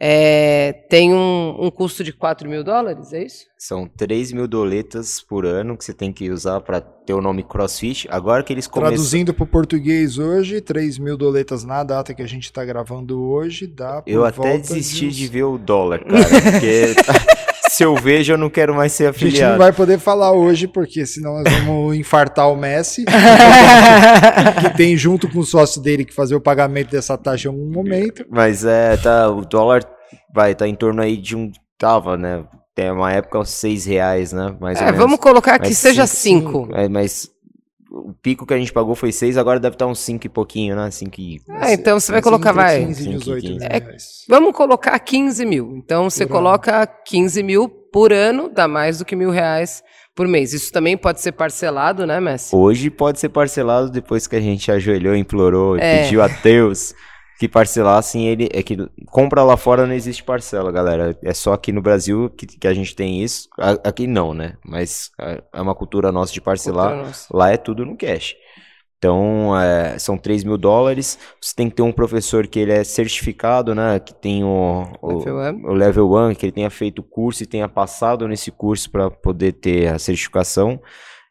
É, 0.01 0.71
tem 0.89 1.13
um, 1.13 1.65
um 1.65 1.69
custo 1.69 2.03
de 2.05 2.13
4 2.13 2.47
mil 2.49 2.63
dólares, 2.63 3.11
é 3.11 3.23
isso? 3.23 3.45
São 3.57 3.85
3 3.85 4.31
mil 4.31 4.47
doletas 4.47 5.19
por 5.21 5.45
ano 5.45 5.77
que 5.77 5.83
você 5.83 5.93
tem 5.93 6.13
que 6.13 6.29
usar 6.31 6.61
para 6.61 6.79
ter 6.79 7.13
o 7.13 7.21
nome 7.21 7.43
CrossFit. 7.43 8.07
Agora 8.09 8.41
que 8.41 8.53
eles 8.53 8.65
começam. 8.65 8.93
Traduzindo 8.93 9.33
para 9.33 9.43
o 9.43 9.47
português 9.47 10.17
hoje, 10.17 10.61
3 10.61 10.97
mil 10.97 11.17
doletas 11.17 11.65
na 11.65 11.83
data 11.83 12.13
que 12.13 12.21
a 12.21 12.27
gente 12.27 12.45
está 12.45 12.63
gravando 12.63 13.21
hoje, 13.21 13.67
dá 13.67 14.01
por 14.01 14.09
Eu 14.09 14.23
até 14.23 14.57
desisti 14.57 15.07
uns- 15.07 15.15
de 15.17 15.27
ver 15.27 15.43
o 15.43 15.57
dólar, 15.57 16.05
cara. 16.05 16.23
Porque 16.23 16.93
se 17.69 17.83
eu 17.83 17.95
vejo, 17.95 18.33
eu 18.33 18.37
não 18.37 18.49
quero 18.49 18.73
mais 18.75 18.91
ser 18.93 19.07
A 19.07 19.11
gente 19.11 19.21
não 19.23 19.27
afiliado. 19.29 19.57
vai 19.57 19.71
poder 19.71 19.99
falar 19.99 20.31
hoje, 20.31 20.67
porque 20.67 21.05
senão 21.05 21.41
nós 21.41 21.53
vamos 21.53 21.95
infartar 21.97 22.51
o 22.51 22.55
Messi, 22.55 23.05
que 24.61 24.75
tem 24.77 24.95
junto 24.97 25.29
com 25.29 25.39
o 25.39 25.45
sócio 25.45 25.81
dele 25.81 26.05
que 26.05 26.13
fazer 26.13 26.35
o 26.35 26.41
pagamento 26.41 26.91
dessa 26.91 27.17
taxa 27.17 27.47
em 27.47 27.51
algum 27.51 27.71
momento. 27.71 28.25
Mas 28.29 28.65
é, 28.65 28.97
tá, 28.97 29.29
o 29.29 29.45
dólar 29.45 29.83
vai 30.33 30.53
tá 30.55 30.67
em 30.67 30.75
torno 30.75 31.01
aí 31.01 31.17
de 31.17 31.35
um. 31.35 31.51
Tava, 31.77 32.17
né? 32.17 32.43
Tem 32.75 32.91
uma 32.91 33.11
época 33.11 33.39
uns 33.39 33.49
6 33.51 33.85
reais, 33.85 34.33
né? 34.33 34.55
Mais 34.59 34.77
ou 34.79 34.83
É, 34.83 34.85
menos. 34.87 34.99
vamos 34.99 35.19
colocar 35.19 35.57
que 35.59 35.67
Mas 35.69 35.77
seja 35.77 36.05
cinco, 36.07 36.65
5. 36.67 36.75
É, 36.75 36.89
mas 36.89 37.29
o 37.91 38.13
pico 38.13 38.45
que 38.45 38.53
a 38.53 38.57
gente 38.57 38.71
pagou 38.71 38.93
foi 38.95 39.11
6, 39.11 39.37
agora 39.37 39.59
deve 39.59 39.75
estar 39.75 39.87
uns 39.87 39.99
5 39.99 40.25
e 40.25 40.29
pouquinho, 40.29 40.75
né? 40.75 40.91
5 40.91 41.15
e. 41.19 41.41
Ah, 41.49 41.73
então 41.73 41.99
você 41.99 42.11
vai 42.11 42.21
colocar, 42.21 42.51
vai. 42.51 42.85
15 42.85 43.09
e 43.09 43.13
18 43.17 43.41
15. 43.41 43.53
mil 43.59 43.67
É, 43.67 43.77
reais. 43.79 44.03
Vamos 44.27 44.53
colocar 44.53 44.97
15 44.99 45.45
mil. 45.45 45.75
Então 45.77 46.09
você 46.09 46.25
Por 46.27 46.33
ano. 46.35 46.43
coloca 46.43 46.85
15 46.87 47.41
mil 47.43 47.67
por 47.91 48.13
ano, 48.13 48.49
dá 48.49 48.67
mais 48.67 48.99
do 48.99 49.05
que 49.05 49.15
mil 49.15 49.31
reais 49.31 49.81
por 50.15 50.27
mês. 50.27 50.53
Isso 50.53 50.71
também 50.71 50.95
pode 50.97 51.21
ser 51.21 51.31
parcelado, 51.31 52.05
né, 52.05 52.19
Messi? 52.19 52.55
Hoje 52.55 52.89
pode 52.89 53.19
ser 53.19 53.29
parcelado 53.29 53.89
depois 53.89 54.27
que 54.27 54.35
a 54.35 54.41
gente 54.41 54.71
ajoelhou, 54.71 55.15
implorou 55.15 55.75
e 55.77 55.81
É. 55.81 56.03
pediu 56.03 56.21
a 56.21 56.27
Deus 56.27 56.93
que 57.39 57.47
parcelassem 57.47 58.27
ele. 58.27 58.49
É 58.53 58.61
que 58.61 58.77
compra 59.07 59.43
lá 59.43 59.55
fora 59.55 59.87
não 59.87 59.93
existe 59.93 60.23
parcela, 60.23 60.71
galera. 60.71 61.17
É 61.23 61.33
só 61.33 61.53
aqui 61.53 61.71
no 61.71 61.81
Brasil 61.81 62.29
que, 62.29 62.45
que 62.45 62.67
a 62.67 62.73
gente 62.73 62.93
tem 62.93 63.23
isso. 63.23 63.47
Aqui 63.83 64.05
não, 64.05 64.33
né? 64.33 64.57
Mas 64.63 65.09
é 65.19 65.41
é 65.53 65.61
uma 65.61 65.73
cultura 65.73 66.11
nossa 66.11 66.33
de 66.33 66.41
parcelar. 66.41 66.95
Nossa. 66.97 67.27
Lá 67.31 67.49
é 67.49 67.57
tudo 67.57 67.85
no 67.85 67.97
cash. 67.97 68.35
Então, 68.97 69.57
é, 69.57 69.97
são 69.97 70.17
3 70.17 70.43
mil 70.43 70.57
dólares. 70.57 71.17
Você 71.41 71.55
tem 71.55 71.69
que 71.69 71.77
ter 71.77 71.81
um 71.81 71.91
professor 71.91 72.45
que 72.45 72.59
ele 72.59 72.73
é 72.73 72.83
certificado, 72.83 73.73
né? 73.73 73.97
Que 73.97 74.13
tem 74.13 74.43
o, 74.43 74.83
o, 75.01 75.17
Level 75.19 75.37
one. 75.37 75.65
o 75.65 75.73
Level 75.73 76.13
1, 76.31 76.35
que 76.35 76.45
ele 76.45 76.51
tenha 76.51 76.69
feito 76.69 76.99
o 76.99 77.03
curso 77.03 77.41
e 77.41 77.45
tenha 77.45 77.69
passado 77.69 78.27
nesse 78.27 78.51
curso 78.51 78.91
para 78.91 79.09
poder 79.09 79.53
ter 79.53 79.87
a 79.87 79.97
certificação. 79.97 80.81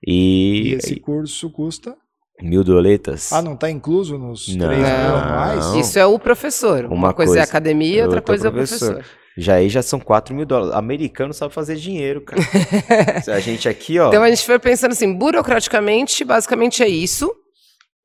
E 0.02 0.70
E, 0.70 0.72
esse 0.76 0.98
curso 0.98 1.50
custa 1.50 1.94
Mil 2.40 2.62
doletas. 2.62 3.32
Ah, 3.32 3.42
não 3.42 3.56
tá 3.56 3.70
incluso 3.70 4.16
nos 4.16 4.54
Não. 4.54 4.66
3 4.68 4.80
mil 4.80 4.88
Não. 4.88 5.16
anuais? 5.16 5.74
Isso 5.74 5.98
é 5.98 6.06
o 6.06 6.18
professor. 6.18 6.84
Uma, 6.84 6.94
Uma 6.94 7.14
coisa, 7.14 7.32
é 7.32 7.34
a 7.34 7.36
coisa, 7.38 7.50
academia, 7.50 8.04
outra 8.04 8.18
outra 8.18 8.22
coisa 8.22 8.46
é 8.46 8.50
o 8.50 8.52
professor. 8.52 8.94
professor. 8.94 9.18
Já 9.36 9.54
aí 9.54 9.68
já 9.68 9.82
são 9.82 10.00
4 10.00 10.34
mil 10.34 10.44
dólares. 10.46 10.74
Americano 10.74 11.32
sabe 11.32 11.54
fazer 11.54 11.76
dinheiro, 11.76 12.22
cara. 12.22 12.42
a 13.32 13.40
gente 13.40 13.68
aqui, 13.68 13.98
ó. 13.98 14.08
Então 14.08 14.22
a 14.22 14.28
gente 14.28 14.44
foi 14.44 14.58
pensando 14.58 14.92
assim, 14.92 15.12
burocraticamente, 15.12 16.24
basicamente 16.24 16.82
é 16.82 16.88
isso. 16.88 17.32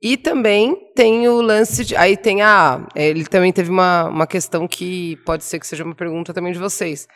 E 0.01 0.17
também 0.17 0.75
tem 0.95 1.27
o 1.29 1.41
lance 1.41 1.85
de. 1.85 1.95
Aí 1.95 2.17
tem 2.17 2.41
a. 2.41 2.85
Ele 2.95 3.25
também 3.25 3.53
teve 3.53 3.69
uma, 3.69 4.05
uma 4.09 4.27
questão 4.27 4.67
que 4.67 5.15
pode 5.25 5.43
ser 5.43 5.59
que 5.59 5.65
seja 5.65 5.83
uma 5.83 5.95
pergunta 5.95 6.33
também 6.33 6.51
de 6.51 6.59
vocês. 6.59 7.07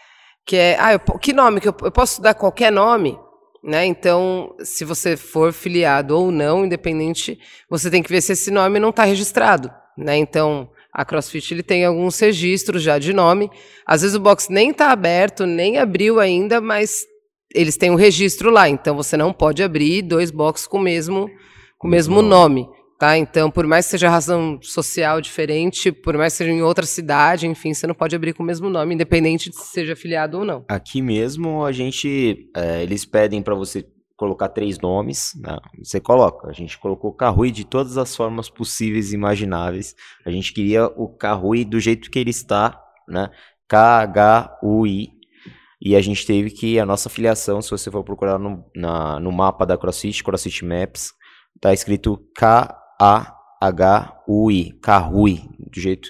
Que 0.46 0.56
é, 0.56 0.78
ah, 0.80 0.94
eu 0.94 1.00
que 1.20 1.34
nome? 1.34 1.60
Que 1.60 1.68
eu, 1.68 1.76
eu 1.84 1.92
posso 1.92 2.22
dar 2.22 2.34
qualquer 2.34 2.72
nome? 2.72 3.20
Né? 3.64 3.86
Então, 3.86 4.56
se 4.64 4.86
você 4.86 5.18
for 5.18 5.52
filiado 5.52 6.18
ou 6.18 6.32
não, 6.32 6.66
independente, 6.66 7.40
você 7.70 7.90
tem 7.90 8.02
que 8.04 8.10
ver 8.10 8.22
se 8.22 8.34
esse 8.34 8.52
nome 8.52 8.80
não 8.80 8.90
está 8.90 9.04
registrado. 9.04 9.72
Né? 9.98 10.18
Então, 10.18 10.70
a 10.94 11.04
CrossFit 11.04 11.54
ele 11.54 11.64
tem 11.64 11.86
alguns 11.86 12.20
registros 12.20 12.82
já 12.82 12.98
de 12.98 13.14
nome. 13.14 13.50
Às 13.86 14.02
vezes 14.02 14.16
o 14.16 14.20
box 14.20 14.50
nem 14.50 14.70
está 14.72 14.92
aberto, 14.92 15.46
nem 15.46 15.78
abriu 15.78 16.20
ainda, 16.20 16.62
mas 16.62 17.06
eles 17.54 17.78
têm 17.78 17.92
um 17.92 17.96
registro 17.96 18.52
lá. 18.52 18.70
Então, 18.70 18.96
você 18.96 19.18
não 19.18 19.34
pode 19.34 19.64
abrir 19.64 20.02
dois 20.02 20.32
boxes 20.32 20.68
com 20.68 20.78
o 20.78 20.82
mesmo, 20.82 21.30
com 21.78 21.88
o 21.88 21.92
mesmo 21.92 22.22
nome. 22.22 22.68
Tá? 23.00 23.16
Então, 23.18 23.52
por 23.52 23.68
mais 23.68 23.86
que 23.86 23.92
seja 23.92 24.10
razão 24.10 24.58
social 24.62 25.22
diferente, 25.22 25.92
por 25.92 26.18
mais 26.18 26.34
que 26.34 26.38
seja 26.38 26.52
em 26.52 26.64
outra 26.64 26.84
cidade, 26.86 27.46
enfim, 27.46 27.72
você 27.74 27.86
não 27.86 27.94
pode 27.94 28.16
abrir 28.16 28.34
com 28.34 28.42
o 28.42 28.46
mesmo 28.46 28.70
nome, 28.72 28.96
independente 28.96 29.52
de 29.52 29.56
se 29.56 29.68
seja 29.68 29.94
afiliado 29.94 30.40
ou 30.40 30.44
não. 30.46 30.66
Aqui 30.68 31.00
mesmo 31.02 31.64
a 31.64 31.72
gente. 31.72 32.50
é, 32.56 32.82
eles 32.82 33.06
pedem 33.06 33.42
pra 33.44 33.54
você 33.54 33.86
colocar 34.16 34.50
três 34.50 34.80
nomes. 34.80 35.34
né? 35.40 35.58
Você 35.84 36.00
coloca. 36.00 36.48
A 36.50 36.54
gente 36.54 36.76
colocou 36.80 37.14
Carrui 37.14 37.52
de 37.52 37.64
todas 37.64 38.00
as 38.00 38.16
formas 38.16 38.50
possíveis 38.50 39.12
e 39.12 39.16
imagináveis. 39.16 39.94
A 40.26 40.32
gente 40.32 40.52
queria 40.52 40.88
o 40.88 41.08
Carrui 41.08 41.64
do 41.64 41.80
jeito 41.80 42.10
que 42.10 42.18
ele 42.18 42.32
está, 42.32 42.82
né? 43.08 43.30
K-H-U-I. 43.68 45.10
E 45.80 45.96
a 45.96 46.02
gente 46.02 46.26
teve 46.26 46.50
que. 46.50 46.80
A 46.80 46.86
nossa 46.86 47.10
filiação, 47.10 47.62
se 47.62 47.70
você 47.70 47.92
for 47.92 48.04
procurar 48.04 48.40
no, 48.40 48.66
na- 48.76 49.20
no 49.20 49.32
mapa 49.32 49.66
da 49.68 49.78
CrossFit, 49.78 50.24
CrossFit 50.24 50.66
Maps, 50.66 51.14
tá 51.62 51.72
escrito 51.74 52.18
K-A-H-U-I. 53.00 54.74
Carrui. 54.82 55.42
Do 55.60 55.80
jeito 55.80 56.10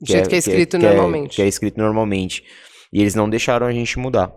Do 0.00 0.06
jeito 0.06 0.28
que 0.28 0.34
é 0.34 0.38
escrito 0.38 0.78
que 0.78 0.84
normalmente. 0.86 1.36
que 1.36 1.42
é 1.42 1.46
escrito 1.46 1.78
normalmente. 1.78 2.42
E 2.92 3.00
eles 3.00 3.14
não 3.14 3.28
deixaram 3.28 3.66
a 3.66 3.72
gente 3.72 3.98
mudar. 3.98 4.32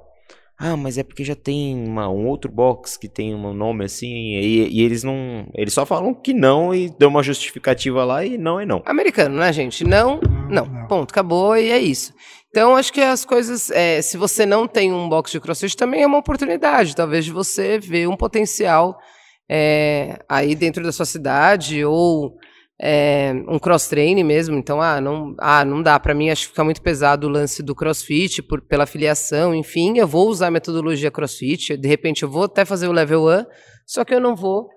Ah, 0.60 0.76
mas 0.76 0.98
é 0.98 1.04
porque 1.04 1.24
já 1.24 1.36
tem 1.36 1.76
uma- 1.88 2.10
um 2.10 2.26
outro 2.26 2.52
box 2.52 2.98
que 2.98 3.08
tem 3.08 3.36
um 3.36 3.54
nome 3.54 3.86
assim, 3.86 4.08
e, 4.08 4.68
e 4.70 4.82
eles 4.82 5.04
não. 5.04 5.48
Eles 5.54 5.72
só 5.72 5.86
falam 5.86 6.16
que 6.16 6.34
não 6.34 6.74
e 6.74 6.89
dão 6.98 7.10
uma 7.10 7.22
justificativa 7.22 8.04
lá 8.04 8.26
e 8.26 8.39
não 8.39 8.60
é 8.60 8.66
não. 8.66 8.82
Americano, 8.84 9.38
né, 9.38 9.54
gente? 9.54 9.84
Não, 9.84 10.20
não. 10.50 10.66
não. 10.66 10.88
Ponto, 10.88 11.12
acabou 11.12 11.56
e 11.56 11.70
é 11.70 11.78
isso. 11.78 12.12
Então, 12.50 12.76
acho 12.76 12.91
que 12.91 13.02
as 13.02 13.24
coisas. 13.24 13.70
é, 13.70 14.02
se 14.02 14.18
você 14.18 14.48
não 14.48 14.68
tem 14.68 14.91
um 14.91 15.08
box 15.08 15.32
de 15.32 15.39
crossfit, 15.39 15.78
também 15.78 16.02
é 16.02 16.08
uma 16.08 16.18
oportunidade, 16.18 16.95
talvez, 16.95 17.24
de 17.26 17.32
você 17.32 17.78
ver 17.78 18.08
um 18.10 18.18
potencial 18.18 18.98
é, 19.50 20.20
aí 20.28 20.56
dentro 20.56 20.84
da 20.84 20.91
sua 20.91 21.06
cidade 21.06 21.84
ou 21.86 22.38
é, 22.80 23.34
um 23.48 23.58
cross-train 23.58 24.24
mesmo. 24.24 24.58
Então, 24.58 24.82
ah, 24.82 25.02
não, 25.02 25.36
ah, 25.39 25.66
não 25.66 25.82
dá. 25.82 26.00
Para 26.00 26.14
mim, 26.14 26.30
acho 26.30 26.43
que 26.43 26.50
fica 26.50 26.64
muito 26.64 26.82
pesado 26.82 27.28
o 27.28 27.30
lance 27.30 27.64
do 27.64 27.76
crossfit 27.76 28.41
por, 28.43 28.62
pela 28.62 28.86
filiação. 28.86 29.54
Enfim, 29.54 29.98
eu 29.98 30.08
vou 30.08 30.28
usar 30.30 30.48
a 30.48 30.52
metodologia 30.52 31.12
crossfit. 31.12 31.76
De 31.78 31.88
repente, 31.88 32.24
eu 32.24 32.30
vou 32.30 32.43
até 32.43 32.66
fazer 32.66 32.88
o 32.88 32.91
level 32.91 33.28
1, 33.28 33.45
só 33.86 34.06
que 34.06 34.14
eu 34.14 34.22
não 34.22 34.36
vou, 34.36 34.70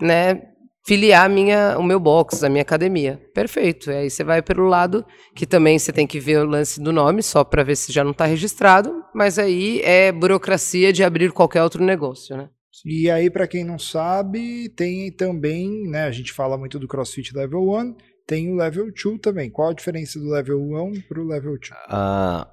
né? 0.00 0.42
Filiar 0.86 1.30
minha, 1.30 1.78
o 1.78 1.82
meu 1.82 1.98
box, 1.98 2.44
a 2.44 2.48
minha 2.50 2.60
academia. 2.60 3.18
Perfeito. 3.32 3.90
Aí 3.90 4.10
você 4.10 4.22
vai 4.22 4.42
pelo 4.42 4.66
lado 4.66 5.02
que 5.34 5.46
também 5.46 5.78
você 5.78 5.90
tem 5.90 6.06
que 6.06 6.20
ver 6.20 6.40
o 6.40 6.46
lance 6.46 6.78
do 6.78 6.92
nome, 6.92 7.22
só 7.22 7.42
para 7.42 7.62
ver 7.62 7.74
se 7.74 7.90
já 7.90 8.04
não 8.04 8.10
está 8.10 8.26
registrado. 8.26 9.02
Mas 9.14 9.38
aí 9.38 9.80
é 9.82 10.12
burocracia 10.12 10.92
de 10.92 11.02
abrir 11.02 11.32
qualquer 11.32 11.62
outro 11.62 11.82
negócio, 11.82 12.36
né? 12.36 12.50
E 12.84 13.10
aí, 13.10 13.30
para 13.30 13.46
quem 13.46 13.64
não 13.64 13.78
sabe, 13.78 14.68
tem 14.70 15.10
também, 15.12 15.88
né? 15.88 16.04
A 16.04 16.10
gente 16.10 16.32
fala 16.32 16.56
muito 16.56 16.78
do 16.78 16.88
CrossFit 16.88 17.36
Level 17.36 17.60
1, 17.70 17.96
tem 18.26 18.52
o 18.52 18.56
Level 18.56 18.86
2 18.86 19.20
também. 19.20 19.50
Qual 19.50 19.68
a 19.70 19.74
diferença 19.74 20.18
do 20.18 20.30
Level 20.30 20.60
1 20.60 21.02
pro 21.08 21.26
Level 21.26 21.52
2? 21.58 21.70
Ah, 21.88 22.48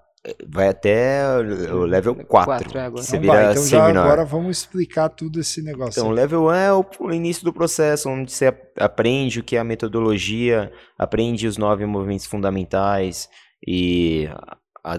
vai 0.48 0.68
até 0.68 1.24
o 1.72 1.86
level 1.86 2.14
4. 2.14 2.28
Quatro, 2.28 2.78
é, 2.78 2.86
agora. 2.86 3.04
você 3.04 3.18
Então 3.18 3.28
vai, 3.28 3.40
vira 3.40 3.52
então 3.52 3.66
já 3.66 3.86
agora 3.86 4.24
vamos 4.24 4.58
explicar 4.58 5.10
tudo 5.10 5.40
esse 5.40 5.62
negócio. 5.64 6.00
Então, 6.00 6.12
o 6.12 6.14
level 6.14 6.44
1 6.46 6.52
é 6.52 6.74
o, 6.74 6.86
o 7.00 7.12
início 7.12 7.44
do 7.44 7.52
processo, 7.52 8.10
onde 8.10 8.32
você 8.32 8.48
ap- 8.48 8.78
aprende 8.80 9.40
o 9.40 9.44
que 9.44 9.56
é 9.56 9.60
a 9.60 9.64
metodologia, 9.64 10.72
aprende 10.98 11.48
os 11.48 11.58
nove 11.58 11.86
movimentos 11.86 12.26
fundamentais 12.26 13.28
e 13.66 14.30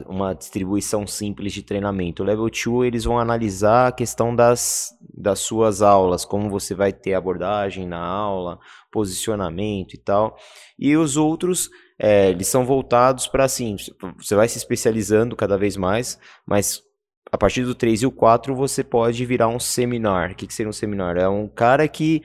uma 0.07 0.33
distribuição 0.33 1.07
simples 1.07 1.53
de 1.53 1.63
treinamento. 1.63 2.23
O 2.23 2.27
level 2.27 2.49
2, 2.49 2.87
eles 2.87 3.05
vão 3.05 3.19
analisar 3.19 3.89
a 3.89 3.93
questão 3.93 4.35
das, 4.35 4.91
das 5.23 5.39
suas 5.39 5.81
aulas, 5.81 6.25
como 6.25 6.51
você 6.51 6.75
vai 6.75 6.93
ter 6.93 7.15
abordagem 7.15 7.87
na 7.87 8.01
aula, 8.05 8.59
posicionamento 8.91 9.95
e 9.95 9.99
tal. 9.99 10.37
E 10.79 10.97
os 10.97 11.17
outros, 11.17 11.71
é, 11.99 12.31
eles 12.31 12.49
são 12.49 12.67
voltados 12.67 13.29
para 13.29 13.45
assim, 13.45 13.77
você 14.19 14.35
vai 14.35 14.49
se 14.49 14.59
especializando 14.59 15.37
cada 15.37 15.57
vez 15.57 15.77
mais, 15.77 16.19
mas 16.47 16.83
a 17.31 17.39
partir 17.39 17.65
do 17.65 17.75
3 17.75 18.03
e 18.03 18.07
o 18.07 18.11
4 18.11 18.55
você 18.55 18.83
pode 18.83 19.25
virar 19.25 19.49
um 19.49 19.61
seminar. 19.61 20.33
O 20.33 20.35
que, 20.35 20.47
que 20.47 20.55
seria 20.55 20.69
um 20.69 20.73
seminar? 20.73 21.17
É 21.17 21.29
um 21.29 21.49
cara 21.49 21.87
que 21.87 22.23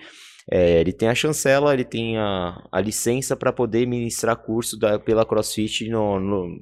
é, 0.51 0.79
ele 0.79 0.91
tem 0.91 1.09
a 1.09 1.15
chancela, 1.15 1.73
ele 1.73 1.85
tem 1.85 2.17
a, 2.17 2.61
a 2.71 2.81
licença 2.81 3.35
para 3.35 3.53
poder 3.53 3.85
ministrar 3.85 4.35
curso 4.35 4.77
da, 4.77 4.97
pela 4.97 5.25
CrossFit 5.25 5.89
no, 5.89 6.19
no, 6.19 6.59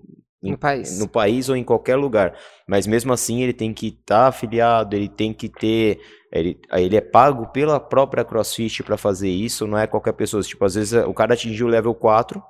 em- 0.48 0.52
No 0.52 0.58
país. 0.58 1.00
no 1.00 1.08
país 1.08 1.50
ou 1.50 1.56
em 1.56 1.64
qualquer 1.64 1.96
lugar. 1.96 2.34
Mas 2.68 2.86
mesmo 2.88 3.12
assim 3.14 3.42
ele 3.44 3.54
tem 3.54 3.74
que 3.74 3.88
estar 3.88 4.28
afiliado, 4.28 4.96
ele 4.96 5.10
tem 5.10 5.34
que 5.34 5.50
ter. 5.50 6.00
Ele, 6.32 6.60
ele 6.74 6.96
é 6.98 7.02
pago 7.02 7.48
pela 7.48 7.80
própria 7.80 8.24
CrossFit 8.26 8.84
para 8.84 8.98
fazer 8.98 9.30
isso, 9.30 9.66
não 9.68 9.78
é 9.78 9.88
qualquer 9.88 10.14
pessoa. 10.14 10.44
Tipo, 10.44 10.66
às 10.66 10.76
vezes 10.76 10.94
o 11.06 11.14
cara 11.14 11.34
atingiu 11.34 11.68
o 11.68 11.70
level 11.70 11.94
4, 11.96 12.42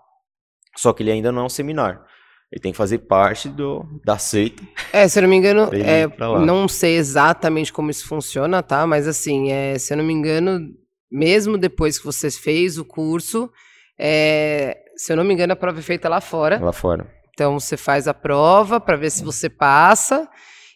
só 0.76 0.92
que 0.94 1.04
ele 1.04 1.12
ainda 1.12 1.32
não 1.32 1.44
é 1.44 1.46
um 1.46 1.50
seminar. 1.50 2.04
Ele 2.52 2.62
tem 2.62 2.72
que 2.72 2.78
fazer 2.78 3.00
parte 3.00 3.50
do, 3.50 3.84
da 4.06 4.18
seita. 4.18 4.64
É, 4.94 5.08
se 5.08 5.18
eu 5.20 5.24
não 5.24 5.30
me 5.30 5.36
engano, 5.36 5.70
é, 5.74 6.08
não 6.46 6.68
sei 6.68 6.96
exatamente 6.96 7.74
como 7.74 7.90
isso 7.92 8.08
funciona, 8.08 8.64
tá? 8.64 8.86
Mas 8.88 9.08
assim, 9.08 9.52
é, 9.52 9.78
se 9.78 9.94
eu 9.94 9.98
não 9.98 10.06
me 10.06 10.14
engano, 10.14 10.60
mesmo 11.12 11.58
depois 11.58 12.00
que 12.00 12.06
você 12.06 12.30
fez 12.32 12.78
o 12.78 12.86
curso, 12.86 13.52
é, 14.00 14.78
se 14.96 15.12
eu 15.12 15.18
não 15.18 15.24
me 15.24 15.34
engano, 15.34 15.54
a 15.54 15.56
prova 15.56 15.80
é 15.80 15.82
feita 15.82 16.08
lá 16.08 16.22
fora. 16.22 16.60
lá 16.64 16.72
fora. 16.72 17.12
Então 17.36 17.60
você 17.60 17.76
faz 17.78 18.08
a 18.08 18.14
prova 18.14 18.80
para 18.80 18.96
ver 18.96 19.12
se 19.12 19.22
você 19.24 19.50
passa, 19.50 20.28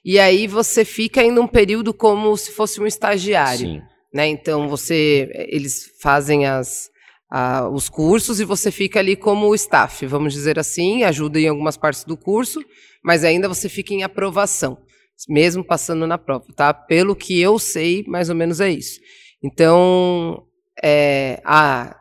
e 0.04 0.20
aí 0.20 0.46
você 0.46 0.84
fica 0.86 1.22
ainda 1.22 1.42
um 1.42 1.48
período 1.48 1.94
como 1.94 2.36
se 2.38 2.52
fosse 2.52 2.80
um 2.82 2.86
estagiário. 2.86 3.66
Sim. 3.66 3.82
né? 4.14 4.28
Então 4.28 4.68
você, 4.68 5.30
eles 5.50 5.86
fazem 6.02 6.46
as, 6.46 6.90
a- 7.32 7.68
os 7.70 7.88
cursos 7.90 8.40
e 8.42 8.46
você 8.46 8.72
fica 8.72 9.00
ali 9.00 9.16
como 9.16 9.56
staff, 9.56 10.06
vamos 10.06 10.34
dizer 10.34 10.60
assim, 10.60 11.04
ajuda 11.04 11.40
em 11.40 11.48
algumas 11.48 11.78
partes 11.78 12.04
do 12.04 12.18
curso, 12.18 12.60
mas 13.04 13.24
ainda 13.24 13.48
você 13.48 13.70
fica 13.70 13.94
em 13.94 14.04
aprovação, 14.04 14.78
mesmo 15.30 15.64
passando 15.64 16.06
na 16.06 16.18
prova, 16.18 16.46
tá? 16.56 16.74
Pelo 16.74 17.16
que 17.16 17.40
eu 17.40 17.58
sei, 17.58 18.04
mais 18.08 18.30
ou 18.30 18.36
menos 18.36 18.60
é 18.60 18.70
isso. 18.70 19.00
Então, 19.42 20.44
é, 20.84 21.42
a, 21.46 21.96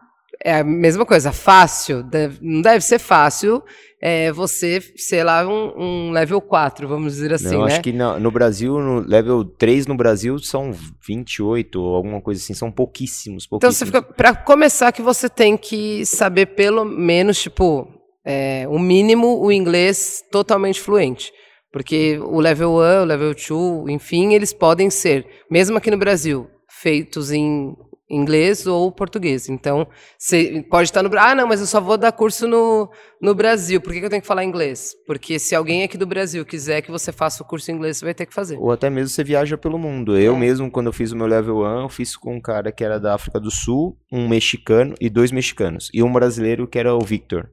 é 0.45 0.57
a 0.61 0.65
mesma 0.65 1.05
coisa, 1.05 1.33
fácil, 1.33 2.03
deve- 2.03 2.39
não 2.41 2.63
deve 2.63 2.81
ser 2.85 2.99
fácil 2.99 3.63
é, 4.01 4.31
você, 4.31 4.81
sei 4.97 5.25
lá, 5.25 5.45
um, 5.49 5.73
um 5.77 6.11
level 6.13 6.41
4, 6.41 6.87
vamos 6.87 7.15
dizer 7.15 7.33
assim, 7.33 7.57
não, 7.57 7.65
né? 7.65 7.73
acho 7.73 7.81
que 7.83 7.93
na- 7.93 8.19
no 8.21 8.31
Brasil, 8.31 8.79
no 8.79 9.01
level 9.01 9.45
3 9.45 9.87
no 9.89 9.97
Brasil 9.97 10.39
são 10.39 10.71
28 11.07 11.81
ou 11.83 11.97
alguma 11.97 12.21
coisa 12.21 12.41
assim, 12.41 12.55
são 12.55 12.71
pouquíssimos, 12.71 13.45
Então 13.47 13.59
pouquíssimos. 13.59 13.91
você 13.91 13.99
fica. 14.01 14.15
Pra 14.15 14.35
começar, 14.37 14.93
que 14.93 15.03
você 15.03 15.29
tem 15.29 15.57
que 15.57 16.07
saber 16.07 16.47
pelo 16.47 16.85
menos, 16.85 17.43
tipo, 17.43 17.89
é, 18.25 18.67
o 18.69 18.79
mínimo 18.79 19.41
o 19.43 19.51
inglês 19.51 20.23
totalmente 20.31 20.81
fluente. 20.81 21.33
Porque 21.73 22.19
o 22.23 22.41
level 22.41 22.71
1, 22.75 23.03
o 23.03 23.05
level 23.05 23.35
2, 23.35 23.89
enfim, 23.91 24.33
eles 24.35 24.53
podem 24.55 24.89
ser, 24.91 25.27
mesmo 25.51 25.77
aqui 25.77 25.91
no 25.91 25.99
Brasil, 25.99 26.47
feitos 26.71 27.31
em 27.33 27.75
inglês 28.11 28.67
ou 28.67 28.91
português. 28.91 29.49
Então, 29.49 29.87
você 30.19 30.65
pode 30.71 30.89
estar 30.89 31.03
no 31.03 31.09
Brasil. 31.09 31.31
Ah, 31.31 31.35
não, 31.35 31.47
mas 31.47 31.61
eu 31.61 31.67
só 31.67 31.81
vou 31.81 31.99
dar 31.99 32.11
curso 32.13 32.49
no, 32.49 32.91
no 33.21 33.35
Brasil. 33.35 33.81
Por 33.81 33.93
que, 33.93 34.01
que 34.01 34.07
eu 34.07 34.11
tenho 34.11 34.23
que 34.23 34.29
falar 34.29 34.45
inglês? 34.45 34.95
Porque 35.07 35.39
se 35.39 35.55
alguém 35.55 35.83
aqui 35.83 35.99
do 35.99 36.07
Brasil 36.07 36.45
quiser 36.47 36.81
que 36.83 36.91
você 36.91 37.13
faça 37.13 37.43
o 37.43 37.47
curso 37.47 37.71
em 37.71 37.75
inglês, 37.75 37.99
você 37.99 38.05
vai 38.05 38.15
ter 38.15 38.27
que 38.27 38.33
fazer. 38.35 38.57
Ou 38.59 38.71
até 38.73 38.89
mesmo 38.89 39.09
você 39.09 39.23
viaja 39.23 39.59
pelo 39.59 39.79
mundo. 39.79 40.17
Eu 40.19 40.35
É. 40.35 40.39
mesmo, 40.39 40.71
quando 40.71 40.87
eu 40.87 40.93
fiz 40.93 41.13
o 41.13 41.17
meu 41.17 41.27
level 41.27 41.59
1, 41.59 41.81
eu 41.83 41.89
fiz 41.89 42.17
com 42.17 42.37
um 42.37 42.41
cara 42.41 42.73
que 42.73 42.83
era 42.83 42.99
da 42.99 43.15
África 43.15 43.39
do 43.39 43.51
Sul, 43.51 43.99
um 44.13 44.27
mexicano 44.29 44.95
e 45.01 45.11
dois 45.11 45.31
mexicanos. 45.31 45.91
E 45.93 46.03
um 46.03 46.13
brasileiro 46.13 46.67
que 46.67 46.79
era 46.79 46.95
o 46.95 47.01
Victor. 47.01 47.51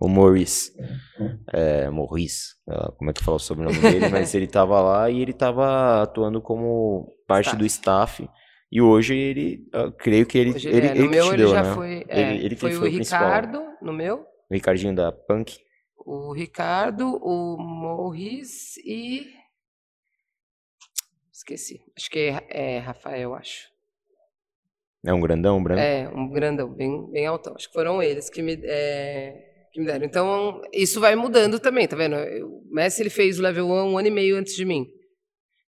O 0.00 0.08
Maurice. 0.08 0.72
É, 1.52 1.88
Maurice. 1.90 2.54
Como 2.98 3.10
é 3.10 3.14
que 3.14 3.24
fala 3.24 3.36
o 3.36 3.40
sobrenome 3.40 3.78
dele? 3.78 4.08
Mas 4.12 4.34
ele 4.34 4.46
tava 4.46 4.80
lá 4.80 5.10
e 5.10 5.20
ele 5.20 5.32
tava 5.32 6.02
atuando 6.02 6.40
como 6.40 7.08
parte 7.26 7.46
Staff. 7.46 7.58
do 7.58 7.66
staff. 7.66 8.28
E 8.72 8.80
hoje 8.80 9.16
ele, 9.16 9.68
eu 9.72 9.92
creio 9.92 10.24
que 10.26 10.38
ele, 10.38 10.50
Hoje 10.50 10.68
ele, 10.68 10.86
é, 10.86 10.90
ele 10.92 11.08
meu 11.08 11.26
ele 11.28 11.36
deu, 11.38 11.48
já 11.50 11.62
né? 11.62 11.74
foi. 11.74 12.04
é, 12.08 12.20
Ele- 12.34 12.44
ele 12.44 12.56
foi, 12.56 12.70
foi 12.72 12.88
o 12.88 12.90
o 12.90 12.94
principal. 12.94 13.20
Ricardo, 13.20 13.62
no 13.82 13.92
meu. 13.92 14.24
O 14.48 14.54
Ricardinho 14.54 14.94
da 14.94 15.10
Punk. 15.10 15.58
O 15.96 16.32
Ricardo, 16.32 17.16
o 17.22 17.56
Morris 17.58 18.76
e. 18.78 19.26
Esqueci. 21.32 21.80
Acho 21.96 22.10
que 22.10 22.18
é, 22.18 22.46
é 22.48 22.78
Rafael, 22.78 23.34
acho. 23.34 23.68
É 25.04 25.12
um 25.12 25.20
grandão, 25.20 25.56
um 25.56 25.62
branco. 25.62 25.80
É, 25.80 26.08
um 26.10 26.28
grandão, 26.28 26.68
bem, 26.72 27.10
bem 27.10 27.26
altão. 27.26 27.54
Acho 27.56 27.68
que 27.68 27.72
foram 27.74 28.02
eles 28.02 28.28
que 28.28 28.42
me, 28.42 28.60
é, 28.64 29.66
que 29.72 29.80
me 29.80 29.86
deram. 29.86 30.04
Então, 30.04 30.60
isso 30.72 31.00
vai 31.00 31.16
mudando 31.16 31.58
também, 31.58 31.88
tá 31.88 31.96
vendo? 31.96 32.16
O 32.46 32.62
Messi 32.70 33.02
ele 33.02 33.10
fez 33.10 33.38
o 33.38 33.42
level 33.42 33.66
1 33.66 33.72
um 33.92 33.98
ano 33.98 34.08
e 34.08 34.10
meio 34.10 34.36
antes 34.36 34.54
de 34.54 34.64
mim. 34.64 34.86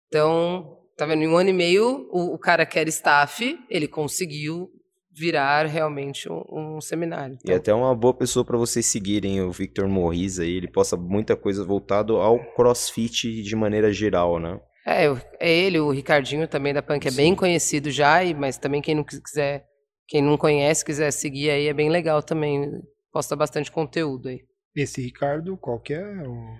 Então, 0.06 0.77
tá 0.98 1.06
vendo? 1.06 1.22
Em 1.22 1.28
um 1.28 1.36
ano 1.36 1.48
e 1.48 1.52
meio, 1.54 2.06
o, 2.10 2.34
o 2.34 2.38
cara 2.38 2.66
que 2.66 2.78
era 2.78 2.88
staff, 2.90 3.58
ele 3.70 3.88
conseguiu 3.88 4.68
virar 5.10 5.66
realmente 5.66 6.30
um, 6.30 6.76
um 6.76 6.80
seminário. 6.80 7.34
E 7.36 7.38
Então, 7.44 7.56
até 7.56 7.74
uma 7.74 7.94
boa 7.94 8.12
pessoa 8.14 8.44
para 8.44 8.56
vocês 8.58 8.84
seguirem 8.86 9.40
o 9.40 9.50
Victor 9.50 9.88
Morris 9.88 10.38
aí, 10.38 10.52
ele 10.56 10.68
posta 10.70 10.96
muita 10.96 11.34
coisa 11.36 11.64
voltado 11.64 12.16
ao 12.18 12.38
CrossFit 12.54 13.42
de 13.42 13.56
maneira 13.56 13.92
geral, 13.92 14.38
né? 14.38 14.60
É, 14.86 15.06
é 15.40 15.50
ele, 15.52 15.78
o 15.80 15.90
Ricardinho 15.90 16.46
também 16.46 16.72
da 16.72 16.82
Punk 16.82 17.06
é 17.06 17.10
bem 17.10 17.34
conhecido 17.34 17.90
já, 17.90 18.22
e- 18.24 18.32
mas 18.34 18.58
também 18.58 18.80
quem 18.80 18.94
não 18.94 19.04
quis- 19.04 19.18
quiser, 19.20 19.66
quem 20.06 20.22
não 20.22 20.36
conhece, 20.36 20.84
quiser 20.84 21.10
seguir 21.10 21.50
aí, 21.50 21.66
é 21.68 21.74
bem 21.74 21.90
legal 21.90 22.22
também. 22.22 22.70
Posta 23.12 23.34
bastante 23.36 23.70
conteúdo 23.72 24.28
aí. 24.28 24.40
Esse 24.76 25.02
Ricardo, 25.02 25.56
qual 25.56 25.80
que 25.80 25.94
é? 25.94 26.04
O- 26.26 26.56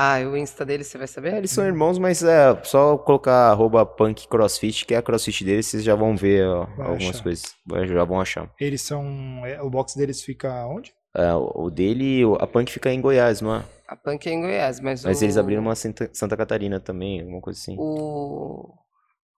Ah, 0.00 0.18
o 0.20 0.36
Insta 0.36 0.64
dele 0.64 0.84
você 0.84 0.96
vai 0.96 1.08
saber? 1.08 1.34
Eles 1.34 1.50
são 1.50 1.66
irmãos, 1.66 1.98
mas 1.98 2.22
é 2.22 2.54
só 2.62 2.96
colocar 2.96 3.50
arroba 3.50 3.84
punk 3.84 4.28
crossfit, 4.28 4.86
que 4.86 4.94
é 4.94 4.98
a 4.98 5.02
crossfit 5.02 5.44
deles, 5.44 5.66
vocês 5.66 5.82
já 5.82 5.96
vão 5.96 6.16
ver 6.16 6.46
ó, 6.46 6.68
algumas 6.78 7.08
achar. 7.08 7.22
coisas. 7.24 7.56
Já 7.88 8.04
vão 8.04 8.20
achar. 8.20 8.48
Eles 8.60 8.80
são. 8.82 9.44
é, 9.44 9.60
O 9.60 9.68
box 9.68 9.96
deles 9.96 10.22
fica 10.22 10.64
onde? 10.68 10.94
É, 11.16 11.34
o 11.34 11.68
dele, 11.68 12.22
a 12.38 12.46
punk 12.46 12.70
fica 12.70 12.92
em 12.92 13.00
Goiás, 13.00 13.40
não 13.40 13.56
é? 13.56 13.64
A 13.88 13.96
Punk 13.96 14.28
é 14.28 14.32
em 14.32 14.40
Goiás, 14.42 14.78
mas 14.80 15.02
Mas 15.02 15.20
o, 15.20 15.24
eles 15.24 15.36
abriram 15.36 15.62
uma 15.62 15.74
Santa, 15.74 16.08
Santa 16.12 16.36
Catarina 16.36 16.78
também, 16.78 17.20
alguma 17.22 17.40
coisa 17.40 17.58
assim. 17.58 17.74
o 17.78 18.72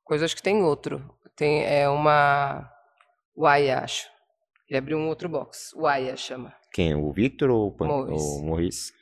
coisa 0.05 0.25
acho 0.27 0.37
que 0.37 0.43
tem 0.43 0.63
outro. 0.63 1.01
Tem 1.37 1.65
é 1.65 1.89
uma 1.89 2.69
Uaia, 3.35 3.79
acho. 3.79 4.09
Ele 4.69 4.77
abriu 4.77 4.99
um 4.99 5.09
outro 5.09 5.29
box. 5.29 5.73
Uaia 5.75 6.17
chama. 6.17 6.53
Quem? 6.73 6.95
O 6.97 7.11
Victor 7.13 7.49
ou 7.49 7.69
o, 7.69 7.73
punk, 7.73 7.89
Morris. 7.89 8.23
o 8.23 8.43
Morris? 8.43 8.93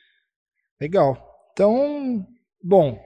Legal. 0.79 1.28
Então, 1.51 2.25
bom, 2.63 2.99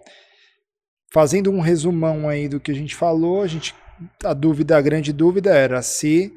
fazendo 1.11 1.51
um 1.51 1.59
resumão 1.59 2.27
aí 2.27 2.47
do 2.49 2.59
que 2.59 2.71
a 2.71 2.75
gente 2.75 2.95
falou, 2.95 3.41
a 3.41 3.47
gente 3.47 3.75
a 4.23 4.33
dúvida, 4.33 4.77
a 4.77 4.81
grande 4.81 5.13
dúvida 5.13 5.55
era 5.55 5.81
se 5.81 6.33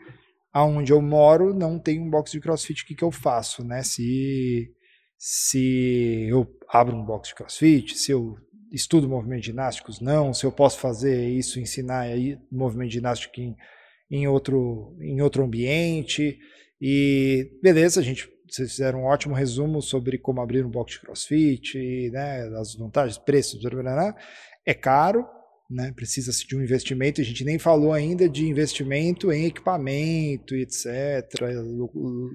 aonde 0.52 0.92
eu 0.92 1.02
moro 1.02 1.52
não 1.52 1.78
tem 1.78 2.00
um 2.00 2.08
box 2.08 2.30
de 2.32 2.40
CrossFit, 2.40 2.82
o 2.82 2.86
que 2.86 2.94
que 2.94 3.04
eu 3.04 3.10
faço, 3.10 3.64
né? 3.64 3.82
Se 3.82 4.70
se 5.18 6.26
eu 6.28 6.46
abro 6.68 6.94
um 6.94 7.04
box 7.04 7.28
de 7.28 7.34
CrossFit, 7.34 7.96
se 7.96 8.12
eu 8.12 8.36
estudo 8.70 9.08
movimentos 9.08 9.46
ginásticos, 9.46 10.00
não, 10.00 10.34
se 10.34 10.44
eu 10.44 10.52
posso 10.52 10.78
fazer 10.78 11.30
isso, 11.30 11.58
ensinar 11.58 12.00
aí 12.00 12.38
movimento 12.52 12.92
ginástico 12.92 13.40
em, 13.40 13.56
em 14.10 14.26
outro 14.28 14.96
em 15.00 15.20
outro 15.22 15.42
ambiente. 15.42 16.38
E 16.80 17.58
beleza, 17.62 18.00
a 18.00 18.02
gente 18.02 18.28
vocês 18.48 18.70
fizeram 18.70 19.00
um 19.00 19.06
ótimo 19.06 19.34
resumo 19.34 19.80
sobre 19.82 20.18
como 20.18 20.40
abrir 20.40 20.64
um 20.64 20.70
box 20.70 20.92
de 20.94 21.00
CrossFit, 21.00 22.10
né, 22.10 22.42
as 22.58 22.74
vantagens, 22.74 23.18
preços, 23.18 23.60
blá, 23.60 23.70
blá, 23.70 23.82
blá. 23.94 24.14
é 24.64 24.74
caro, 24.74 25.26
né, 25.70 25.92
precisa-se 25.94 26.46
de 26.46 26.56
um 26.56 26.62
investimento, 26.62 27.20
a 27.20 27.24
gente 27.24 27.44
nem 27.44 27.58
falou 27.58 27.92
ainda 27.92 28.28
de 28.28 28.46
investimento 28.46 29.32
em 29.32 29.46
equipamento, 29.46 30.54
etc. 30.54 30.86
lu- 31.42 31.90
lu- 31.94 32.30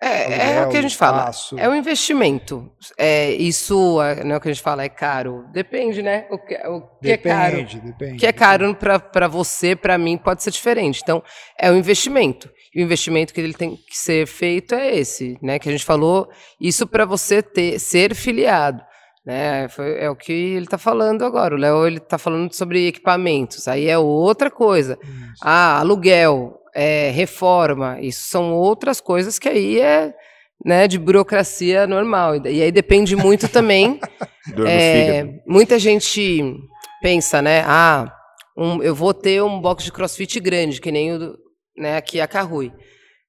É, 0.00 0.06
é 0.06 0.28
o 0.28 0.32
aluguel, 0.58 0.68
que 0.70 0.76
a 0.76 0.82
gente 0.82 0.96
fala. 0.96 1.18
espaço. 1.20 1.58
É 1.58 1.68
um 1.68 1.74
investimento. 1.74 2.70
É, 2.98 3.30
isso 3.32 4.00
é, 4.02 4.22
não 4.22 4.34
é 4.34 4.38
o 4.38 4.40
que 4.40 4.48
a 4.48 4.52
gente 4.52 4.62
fala, 4.62 4.84
é 4.84 4.88
caro. 4.90 5.44
Depende, 5.52 6.02
né? 6.02 6.26
O 6.30 6.38
que, 6.38 6.54
o 6.68 6.82
que 7.00 7.10
é 7.12 7.16
caro. 7.16 7.56
Depende, 7.56 7.80
depende. 7.80 8.14
O 8.14 8.18
que 8.18 8.26
é 8.26 8.32
caro 8.32 8.74
para 8.76 9.26
você, 9.26 9.74
para 9.74 9.96
mim, 9.98 10.16
pode 10.18 10.42
ser 10.42 10.50
diferente. 10.50 11.00
Então, 11.02 11.22
é 11.58 11.70
um 11.72 11.76
investimento. 11.78 12.48
E 12.76 12.82
o 12.82 12.84
investimento 12.84 13.32
que 13.32 13.40
ele 13.40 13.54
tem 13.54 13.74
que 13.74 13.96
ser 13.96 14.26
feito 14.26 14.74
é 14.74 14.94
esse, 14.94 15.38
né? 15.40 15.58
Que 15.58 15.70
a 15.70 15.72
gente 15.72 15.84
falou, 15.84 16.28
isso 16.60 16.86
para 16.86 17.06
você 17.06 17.42
ter, 17.42 17.78
ser 17.80 18.14
filiado. 18.14 18.82
Né? 19.24 19.66
Foi, 19.70 19.98
é 19.98 20.10
o 20.10 20.14
que 20.14 20.30
ele 20.30 20.66
está 20.66 20.76
falando 20.76 21.24
agora. 21.24 21.54
O 21.54 21.58
Léo 21.58 21.86
ele 21.86 21.96
está 21.96 22.18
falando 22.18 22.52
sobre 22.52 22.86
equipamentos. 22.86 23.66
Aí 23.66 23.88
é 23.88 23.96
outra 23.96 24.50
coisa. 24.50 24.98
Isso. 25.02 25.42
Ah, 25.42 25.78
aluguel, 25.80 26.60
é, 26.74 27.10
reforma, 27.12 27.98
isso 28.02 28.28
são 28.28 28.52
outras 28.52 29.00
coisas 29.00 29.38
que 29.38 29.48
aí 29.48 29.80
é 29.80 30.14
né, 30.62 30.86
de 30.86 30.98
burocracia 30.98 31.86
normal. 31.86 32.36
E 32.46 32.62
aí 32.62 32.70
depende 32.70 33.16
muito 33.16 33.48
também 33.48 33.98
é, 34.66 35.24
muita 35.46 35.78
gente 35.78 36.54
pensa, 37.00 37.40
né? 37.40 37.64
Ah, 37.66 38.12
um- 38.54 38.82
eu 38.82 38.94
vou 38.94 39.14
ter 39.14 39.42
um 39.42 39.58
box 39.60 39.82
de 39.82 39.92
crossfit 39.92 40.38
grande, 40.40 40.78
que 40.80 40.92
nem 40.92 41.14
o 41.14 41.45
né, 41.76 41.96
aqui 41.96 42.20
a 42.20 42.26
Carrui. 42.26 42.72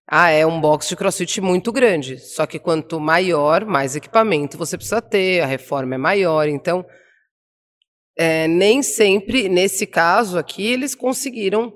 Ah, 0.09 0.29
é 0.29 0.45
um 0.45 0.61
box 0.61 0.87
de 0.87 0.95
crossfit 0.95 1.41
muito 1.41 1.71
grande. 1.71 2.17
Só 2.17 2.45
que 2.45 2.57
quanto 2.57 2.99
maior, 2.99 3.65
mais 3.65 3.95
equipamento 3.95 4.57
você 4.57 4.77
precisa 4.77 5.01
ter, 5.01 5.41
a 5.41 5.45
reforma 5.45 5.95
é 5.95 5.97
maior. 5.97 6.47
Então, 6.47 6.85
é, 8.17 8.47
nem 8.47 8.81
sempre, 8.81 9.49
nesse 9.49 9.85
caso 9.85 10.37
aqui, 10.37 10.65
eles 10.65 10.95
conseguiram 10.95 11.73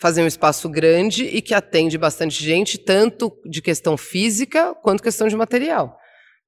fazer 0.00 0.22
um 0.22 0.26
espaço 0.26 0.68
grande 0.68 1.24
e 1.24 1.40
que 1.42 1.54
atende 1.54 1.96
bastante 1.98 2.42
gente, 2.42 2.78
tanto 2.78 3.30
de 3.44 3.62
questão 3.62 3.96
física 3.96 4.74
quanto 4.82 5.02
questão 5.02 5.28
de 5.28 5.36
material. 5.36 5.96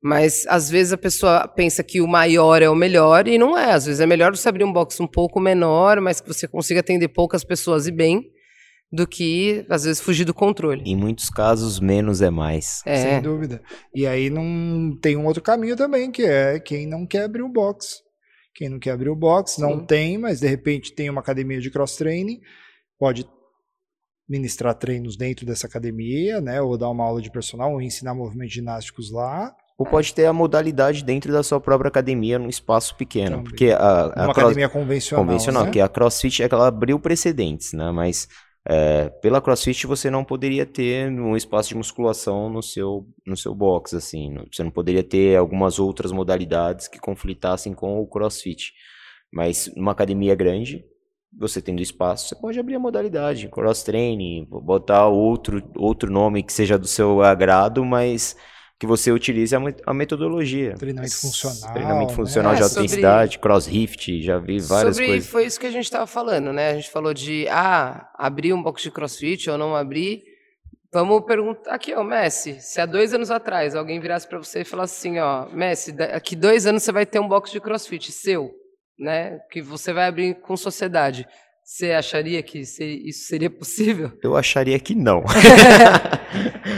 Mas 0.03 0.45
às 0.49 0.69
vezes 0.69 0.93
a 0.93 0.99
pessoa 0.99 1.47
pensa 1.47 1.85
que 1.85 2.01
o 2.01 2.09
maior 2.09 2.61
é 2.61 2.69
o 2.69 2.75
melhor 2.75 3.29
e 3.29 3.39
não 3.39 3.57
é. 3.57 3.73
Às 3.73 3.87
vezes 3.87 4.01
é 4.01 4.07
melhor 4.07 4.35
você 4.35 4.49
abrir 4.49 4.65
um 4.65 4.73
box 4.73 4.99
um 5.01 5.07
pouco 5.07 5.39
menor, 5.39 6.01
mas 6.01 6.21
que 6.21 6.27
você 6.27 6.49
consiga 6.49 6.81
atender 6.81 7.09
poucas 7.09 7.45
pessoas 7.45 7.87
e 7.87 7.93
bem, 7.93 8.25
do 8.93 9.07
que 9.07 9.65
às 9.71 9.85
vezes 9.85 10.03
fugir 10.03 10.25
do 10.27 10.35
controle. 10.35 10.83
Em 10.85 10.95
muitos 10.95 11.31
casos, 11.31 11.81
menos 11.81 12.21
é 12.21 12.29
mais. 12.29 12.83
É. 12.85 12.97
Sem 12.97 13.23
dúvida. 13.23 13.63
E 13.95 14.07
aí 14.07 14.29
não 14.29 14.95
tem 15.01 15.17
um 15.17 15.25
outro 15.27 15.43
caminho 15.43 15.75
também, 15.77 16.11
que 16.11 16.23
é 16.23 16.61
quem 16.61 16.87
não 16.87 17.07
quer 17.07 17.25
abrir 17.25 17.43
o 17.43 17.49
box. 17.49 18.03
Quem 18.55 18.69
não 18.69 18.79
quer 18.79 18.91
abrir 18.91 19.09
o 19.09 19.17
box, 19.17 19.59
não 19.59 19.81
Sim. 19.81 19.87
tem, 19.87 20.19
mas 20.19 20.41
de 20.41 20.47
repente 20.47 20.93
tem 20.95 21.09
uma 21.09 21.23
academia 21.23 21.59
de 21.59 21.71
cross-training, 21.71 22.39
pode 22.99 23.27
ministrar 24.29 24.75
treinos 24.75 25.17
dentro 25.17 25.45
dessa 25.47 25.67
academia, 25.67 26.41
né? 26.41 26.61
Ou 26.61 26.77
dar 26.77 26.91
uma 26.91 27.05
aula 27.05 27.21
de 27.23 27.31
personal, 27.31 27.73
ou 27.73 27.81
ensinar 27.81 28.15
movimentos 28.15 28.53
ginásticos 28.55 29.11
lá. 29.11 29.55
Ou 29.79 29.87
pode 29.87 30.15
ter 30.15 30.27
a 30.27 30.33
modalidade 30.35 31.03
dentro 31.03 31.33
da 31.33 31.43
sua 31.43 31.59
própria 31.61 31.89
academia, 31.89 32.39
num 32.39 32.49
espaço 32.49 32.95
pequeno. 32.97 33.31
Também. 33.39 33.45
Porque 33.45 33.71
a, 33.71 33.79
a 33.79 34.05
Uma 34.05 34.13
cross- 34.35 34.39
academia 34.39 34.69
convencional. 34.69 35.25
convencional, 35.25 35.65
né? 35.65 35.71
que 35.71 35.81
a 35.81 35.89
CrossFit 35.89 36.43
é 36.43 36.49
que 36.49 36.55
ela 36.55 36.69
abriu 36.69 37.01
precedentes, 37.01 37.73
né? 37.73 37.91
Mas 37.91 38.29
é, 38.69 39.09
pela 39.09 39.41
CrossFit 39.41 39.87
você 39.87 40.09
não 40.09 40.25
poderia 40.25 40.65
ter 40.65 41.11
um 41.11 41.37
espaço 41.37 41.71
de 41.71 41.75
musculação 41.75 42.49
no 42.49 42.63
seu, 42.63 43.07
no 43.27 43.37
seu 43.37 43.55
box, 43.55 43.97
assim. 43.97 44.37
Você 44.53 44.63
não 44.63 44.71
poderia 44.71 45.03
ter 45.03 45.37
algumas 45.37 45.79
outras 45.79 46.13
modalidades 46.13 46.87
que 46.87 47.01
conflitassem 47.01 47.75
com 47.75 48.01
o 48.01 48.07
CrossFit. 48.07 48.73
Mas 49.33 49.73
numa 49.77 49.93
academia 49.93 50.35
grande, 50.35 50.85
você 51.37 51.61
tendo 51.61 51.81
espaço, 51.81 52.29
você 52.29 52.37
pode 52.37 52.61
abrir 52.61 52.77
a 52.77 52.79
modalidade, 52.79 53.49
cross 53.49 53.83
training, 53.83 54.47
botar 54.49 55.09
outro, 55.09 55.63
outro 55.77 56.13
nome 56.13 56.43
que 56.43 56.53
seja 56.53 56.79
do 56.79 56.87
seu 56.87 57.23
agrado, 57.23 57.85
mas 57.85 58.37
que 58.83 58.87
você 58.87 59.13
utilize 59.13 59.55
a, 59.55 59.61
met- 59.61 59.81
a 59.87 59.95
metodologia. 59.95 60.75
Treinamento 60.75 61.15
funcional. 61.21 61.73
Treinamento 61.73 62.11
né? 62.11 62.17
funcional 62.17 62.53
É, 62.53 62.57
de 62.57 62.63
alta 62.65 62.75
sobre- 62.75 62.87
intensidade, 62.89 63.39
crossrift, 63.39 64.21
já 64.21 64.39
vi 64.39 64.59
várias 64.59 64.97
Sobre, 64.97 65.07
coisas. 65.07 65.29
Foi 65.31 65.47
isso 65.47 65.61
que 65.61 65.67
a 65.67 65.71
gente 65.71 65.85
estava 65.85 66.05
falando, 66.05 66.53
né? 66.53 66.71
A 66.71 66.75
gente 66.75 66.91
falou 66.91 67.15
de 67.15 67.47
ah, 67.49 68.11
abrir 68.19 68.53
um 68.53 68.61
box 68.61 68.83
de 68.83 68.91
crossfit 68.91 69.49
ou 69.49 69.57
não 69.57 69.77
abrir. 69.77 70.25
Vamos 70.93 71.25
perguntar 71.25 71.73
aqui, 71.73 71.95
ó, 71.95 72.03
Messi, 72.03 72.61
se 72.61 72.81
há 72.81 72.85
dois 72.87 73.15
anos 73.15 73.31
atrás 73.31 73.77
alguém 73.77 74.01
virasse 74.01 74.27
para 74.29 74.39
você 74.39 74.63
e 74.63 74.65
falasse 74.65 74.99
assim, 75.09 75.21
ó, 75.21 75.47
Messi, 75.51 75.93
daqui 75.93 76.35
dois 76.35 76.67
anos 76.67 76.83
você 76.83 76.91
vai 76.91 77.07
ter 77.07 77.21
um 77.21 77.29
box 77.29 77.53
de 77.53 77.61
crossfit 77.61 78.11
seu, 78.11 78.51
né? 78.99 79.39
Que 79.53 79.63
você 79.63 79.93
vai 79.93 80.09
abrir 80.09 80.35
com 80.41 80.57
sociedade. 80.57 81.25
Você 81.65 81.93
acharia 81.93 82.43
que 82.43 82.61
isso 82.61 83.27
seria 83.27 83.49
possível? 83.49 84.13
Eu 84.23 84.37
acharia 84.37 84.79
que 84.79 84.95
não. 84.95 85.23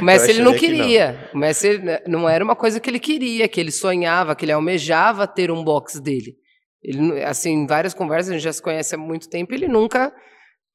O 0.01 0.05
Messi 0.05 0.27
Eu 0.27 0.31
ele 0.31 0.43
não 0.43 0.51
acharia 0.53 0.69
que 0.69 0.77
não. 0.77 0.85
queria. 0.85 1.31
O 1.33 1.39
Messi 1.39 1.67
ele, 1.69 1.79
né, 1.79 2.01
não 2.07 2.29
era 2.29 2.43
uma 2.43 2.57
coisa 2.57 2.81
que 2.81 2.91
ele 2.91 2.99
queria, 2.99 3.47
que 3.47 3.61
ele 3.61 3.71
sonhava, 3.71 4.35
que 4.35 4.45
ele 4.45 4.53
almejava 4.53 5.27
ter 5.27 5.51
um 5.51 5.63
box 5.63 6.01
dele. 6.01 6.37
Ele, 6.83 7.23
assim, 7.23 7.53
em 7.53 7.67
várias 7.67 7.95
conversas, 7.95 8.31
a 8.31 8.33
gente 8.35 8.43
já 8.43 8.53
se 8.53 8.61
conhece 8.61 8.95
há 8.95 8.99
muito 8.99 9.29
tempo, 9.29 9.55
ele 9.55 9.69
nunca 9.69 10.13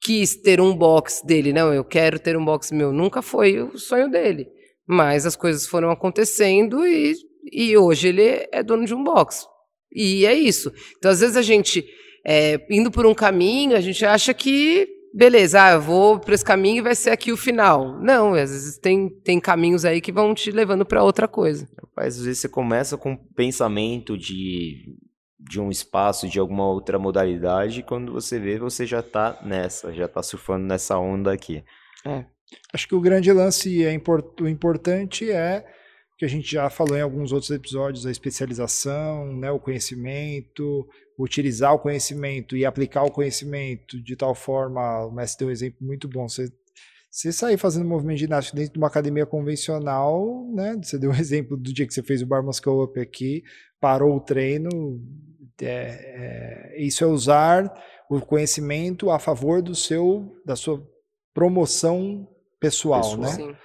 quis 0.00 0.34
ter 0.34 0.60
um 0.60 0.74
box 0.74 1.22
dele. 1.24 1.52
Não, 1.52 1.72
eu 1.72 1.84
quero 1.84 2.18
ter 2.18 2.36
um 2.36 2.44
box 2.44 2.72
meu. 2.72 2.92
Nunca 2.92 3.20
foi 3.22 3.60
o 3.60 3.78
sonho 3.78 4.10
dele. 4.10 4.48
Mas 4.86 5.26
as 5.26 5.36
coisas 5.36 5.66
foram 5.66 5.90
acontecendo 5.90 6.84
e, 6.86 7.14
e 7.52 7.76
hoje 7.76 8.08
ele 8.08 8.48
é 8.50 8.62
dono 8.62 8.84
de 8.84 8.94
um 8.94 9.04
box. 9.04 9.46
E 9.92 10.24
é 10.26 10.34
isso. 10.34 10.72
Então, 10.98 11.10
às 11.10 11.20
vezes, 11.20 11.36
a 11.36 11.42
gente, 11.42 11.84
é, 12.26 12.64
indo 12.70 12.90
por 12.90 13.06
um 13.06 13.14
caminho, 13.14 13.76
a 13.76 13.80
gente 13.80 14.04
acha 14.04 14.32
que 14.34 15.00
beleza, 15.12 15.62
ah, 15.62 15.72
eu 15.72 15.80
vou 15.80 16.18
para 16.18 16.34
esse 16.34 16.44
caminho 16.44 16.78
e 16.78 16.82
vai 16.82 16.94
ser 16.94 17.10
aqui 17.10 17.32
o 17.32 17.36
final. 17.36 17.98
Não, 18.00 18.34
às 18.34 18.50
vezes 18.50 18.78
tem, 18.78 19.08
tem 19.08 19.40
caminhos 19.40 19.84
aí 19.84 20.00
que 20.00 20.12
vão 20.12 20.34
te 20.34 20.50
levando 20.50 20.86
para 20.86 21.02
outra 21.02 21.26
coisa. 21.26 21.68
Rapaz, 21.80 22.18
às 22.18 22.24
vezes 22.24 22.40
você 22.40 22.48
começa 22.48 22.96
com 22.96 23.12
um 23.12 23.16
pensamento 23.16 24.16
de, 24.16 24.96
de 25.38 25.60
um 25.60 25.70
espaço, 25.70 26.28
de 26.28 26.38
alguma 26.38 26.66
outra 26.66 26.98
modalidade, 26.98 27.80
e 27.80 27.82
quando 27.82 28.12
você 28.12 28.38
vê, 28.38 28.58
você 28.58 28.86
já 28.86 29.02
tá 29.02 29.38
nessa, 29.44 29.92
já 29.92 30.06
tá 30.06 30.22
surfando 30.22 30.66
nessa 30.66 30.98
onda 30.98 31.32
aqui. 31.32 31.64
É. 32.04 32.24
Acho 32.72 32.88
que 32.88 32.94
o 32.94 33.00
grande 33.00 33.32
lance 33.32 33.84
é 33.84 33.92
import, 33.92 34.40
o 34.40 34.48
importante 34.48 35.30
é 35.30 35.64
que 36.18 36.24
a 36.24 36.28
gente 36.28 36.50
já 36.52 36.68
falou 36.68 36.98
em 36.98 37.00
alguns 37.00 37.32
outros 37.32 37.50
episódios, 37.50 38.04
a 38.04 38.10
especialização, 38.10 39.34
né, 39.36 39.50
o 39.50 39.58
conhecimento, 39.58 40.86
utilizar 41.22 41.74
o 41.74 41.78
conhecimento 41.78 42.56
e 42.56 42.64
aplicar 42.64 43.02
o 43.02 43.10
conhecimento 43.10 44.00
de 44.02 44.16
tal 44.16 44.34
forma, 44.34 45.06
o 45.06 45.12
mestre 45.12 45.40
deu 45.40 45.48
um 45.48 45.52
exemplo 45.52 45.78
muito 45.86 46.08
bom, 46.08 46.28
você, 46.28 46.50
você 47.10 47.30
sair 47.30 47.58
fazendo 47.58 47.84
movimento 47.84 48.16
de 48.16 48.24
ginástica 48.24 48.56
dentro 48.56 48.72
de 48.72 48.78
uma 48.78 48.86
academia 48.86 49.26
convencional, 49.26 50.48
né, 50.54 50.78
você 50.82 50.98
deu 50.98 51.10
um 51.10 51.14
exemplo 51.18 51.56
do 51.56 51.72
dia 51.72 51.86
que 51.86 51.92
você 51.92 52.02
fez 52.02 52.22
o 52.22 52.26
Bar 52.26 52.42
Muscle 52.42 52.82
Up 52.82 52.98
aqui, 52.98 53.42
parou 53.78 54.16
o 54.16 54.20
treino, 54.20 54.70
é, 55.60 56.72
é, 56.76 56.82
isso 56.82 57.04
é 57.04 57.06
usar 57.06 57.70
o 58.08 58.20
conhecimento 58.20 59.10
a 59.10 59.18
favor 59.18 59.60
do 59.60 59.74
seu, 59.74 60.40
da 60.44 60.56
sua 60.56 60.82
promoção 61.34 62.26
pessoal, 62.58 63.16
né? 63.16 63.56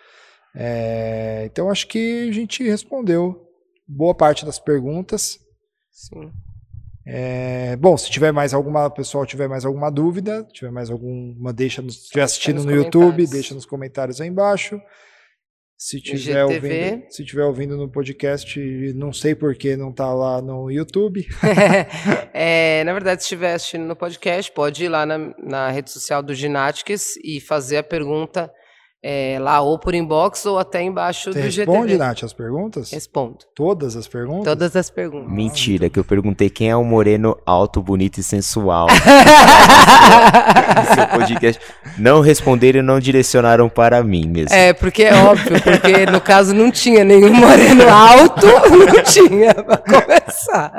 É, 0.57 1.43
então 1.45 1.69
acho 1.69 1.87
que 1.87 2.27
a 2.29 2.31
gente 2.31 2.63
respondeu 2.63 3.49
boa 3.87 4.15
parte 4.15 4.45
das 4.45 4.59
perguntas. 4.59 5.39
Sim. 5.89 6.31
É, 7.07 7.75
bom, 7.75 7.95
se 7.95 8.09
tiver 8.09 8.31
mais 8.31 8.53
alguma, 8.53 8.89
pessoal 8.89 9.25
tiver 9.25 9.47
mais 9.47 9.63
alguma 9.63 9.91
dúvida, 9.91 10.43
tiver 10.51 10.71
mais 10.71 10.89
alguma, 10.89 11.53
deixa 11.53 11.81
nos, 11.81 12.03
estiver 12.03 12.23
assistindo 12.23 12.63
no 12.63 12.71
YouTube, 12.71 13.27
deixa 13.27 13.53
nos 13.53 13.65
comentários 13.65 14.19
aí 14.19 14.27
embaixo. 14.27 14.81
Se 15.77 15.99
tiver, 15.99 16.43
ouvindo, 16.45 17.03
se 17.09 17.25
tiver 17.25 17.43
ouvindo 17.43 17.75
no 17.75 17.91
podcast, 17.91 18.57
não 18.95 19.11
sei 19.11 19.35
por 19.35 19.53
que 19.55 19.75
não 19.75 19.89
está 19.89 20.11
lá 20.13 20.41
no 20.41 20.71
YouTube. 20.71 21.27
é, 22.33 22.81
na 22.85 22.93
verdade, 22.93 23.21
se 23.21 23.25
estiver 23.25 23.53
assistindo 23.53 23.83
no 23.83 23.95
podcast, 23.95 24.51
pode 24.53 24.85
ir 24.85 24.87
lá 24.87 25.05
na, 25.05 25.17
na 25.37 25.69
rede 25.69 25.91
social 25.91 26.23
do 26.23 26.33
Ginatics 26.33 27.17
e 27.23 27.41
fazer 27.41 27.77
a 27.77 27.83
pergunta 27.83 28.49
é, 29.07 29.37
lá 29.39 29.61
ou 29.61 29.77
por 29.77 29.93
inbox 29.93 30.47
ou 30.47 30.57
até 30.57 30.81
embaixo 30.81 31.31
Você 31.31 31.39
do 31.39 31.51
GTV. 31.51 31.71
responde, 31.71 31.95
Nath, 31.95 32.23
as 32.23 32.33
perguntas? 32.33 32.89
Respondo. 32.89 33.37
Todas 33.53 33.95
as 33.95 34.07
perguntas? 34.07 34.45
Todas 34.45 34.75
as 34.75 34.89
perguntas. 34.89 35.31
Mentira, 35.31 35.91
que 35.91 35.99
eu 35.99 36.03
perguntei 36.03 36.49
quem 36.49 36.71
é 36.71 36.75
o 36.75 36.83
moreno 36.83 37.37
alto, 37.45 37.83
bonito 37.83 38.19
e 38.19 38.23
sensual. 38.23 38.87
seu 40.95 41.07
podcast. 41.07 41.61
Não 41.99 42.19
responderam 42.19 42.79
e 42.79 42.81
não 42.81 42.99
direcionaram 42.99 43.69
para 43.69 44.01
mim 44.03 44.27
mesmo. 44.27 44.55
É, 44.55 44.73
porque 44.73 45.03
é 45.03 45.13
óbvio, 45.13 45.61
porque 45.61 46.07
no 46.07 46.19
caso 46.19 46.55
não 46.55 46.71
tinha 46.71 47.03
nenhum 47.03 47.31
moreno 47.31 47.87
alto, 47.87 48.47
não 48.73 49.03
tinha, 49.03 49.53
pra 49.53 49.77
começar. 49.77 50.71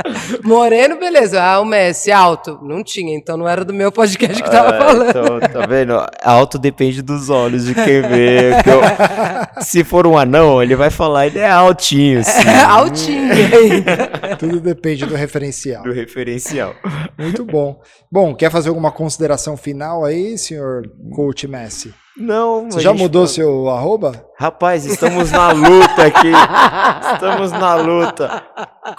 Moreno, 0.43 0.99
beleza, 0.99 1.41
ah, 1.41 1.61
o 1.61 1.65
Messi, 1.65 2.11
alto, 2.11 2.59
não 2.61 2.83
tinha, 2.83 3.17
então 3.17 3.37
não 3.37 3.49
era 3.49 3.65
do 3.65 3.73
meu 3.73 3.93
podcast 3.93 4.43
que 4.43 4.51
tava 4.51 4.71
ah, 4.71 4.79
falando. 4.79 5.11
Então, 5.11 5.41
tá 5.41 5.67
vendo? 5.67 6.05
Alto 6.25 6.59
depende 6.59 7.03
dos 7.03 7.31
olhos 7.31 7.67
de 7.67 7.75
quem 7.75 8.03
vê 8.03 8.16
eu, 8.17 9.63
se 9.63 9.85
for 9.85 10.07
um 10.07 10.17
anão, 10.17 10.63
ele 10.63 10.75
vai 10.75 10.91
falar, 10.91 11.27
ele 11.27 11.39
é 11.39 11.51
altinho. 11.51 12.23
Sim. 12.25 12.49
É 12.49 12.63
altinho. 12.65 13.35
Tudo 14.39 14.61
depende 14.61 15.07
do 15.07 15.15
referencial. 15.15 15.83
Do 15.83 15.93
referencial. 15.93 16.75
Muito 17.19 17.45
bom. 17.45 17.81
Bom, 18.11 18.35
quer 18.35 18.51
fazer 18.51 18.69
alguma 18.69 18.91
consideração 18.91 19.57
final 19.57 20.05
aí, 20.05 20.37
senhor 20.39 20.83
coach 21.15 21.47
Messi? 21.47 21.95
Não. 22.17 22.71
Você 22.71 22.81
já 22.81 22.95
mudou 22.95 23.27
seu 23.27 23.69
arroba? 23.69 24.25
Rapaz, 24.39 24.87
estamos 24.87 25.31
na 25.31 25.53
luta 25.53 26.07
aqui. 26.07 26.33
estamos 27.13 27.53
na 27.53 27.75
luta. 27.75 28.43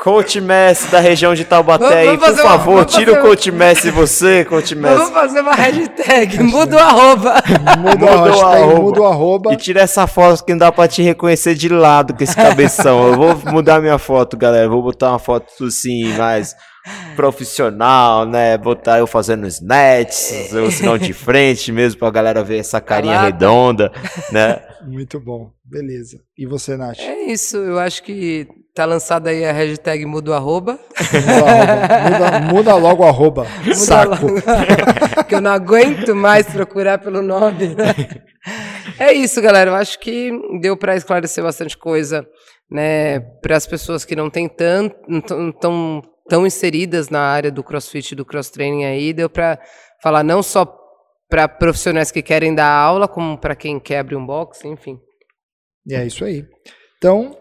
Coach 0.04 0.40
Messi 0.40 0.88
da 0.88 1.00
região 1.00 1.34
de 1.34 1.44
Taubaté 1.44 2.00
aí, 2.00 2.18
por 2.18 2.36
favor, 2.36 2.86
tira 2.86 3.14
o 3.14 3.22
Coach 3.22 3.52
Messi 3.52 3.90
você, 3.90 4.46
Coach 4.46 4.76
Messi. 4.76 4.98
Vamos 4.98 5.14
fazer 5.14 5.42
uma 5.42 5.54
hashtag, 5.54 6.42
muda 6.44 6.76
o 6.76 6.80
arroba. 6.80 7.36
Muda 7.80 8.06
o 8.06 8.10
arroba. 8.10 8.80
Muda 8.82 9.02
o 9.02 9.06
arroba. 9.06 9.54
E 9.54 9.58
tira 9.58 9.82
essa 9.82 10.06
foto 10.06 10.44
que 10.44 10.52
não 10.52 10.60
dá 10.60 10.72
pra 10.72 10.88
te 10.88 11.02
reconhecer 11.02 11.56
de 11.56 11.70
lado 11.70 12.14
com 12.14 12.24
esse 12.24 12.36
cabeção. 12.36 13.08
Eu 13.08 13.16
vou 13.16 13.36
mudar 13.52 13.82
minha 13.82 13.98
foto, 13.98 14.38
galera. 14.38 14.70
Vou 14.70 14.84
botar 14.84 15.10
uma 15.10 15.20
foto 15.20 15.66
assim, 15.66 16.14
mais 16.18 16.56
profissional, 17.16 18.26
né? 18.26 18.58
Botar 18.58 19.00
eu 19.00 19.08
fazendo 19.08 19.48
snatches, 19.48 20.54
ou 20.54 20.70
se 20.72 20.84
não 20.84 20.98
de 20.98 21.14
frente 21.14 21.72
mesmo, 21.72 22.00
pra 22.00 22.10
galera 22.12 22.44
ver 22.44 22.60
essa 22.60 22.80
carinha 22.80 23.16
Caraca. 23.16 23.34
redonda, 23.34 23.92
né? 24.32 24.62
Muito 24.86 25.20
bom, 25.20 25.52
beleza. 25.66 26.20
E 26.38 26.46
você, 26.46 26.78
Nath? 26.78 27.00
É 27.00 27.32
isso, 27.32 27.58
eu 27.58 27.80
acho 27.80 28.04
que 28.04 28.48
tá 28.74 28.86
lançada 28.86 29.32
aí 29.32 29.44
a 29.44 29.52
hashtag 29.52 30.06
muda 30.06 30.32
o 30.32 30.34
arroba. 30.34 30.80
Muda, 31.12 32.40
muda, 32.54 32.76
logo 32.76 33.04
o 33.04 33.08
arroba, 33.08 33.48
muda 33.64 33.74
saco. 33.74 34.28
Logo, 34.28 34.42
que 35.28 35.36
eu 35.36 35.42
não 35.42 35.52
aguento 35.52 36.16
mais 36.16 36.48
procurar 36.48 37.00
pelo 37.00 37.22
nome, 37.22 37.70
né? 37.70 37.96
É 39.00 39.12
isso, 39.14 39.42
galera, 39.42 39.72
eu 39.72 39.76
acho 39.76 40.00
que 40.00 40.32
deu 40.62 40.78
para 40.78 40.96
esclarecer 40.96 41.44
bastante 41.44 41.78
coisa, 41.78 42.26
né, 42.70 43.20
para 43.42 43.58
as 43.58 43.66
pessoas 43.68 44.06
que 44.06 44.16
não 44.16 44.30
têm 44.30 44.48
tanto, 44.48 44.96
tão 45.60 46.02
tão 46.30 46.46
inseridas 46.46 47.10
na 47.10 47.22
área 47.22 47.52
do 47.52 47.64
crossfit 47.64 48.12
e 48.12 48.16
do 48.16 48.26
cross 48.26 48.50
training 48.50 48.86
aí, 48.86 49.14
deu 49.14 49.30
para 49.30 49.60
falar 50.02 50.24
não 50.24 50.44
só 50.44 50.66
para 51.30 51.48
profissionais 51.48 52.12
que 52.12 52.22
querem 52.22 52.56
dar 52.56 52.72
aula, 52.72 53.08
como 53.08 53.38
para 53.38 53.56
quem 53.56 53.80
quer 53.80 54.00
abrir 54.00 54.16
um 54.16 54.26
box, 54.26 54.64
enfim. 54.66 55.00
E 55.86 55.94
é 55.94 56.06
isso 56.06 56.24
aí. 56.24 56.46
Então, 56.98 57.38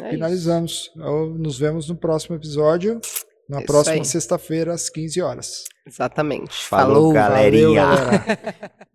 é 0.00 0.10
finalizamos. 0.10 0.90
Isso. 0.94 1.36
Nos 1.38 1.58
vemos 1.58 1.88
no 1.88 1.96
próximo 1.96 2.36
episódio, 2.36 3.00
na 3.48 3.62
próxima 3.62 4.04
sexta-feira, 4.04 4.72
às 4.72 4.88
15 4.88 5.20
horas. 5.20 5.64
Exatamente. 5.86 6.54
Falou, 6.54 6.94
Falou 6.94 7.12
galerinha. 7.12 7.84
Valeu, 7.84 8.06
galera. 8.06 8.72